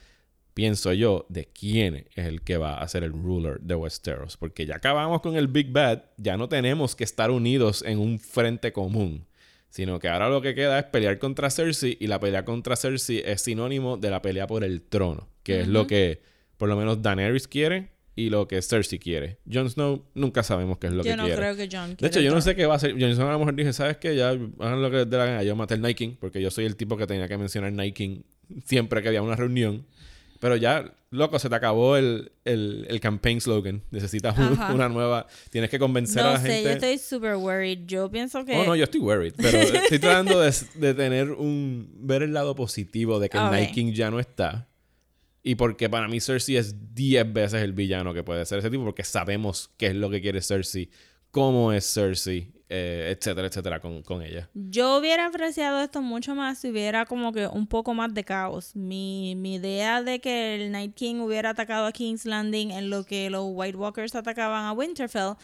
[0.54, 4.36] pienso yo, de quién es el que va a ser el ruler de Westeros.
[4.36, 8.18] Porque ya acabamos con el Big Bad, ya no tenemos que estar unidos en un
[8.18, 9.26] frente común.
[9.68, 13.22] Sino que ahora lo que queda es pelear contra Cersei y la pelea contra Cersei
[13.26, 15.28] es sinónimo de la pelea por el trono.
[15.42, 16.22] Que es lo que
[16.64, 19.36] por lo menos Daenerys quiere y lo que Cersei quiere.
[19.52, 21.36] Jon Snow nunca sabemos qué es lo Yo que no quiere.
[21.38, 22.92] creo que John De hecho, yo no sé qué va a hacer.
[22.98, 24.16] Jon Snow a lo mejor dije, ¿sabes qué?
[24.16, 25.42] Ya hagan lo que dé la gana.
[25.42, 27.94] Yo maté al Night King porque yo soy el tipo que tenía que mencionar Night
[27.94, 28.22] King
[28.64, 29.84] siempre que había una reunión.
[30.40, 33.82] Pero ya, loco, se te acabó el, el, el campaign slogan.
[33.90, 35.26] Necesitas un- una nueva.
[35.50, 36.62] Tienes que convencer a No la sé, gente.
[36.64, 37.80] yo estoy super worried.
[37.86, 38.54] Yo pienso que...
[38.56, 39.34] Oh, no, yo estoy worried.
[39.36, 41.88] Pero estoy tratando de, de tener un.
[41.96, 43.50] ver el lado positivo de que el Ok.
[43.52, 44.68] Night King ya no está.
[45.46, 48.82] Y porque para mí Cersei es 10 veces el villano que puede ser ese tipo.
[48.82, 50.88] Porque sabemos qué es lo que quiere Cersei,
[51.30, 54.48] cómo es Cersei, eh, etcétera, etcétera, con, con ella.
[54.54, 58.74] Yo hubiera apreciado esto mucho más si hubiera como que un poco más de caos.
[58.74, 63.04] Mi, mi idea de que el Night King hubiera atacado a King's Landing en lo
[63.04, 65.34] que los White Walkers atacaban a Winterfell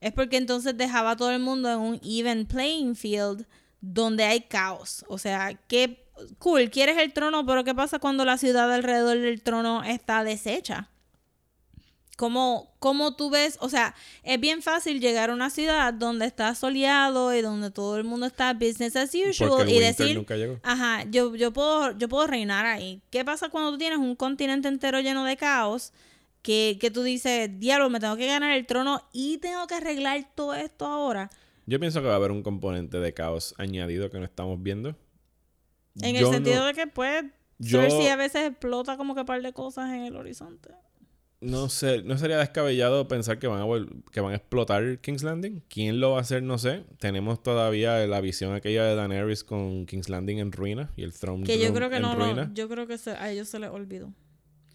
[0.00, 3.46] es porque entonces dejaba a todo el mundo en un even playing field
[3.80, 5.04] donde hay caos.
[5.08, 6.05] O sea, que
[6.38, 10.90] cool, quieres el trono, pero ¿qué pasa cuando la ciudad alrededor del trono está deshecha?
[12.16, 13.58] ¿Cómo, ¿Cómo tú ves?
[13.60, 17.98] O sea, es bien fácil llegar a una ciudad donde está soleado y donde todo
[17.98, 20.58] el mundo está business as usual y decir, nunca llegó.
[20.62, 23.02] ajá, yo, yo, puedo, yo puedo reinar ahí.
[23.10, 25.92] ¿Qué pasa cuando tú tienes un continente entero lleno de caos?
[26.40, 30.30] Que, que tú dices, diablo, me tengo que ganar el trono y tengo que arreglar
[30.34, 31.28] todo esto ahora.
[31.66, 34.96] Yo pienso que va a haber un componente de caos añadido que no estamos viendo.
[36.02, 37.24] En el sentido no- de que, pues,
[37.58, 40.70] yo- Cersei a veces explota como que un par de cosas en el horizonte.
[41.40, 43.66] No sé, no sería descabellado pensar que van a
[44.10, 45.62] que van a explotar King's Landing.
[45.68, 46.42] ¿Quién lo va a hacer?
[46.42, 46.84] No sé.
[46.98, 51.44] Tenemos todavía la visión aquella de Daenerys con King's Landing en ruina y el throne
[51.44, 52.50] Que yo creo que en no ruina.
[52.54, 54.12] yo creo que se- a ellos se les olvidó.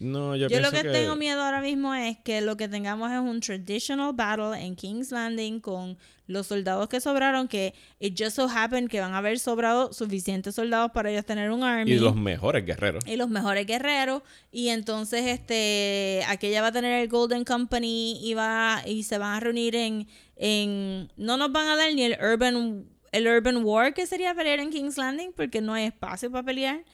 [0.02, 3.18] No, yo, Yo, lo que, tengo miedo ahora mismo es que lo que tengamos es
[3.18, 5.96] un traditional battle en King's Landing con
[6.26, 10.54] los soldados que sobraron, que it just so happened que van a haber sobrado suficientes
[10.54, 11.92] soldados para ellos tener un army.
[11.92, 13.04] Y los mejores guerreros.
[13.06, 18.34] y los mejores guerreros y entonces este aquella va a tener el Golden Company y
[18.34, 22.18] va y se van a reunir en en no nos van a dar ni el
[22.20, 26.44] urban el urban war que sería pelear en King's Landing porque no hay espacio para
[26.44, 26.84] pelear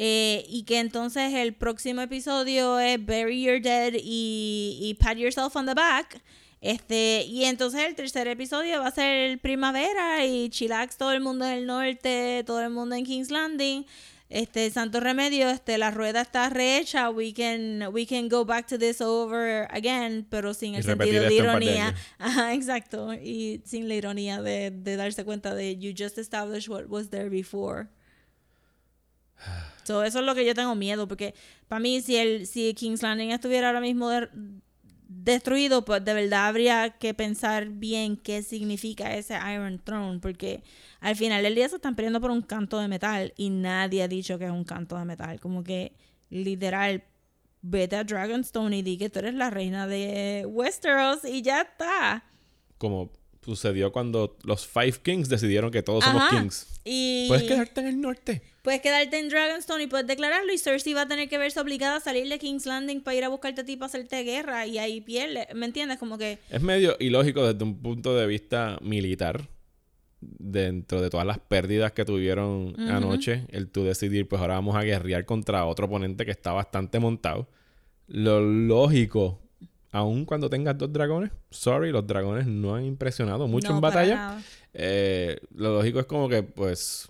[0.00, 5.56] Eh, y que entonces el próximo episodio es Bury Your Dead y, y Pat Yourself
[5.56, 6.22] on the Back
[6.60, 11.44] este, y entonces el tercer episodio va a ser primavera y chillax todo el mundo
[11.44, 13.86] en el norte, todo el mundo en King's Landing.
[14.28, 18.76] este Santo Remedio, este la rueda está rehecha, we can we can go back to
[18.76, 21.94] this over again, pero sin el sentido de ironía.
[22.18, 26.88] Ajá, exacto, y sin la ironía de, de darse cuenta de you just established what
[26.88, 27.88] was there before.
[29.84, 31.34] So, eso es lo que yo tengo miedo, porque
[31.66, 34.28] para mí si el si King's Landing estuviera ahora mismo de-
[35.08, 40.62] destruido, pues de verdad habría que pensar bien qué significa ese Iron Throne, porque
[41.00, 44.08] al final del día se están peleando por un canto de metal y nadie ha
[44.08, 45.92] dicho que es un canto de metal, como que
[46.28, 47.02] literal
[47.62, 52.24] vete a Dragonstone y di que tú eres la reina de Westeros y ya está.
[52.76, 53.10] Como
[53.42, 56.38] sucedió cuando los Five Kings decidieron que todos somos Ajá.
[56.38, 56.66] kings.
[56.84, 58.42] Y Puedes quedarte en el norte.
[58.68, 61.96] Puedes quedarte en Dragonstone y puedes declararlo y Cersei va a tener que verse obligada
[61.96, 64.76] a salir de King's Landing para ir a buscarte a ti para hacerte guerra y
[64.76, 65.96] ahí pierde, ¿me entiendes?
[65.96, 69.48] Como que Es medio ilógico desde un punto de vista militar.
[70.20, 74.82] Dentro de todas las pérdidas que tuvieron anoche, el tú decidir, pues ahora vamos a
[74.82, 77.48] guerrear contra otro oponente que está bastante montado.
[78.06, 79.40] Lo lógico,
[79.92, 84.42] aun cuando tengas dos dragones, sorry, los dragones no han impresionado mucho no, en batalla.
[84.74, 87.08] Eh, lo lógico es como que, pues,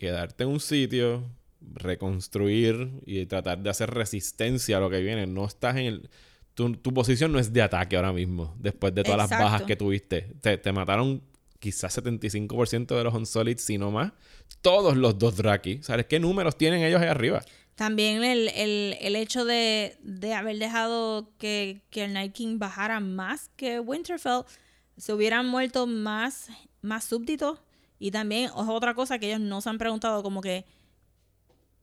[0.00, 5.28] quedarte en un sitio, reconstruir y tratar de hacer resistencia a lo que viene.
[5.28, 6.10] No estás en el...
[6.54, 9.76] Tu, tu posición no es de ataque ahora mismo, después de todas las bajas que
[9.76, 10.22] tuviste.
[10.40, 11.22] Te, te mataron
[11.60, 14.12] quizás 75% de los Unsolid, si no más.
[14.60, 15.82] Todos los dos Draki.
[15.82, 17.42] ¿Sabes qué números tienen ellos ahí arriba?
[17.76, 23.00] También el, el, el hecho de, de haber dejado que, que el Night King bajara
[23.00, 24.42] más que Winterfell,
[24.96, 26.48] se hubieran muerto más,
[26.82, 27.58] más súbditos.
[28.00, 30.64] Y también es otra cosa que ellos no se han preguntado, como que,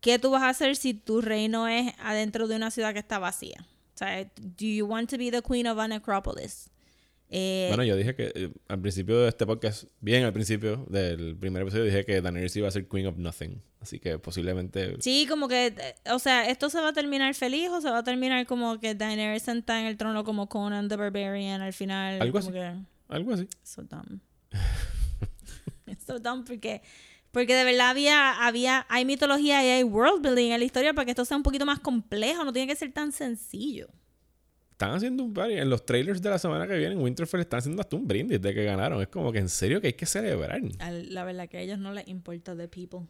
[0.02, 3.19] ¿qué tú vas a hacer si tu reino es adentro de una ciudad que está
[3.19, 3.65] vacía?
[3.94, 6.72] O sea, ¿do you want to be the queen of a necropolis?
[7.30, 11.35] Eh, Bueno, yo dije que eh, al principio de este podcast, bien al principio del
[11.38, 13.61] primer episodio, dije que Daenerys iba a ser Queen of Nothing.
[13.80, 17.69] Así que posiblemente Sí, como que, eh, o sea, ¿esto se va a terminar feliz
[17.69, 20.95] o se va a terminar como que Daenerys sentada en el trono como Conan the
[20.95, 22.19] Barbarian al final?
[22.22, 22.52] Algo así.
[22.52, 22.73] que,
[23.10, 23.48] algo así.
[23.61, 24.19] so dumb.
[26.07, 26.81] It's so dumb porque,
[27.31, 31.05] porque de verdad había, había, hay mitología y hay world building en la historia para
[31.05, 33.89] que esto sea un poquito más complejo, no tiene que ser tan sencillo.
[34.71, 35.53] Están haciendo un party.
[35.53, 38.39] En los trailers de la semana que viene, en Winterfell están haciendo hasta un brindis
[38.39, 39.01] de que ganaron.
[39.01, 40.61] Es como que en serio que hay que celebrar.
[41.09, 43.07] La verdad que a ellos no les importa the people.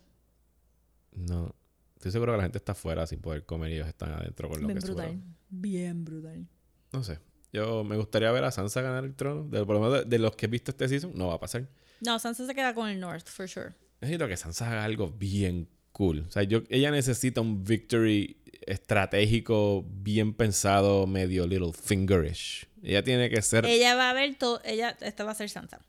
[1.11, 1.53] No.
[1.95, 4.61] Estoy seguro que la gente está afuera sin poder comer y ellos están adentro con
[4.61, 5.22] lo Bien que brutal.
[5.49, 6.48] Bien brutal.
[6.94, 7.19] No sé.
[7.52, 9.44] Yo me gustaría ver a Sansa ganar el trono.
[9.49, 11.40] De, por lo menos de, de los que he visto este season, no va a
[11.40, 11.68] pasar.
[12.02, 13.74] No, Sansa se queda con el North, for sure.
[14.02, 16.26] Necesito que Sansa haga algo bien cool.
[16.28, 22.68] O sea, yo, ella necesita un victory estratégico, bien pensado, medio little fingerish.
[22.84, 23.65] Ella tiene que ser...
[23.65, 24.61] Ella va a ver todo.
[24.64, 25.80] Ella, esta va a ser Sansa.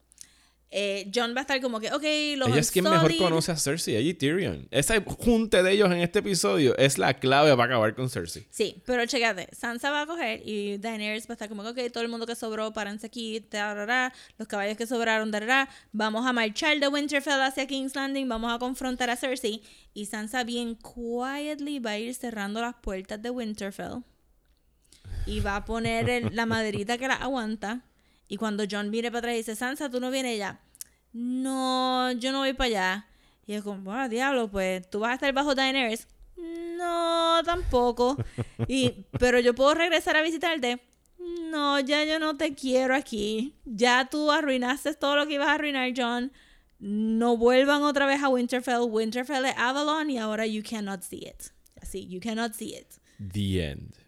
[0.70, 2.03] Eh, John va a estar como que, ok,
[2.36, 4.69] los Ella es quien mejor conoce a Cersei, ella y Tyrion.
[4.70, 8.47] Esa junte de ellos en este episodio es la clave para acabar con Cersei.
[8.51, 11.90] Sí, pero chécate, Sansa va a coger y Daenerys va a estar como que, ok,
[11.90, 16.35] todo el mundo que sobró, párense aquí, tarará, los caballos que sobraron, tarará, vamos a
[16.35, 19.62] marchar de Winterfell hacia King's Landing, vamos a confrontar a Cersei.
[19.95, 24.03] Y Sansa bien quietly va a ir cerrando las puertas de Winterfell
[25.27, 27.85] y va a poner el- la maderita que la aguanta.
[28.28, 30.60] Y cuando John viene para atrás y dice, Sansa, tú no vienes ya.
[31.12, 33.06] No, yo no voy para allá.
[33.46, 36.06] Y es como, ah, diablo, pues tú vas a estar bajo Daenerys.
[36.36, 38.16] No, tampoco.
[38.68, 40.80] Y, pero yo puedo regresar a visitarte.
[41.50, 43.55] No, ya yo no te quiero aquí.
[43.64, 46.30] Ya tú arruinaste todo lo que ibas a arruinar, John.
[46.78, 48.82] No vuelvan otra vez a Winterfell.
[48.88, 51.50] Winterfell es Avalon y ahora you cannot see it.
[51.80, 52.94] Así, you cannot see it.
[53.18, 54.07] The end.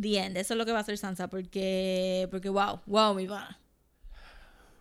[0.00, 0.36] The end.
[0.36, 3.58] Eso es lo que va a hacer Sansa porque, porque wow, wow, mi pana.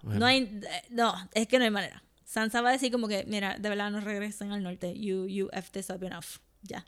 [0.04, 0.60] No hay,
[0.90, 2.04] no, es que no hay manera.
[2.26, 5.00] Sansa va a decir como que, mira, de verdad no regresen al norte.
[5.00, 6.40] You, you F this up enough.
[6.64, 6.86] Ya.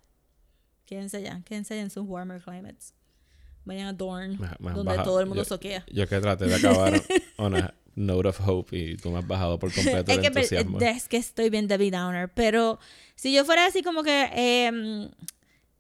[0.86, 1.42] Quédense allá.
[1.46, 2.94] Quédense en sus warmer climates.
[3.64, 5.84] Vayan a Dorne, Me- me has donde todo el mundo yo- soquea.
[5.92, 7.02] Yo que traté de acabar
[7.38, 10.28] on a note of hope y tú me has bajado por completo Es el que,
[10.28, 10.80] entusiasmo.
[10.80, 12.30] es que estoy bien Debbie Downer.
[12.30, 12.80] Pero
[13.16, 15.10] si yo fuera así como que eh,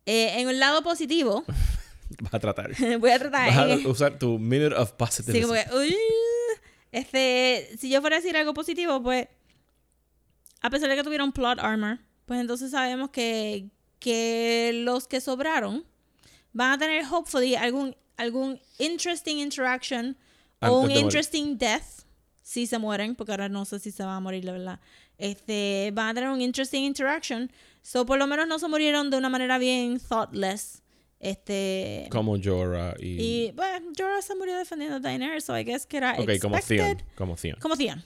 [0.05, 1.43] eh, en un lado positivo,
[2.21, 2.71] Vas a tratar.
[2.99, 3.67] voy a tratar.
[3.67, 5.95] Vas a usar tu minute of Sí, como que, uy,
[6.91, 9.27] este, si yo fuera a decir algo positivo, pues,
[10.61, 13.69] a pesar de que tuvieron plot armor, pues entonces sabemos que,
[13.99, 15.85] que los que sobraron
[16.53, 20.17] van a tener, hopefully, algún, algún interesting interaction
[20.61, 22.05] o un de interesting death,
[22.41, 24.79] si se mueren, porque ahora no sé si se van a morir, la verdad.
[25.17, 27.51] Este, van a tener un interesting interaction.
[27.81, 30.81] So, por lo menos no se murieron de una manera bien thoughtless.
[31.25, 33.47] Este, Como Jorah y...
[33.47, 36.59] y bueno, Jorah se murió defendiendo a Daenerys, so I guess que era ok, como.
[36.59, 37.01] Theon.
[37.15, 37.59] Como Theon.
[37.59, 38.03] Como Theon.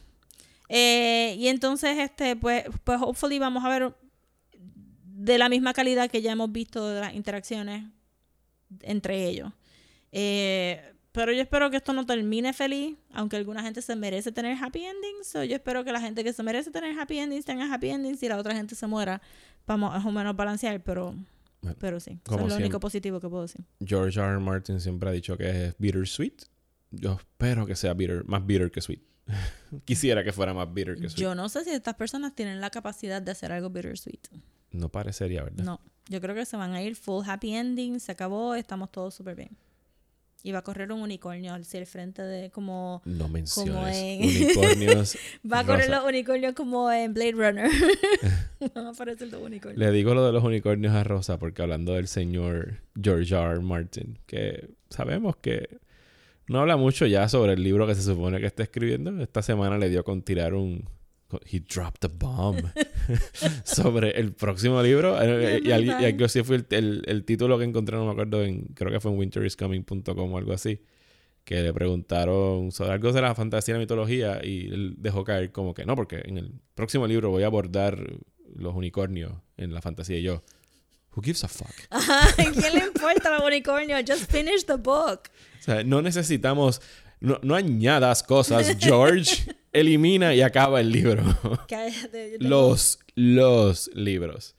[0.69, 3.93] Eh, y entonces, este, pues, pues hopefully vamos a ver
[5.03, 7.83] de la misma calidad que ya hemos visto de las interacciones
[8.83, 9.51] entre ellos.
[10.13, 10.81] Eh,
[11.11, 14.85] pero yo espero que esto no termine feliz, aunque alguna gente se merece tener happy
[14.85, 15.27] endings.
[15.27, 18.23] So yo espero que la gente que se merece tener happy endings tenga happy endings
[18.23, 19.21] y la otra gente se muera.
[19.67, 21.15] Vamos más o menos balancear, pero,
[21.61, 22.11] Bueno, pero sí.
[22.11, 22.65] Eso es lo siempre.
[22.65, 23.65] único positivo que puedo decir.
[23.85, 24.29] George R.
[24.29, 24.39] R.
[24.39, 26.43] Martin siempre ha dicho que es bittersweet.
[26.91, 29.01] Yo espero que sea bitter, más bitter que sweet.
[29.85, 31.21] Quisiera que fuera más bitter que sweet.
[31.21, 34.21] Yo no sé si estas personas tienen la capacidad de hacer algo bittersweet.
[34.71, 35.63] No parecería, ¿verdad?
[35.63, 39.13] No, yo creo que se van a ir full happy ending, se acabó, estamos todos
[39.13, 39.57] súper bien.
[40.41, 43.01] Y va a correr un unicornio hacia el frente de como...
[43.03, 45.17] No menciones en- unicornios.
[45.51, 45.99] Va a correr rosa.
[45.99, 47.69] los unicornios como en Blade Runner.
[48.73, 49.77] Van a aparecer los unicornios.
[49.77, 53.51] Le digo lo de los unicornios a Rosa porque hablando del señor George R.
[53.51, 53.59] R.
[53.59, 55.77] Martin, que sabemos que
[56.47, 59.21] no habla mucho ya sobre el libro que se supone que está escribiendo.
[59.21, 60.85] Esta semana le dio con tirar un...
[61.45, 62.57] He dropped a bomb
[63.63, 65.17] sobre el próximo libro.
[65.21, 68.63] Eh, Y, algo así fue el, el- el título que encontré, no me acuerdo, en,
[68.73, 70.81] creo que fue en winteriscoming.com o algo así.
[71.43, 75.51] Que le preguntaron sobre algo de la fantasía y la mitología y él dejó caer
[75.51, 77.97] como que no, porque en el próximo libro voy a abordar
[78.55, 80.43] los unicornios en la fantasía y yo.
[81.15, 81.71] Who gives a fuck?
[82.35, 84.01] ¿Quién le importa los unicornios?
[84.07, 85.21] Just finish the book.
[85.59, 86.81] O sea, no necesitamos.
[87.21, 89.55] No, no añadas cosas, George.
[89.71, 91.23] Elimina y acaba el libro.
[91.67, 94.55] Cállate, yo tengo- los, los libros.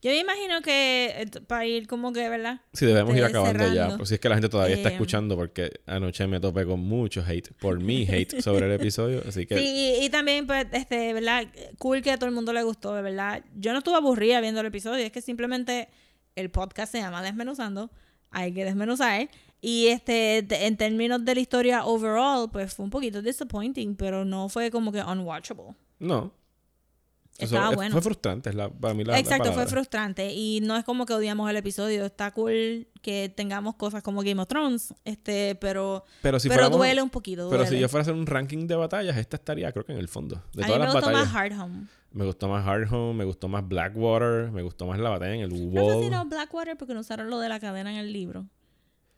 [0.00, 2.60] Yo me imagino que eh, para ir como que, ¿verdad?
[2.72, 3.96] Sí, debemos ir acabando ya.
[3.96, 6.78] Por si es que la gente todavía está Eh, escuchando, porque anoche me topé con
[6.80, 9.22] mucho hate, por mi hate sobre el episodio.
[9.26, 11.48] Así que Sí, y, y también, pues, este, ¿verdad?
[11.78, 13.42] Cool que a todo el mundo le gustó, verdad.
[13.56, 15.88] Yo no estuve aburrida viendo el episodio, es que simplemente
[16.36, 17.90] el podcast se llama Desmenuzando,
[18.30, 19.28] hay que desmenuzar.
[19.60, 24.48] Y este, en términos de la historia overall, pues fue un poquito disappointing, pero no
[24.48, 25.74] fue como que unwatchable.
[25.98, 26.32] no.
[27.40, 27.92] Estaba es- bueno.
[27.92, 30.32] Fue frustrante, la, para mí la la Exacto, fue frustrante.
[30.34, 32.04] Y no es como que odiamos el episodio.
[32.04, 36.78] Está cool que tengamos cosas como Game of Thrones, este, pero, Pero si pero fuéramos-
[36.78, 37.48] duele un poquito.
[37.48, 39.98] Pero si yo fuera a hacer un ranking de batallas, esta estaría creo que en
[39.98, 40.42] el fondo.
[40.52, 41.32] De a todas mí me las gustó batallas.
[41.32, 41.86] más Hard Home.
[42.10, 45.72] Me gustó más Hardhome, me gustó más Blackwater, me gustó más la batalla en el
[45.72, 48.46] No sé si no Blackwater porque no usaron lo de la cadena en el libro.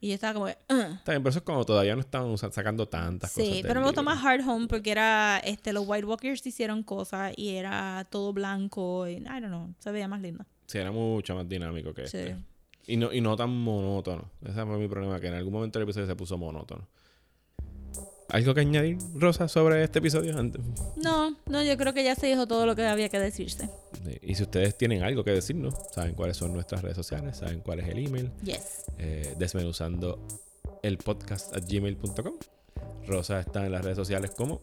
[0.02, 0.56] Y yo estaba como, bien,
[1.04, 3.48] pero eso es cuando todavía no estaban sacando tantas cosas.
[3.52, 7.34] sí, pero me gustó más Hard Home porque era, este, los White Walkers hicieron cosas
[7.36, 10.44] y era todo blanco y, I don't know, se veía más lindo.
[10.66, 12.16] Sí, era mucho más dinámico que Sí.
[12.16, 12.36] este.
[12.86, 14.30] Y no, y no tan monótono.
[14.42, 16.88] Ese fue mi problema, que en algún momento el episodio se puso monótono.
[18.30, 20.36] ¿Algo que añadir, Rosa, sobre este episodio?
[20.38, 20.58] Ant-
[20.96, 23.68] No, no, yo creo que ya se dijo todo lo que había que decirse.
[24.22, 27.80] Y si ustedes tienen algo que decirnos, saben cuáles son nuestras redes sociales, saben cuál
[27.80, 28.84] es el email, Yes.
[28.98, 30.18] eh, desmenuzando
[30.82, 32.34] el podcast at gmail.com.
[33.06, 34.60] Rosa está en las redes sociales como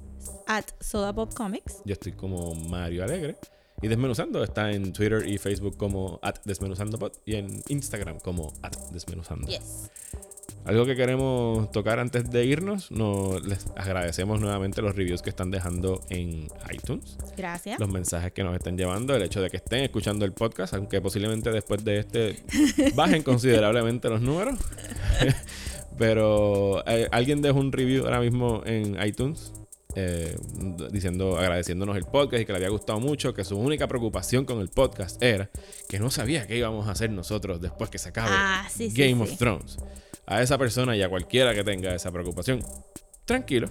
[0.47, 1.81] At Soda Pop Comics.
[1.85, 3.35] Yo estoy como Mario Alegre.
[3.81, 8.75] Y Desmenuzando está en Twitter y Facebook como at desmenuzandopod y en Instagram como at
[8.91, 9.45] desmenuzando.
[9.47, 9.91] Yes.
[10.67, 15.49] Algo que queremos tocar antes de irnos, no, les agradecemos nuevamente los reviews que están
[15.49, 17.79] dejando en iTunes, Gracias.
[17.79, 20.99] los mensajes que nos están llevando, el hecho de que estén escuchando el podcast, aunque
[21.01, 22.43] posiblemente después de este
[22.95, 24.59] bajen considerablemente los números.
[25.97, 29.51] Pero eh, alguien dejó un review ahora mismo en iTunes
[29.95, 30.35] eh,
[30.91, 34.59] diciendo, agradeciéndonos el podcast y que le había gustado mucho, que su única preocupación con
[34.59, 35.49] el podcast era
[35.89, 39.25] que no sabía qué íbamos a hacer nosotros después que se acabe Ah, sí, Game
[39.25, 39.31] sí.
[39.33, 39.77] of Thrones.
[40.27, 42.61] A esa persona y a cualquiera que tenga esa preocupación,
[43.25, 43.69] tranquilo.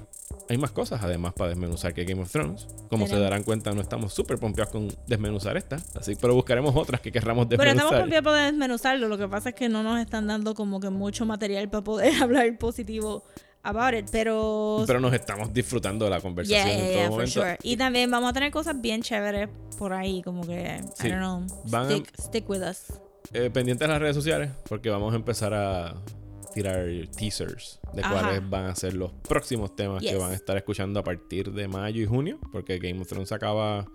[0.48, 2.66] Hay más cosas además para desmenuzar que Game of Thrones.
[2.88, 5.76] Como se darán cuenta, no estamos súper pompeados con desmenuzar esta.
[5.94, 7.84] Así, pero buscaremos otras que querramos Pero desmenuzar.
[7.86, 9.08] estamos confiados para desmenuzarlo.
[9.08, 12.12] Lo que pasa es que no nos están dando como que mucho material para poder
[12.22, 13.22] hablar positivo
[13.62, 14.08] about it.
[14.10, 14.84] Pero.
[14.86, 17.32] Pero nos estamos disfrutando de la conversación yeah, en yeah, todo yeah, for momento.
[17.40, 17.58] sure.
[17.62, 21.08] Y también vamos a tener cosas bien chéveres por ahí, como que, Sí.
[21.08, 22.84] I don't know, Van a- stick, stick with us.
[23.32, 25.94] Eh, pendientes de las redes sociales, porque vamos a empezar a
[26.56, 28.12] tirar teasers de Ajá.
[28.22, 31.68] cuáles van a ser los próximos temas que van a estar escuchando a partir de
[31.68, 33.86] mayo y junio, porque Game of Thrones acaba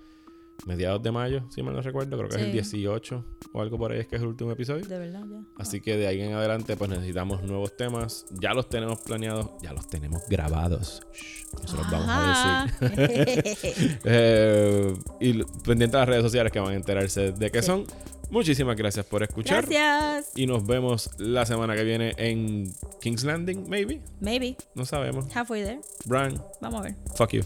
[0.67, 2.51] mediados de mayo, si mal no recuerdo, creo que es el Sí.
[2.51, 4.85] 18 o algo por ahí, es que es el último episodio.
[4.85, 5.39] De verdad, ya.
[5.57, 8.27] Así que de ahí en adelante, pues necesitamos nuevos temas.
[8.39, 11.01] Ya los tenemos planeados, ya los tenemos grabados.
[11.13, 13.99] Shh, eso los vamos a decir.
[14.05, 17.65] Eh, y pendientes de las redes sociales que van a enterarse de qué Sí.
[17.67, 17.85] son.
[18.31, 19.67] Muchísimas gracias por escuchar.
[19.67, 20.31] Gracias.
[20.35, 24.01] Y nos vemos la semana que viene en King's Landing, maybe.
[24.21, 24.55] Maybe.
[24.73, 25.27] No sabemos.
[25.35, 25.81] Halfway there.
[26.05, 26.41] Brian.
[26.61, 26.95] Vamos a ver.
[27.15, 27.43] Fuck you.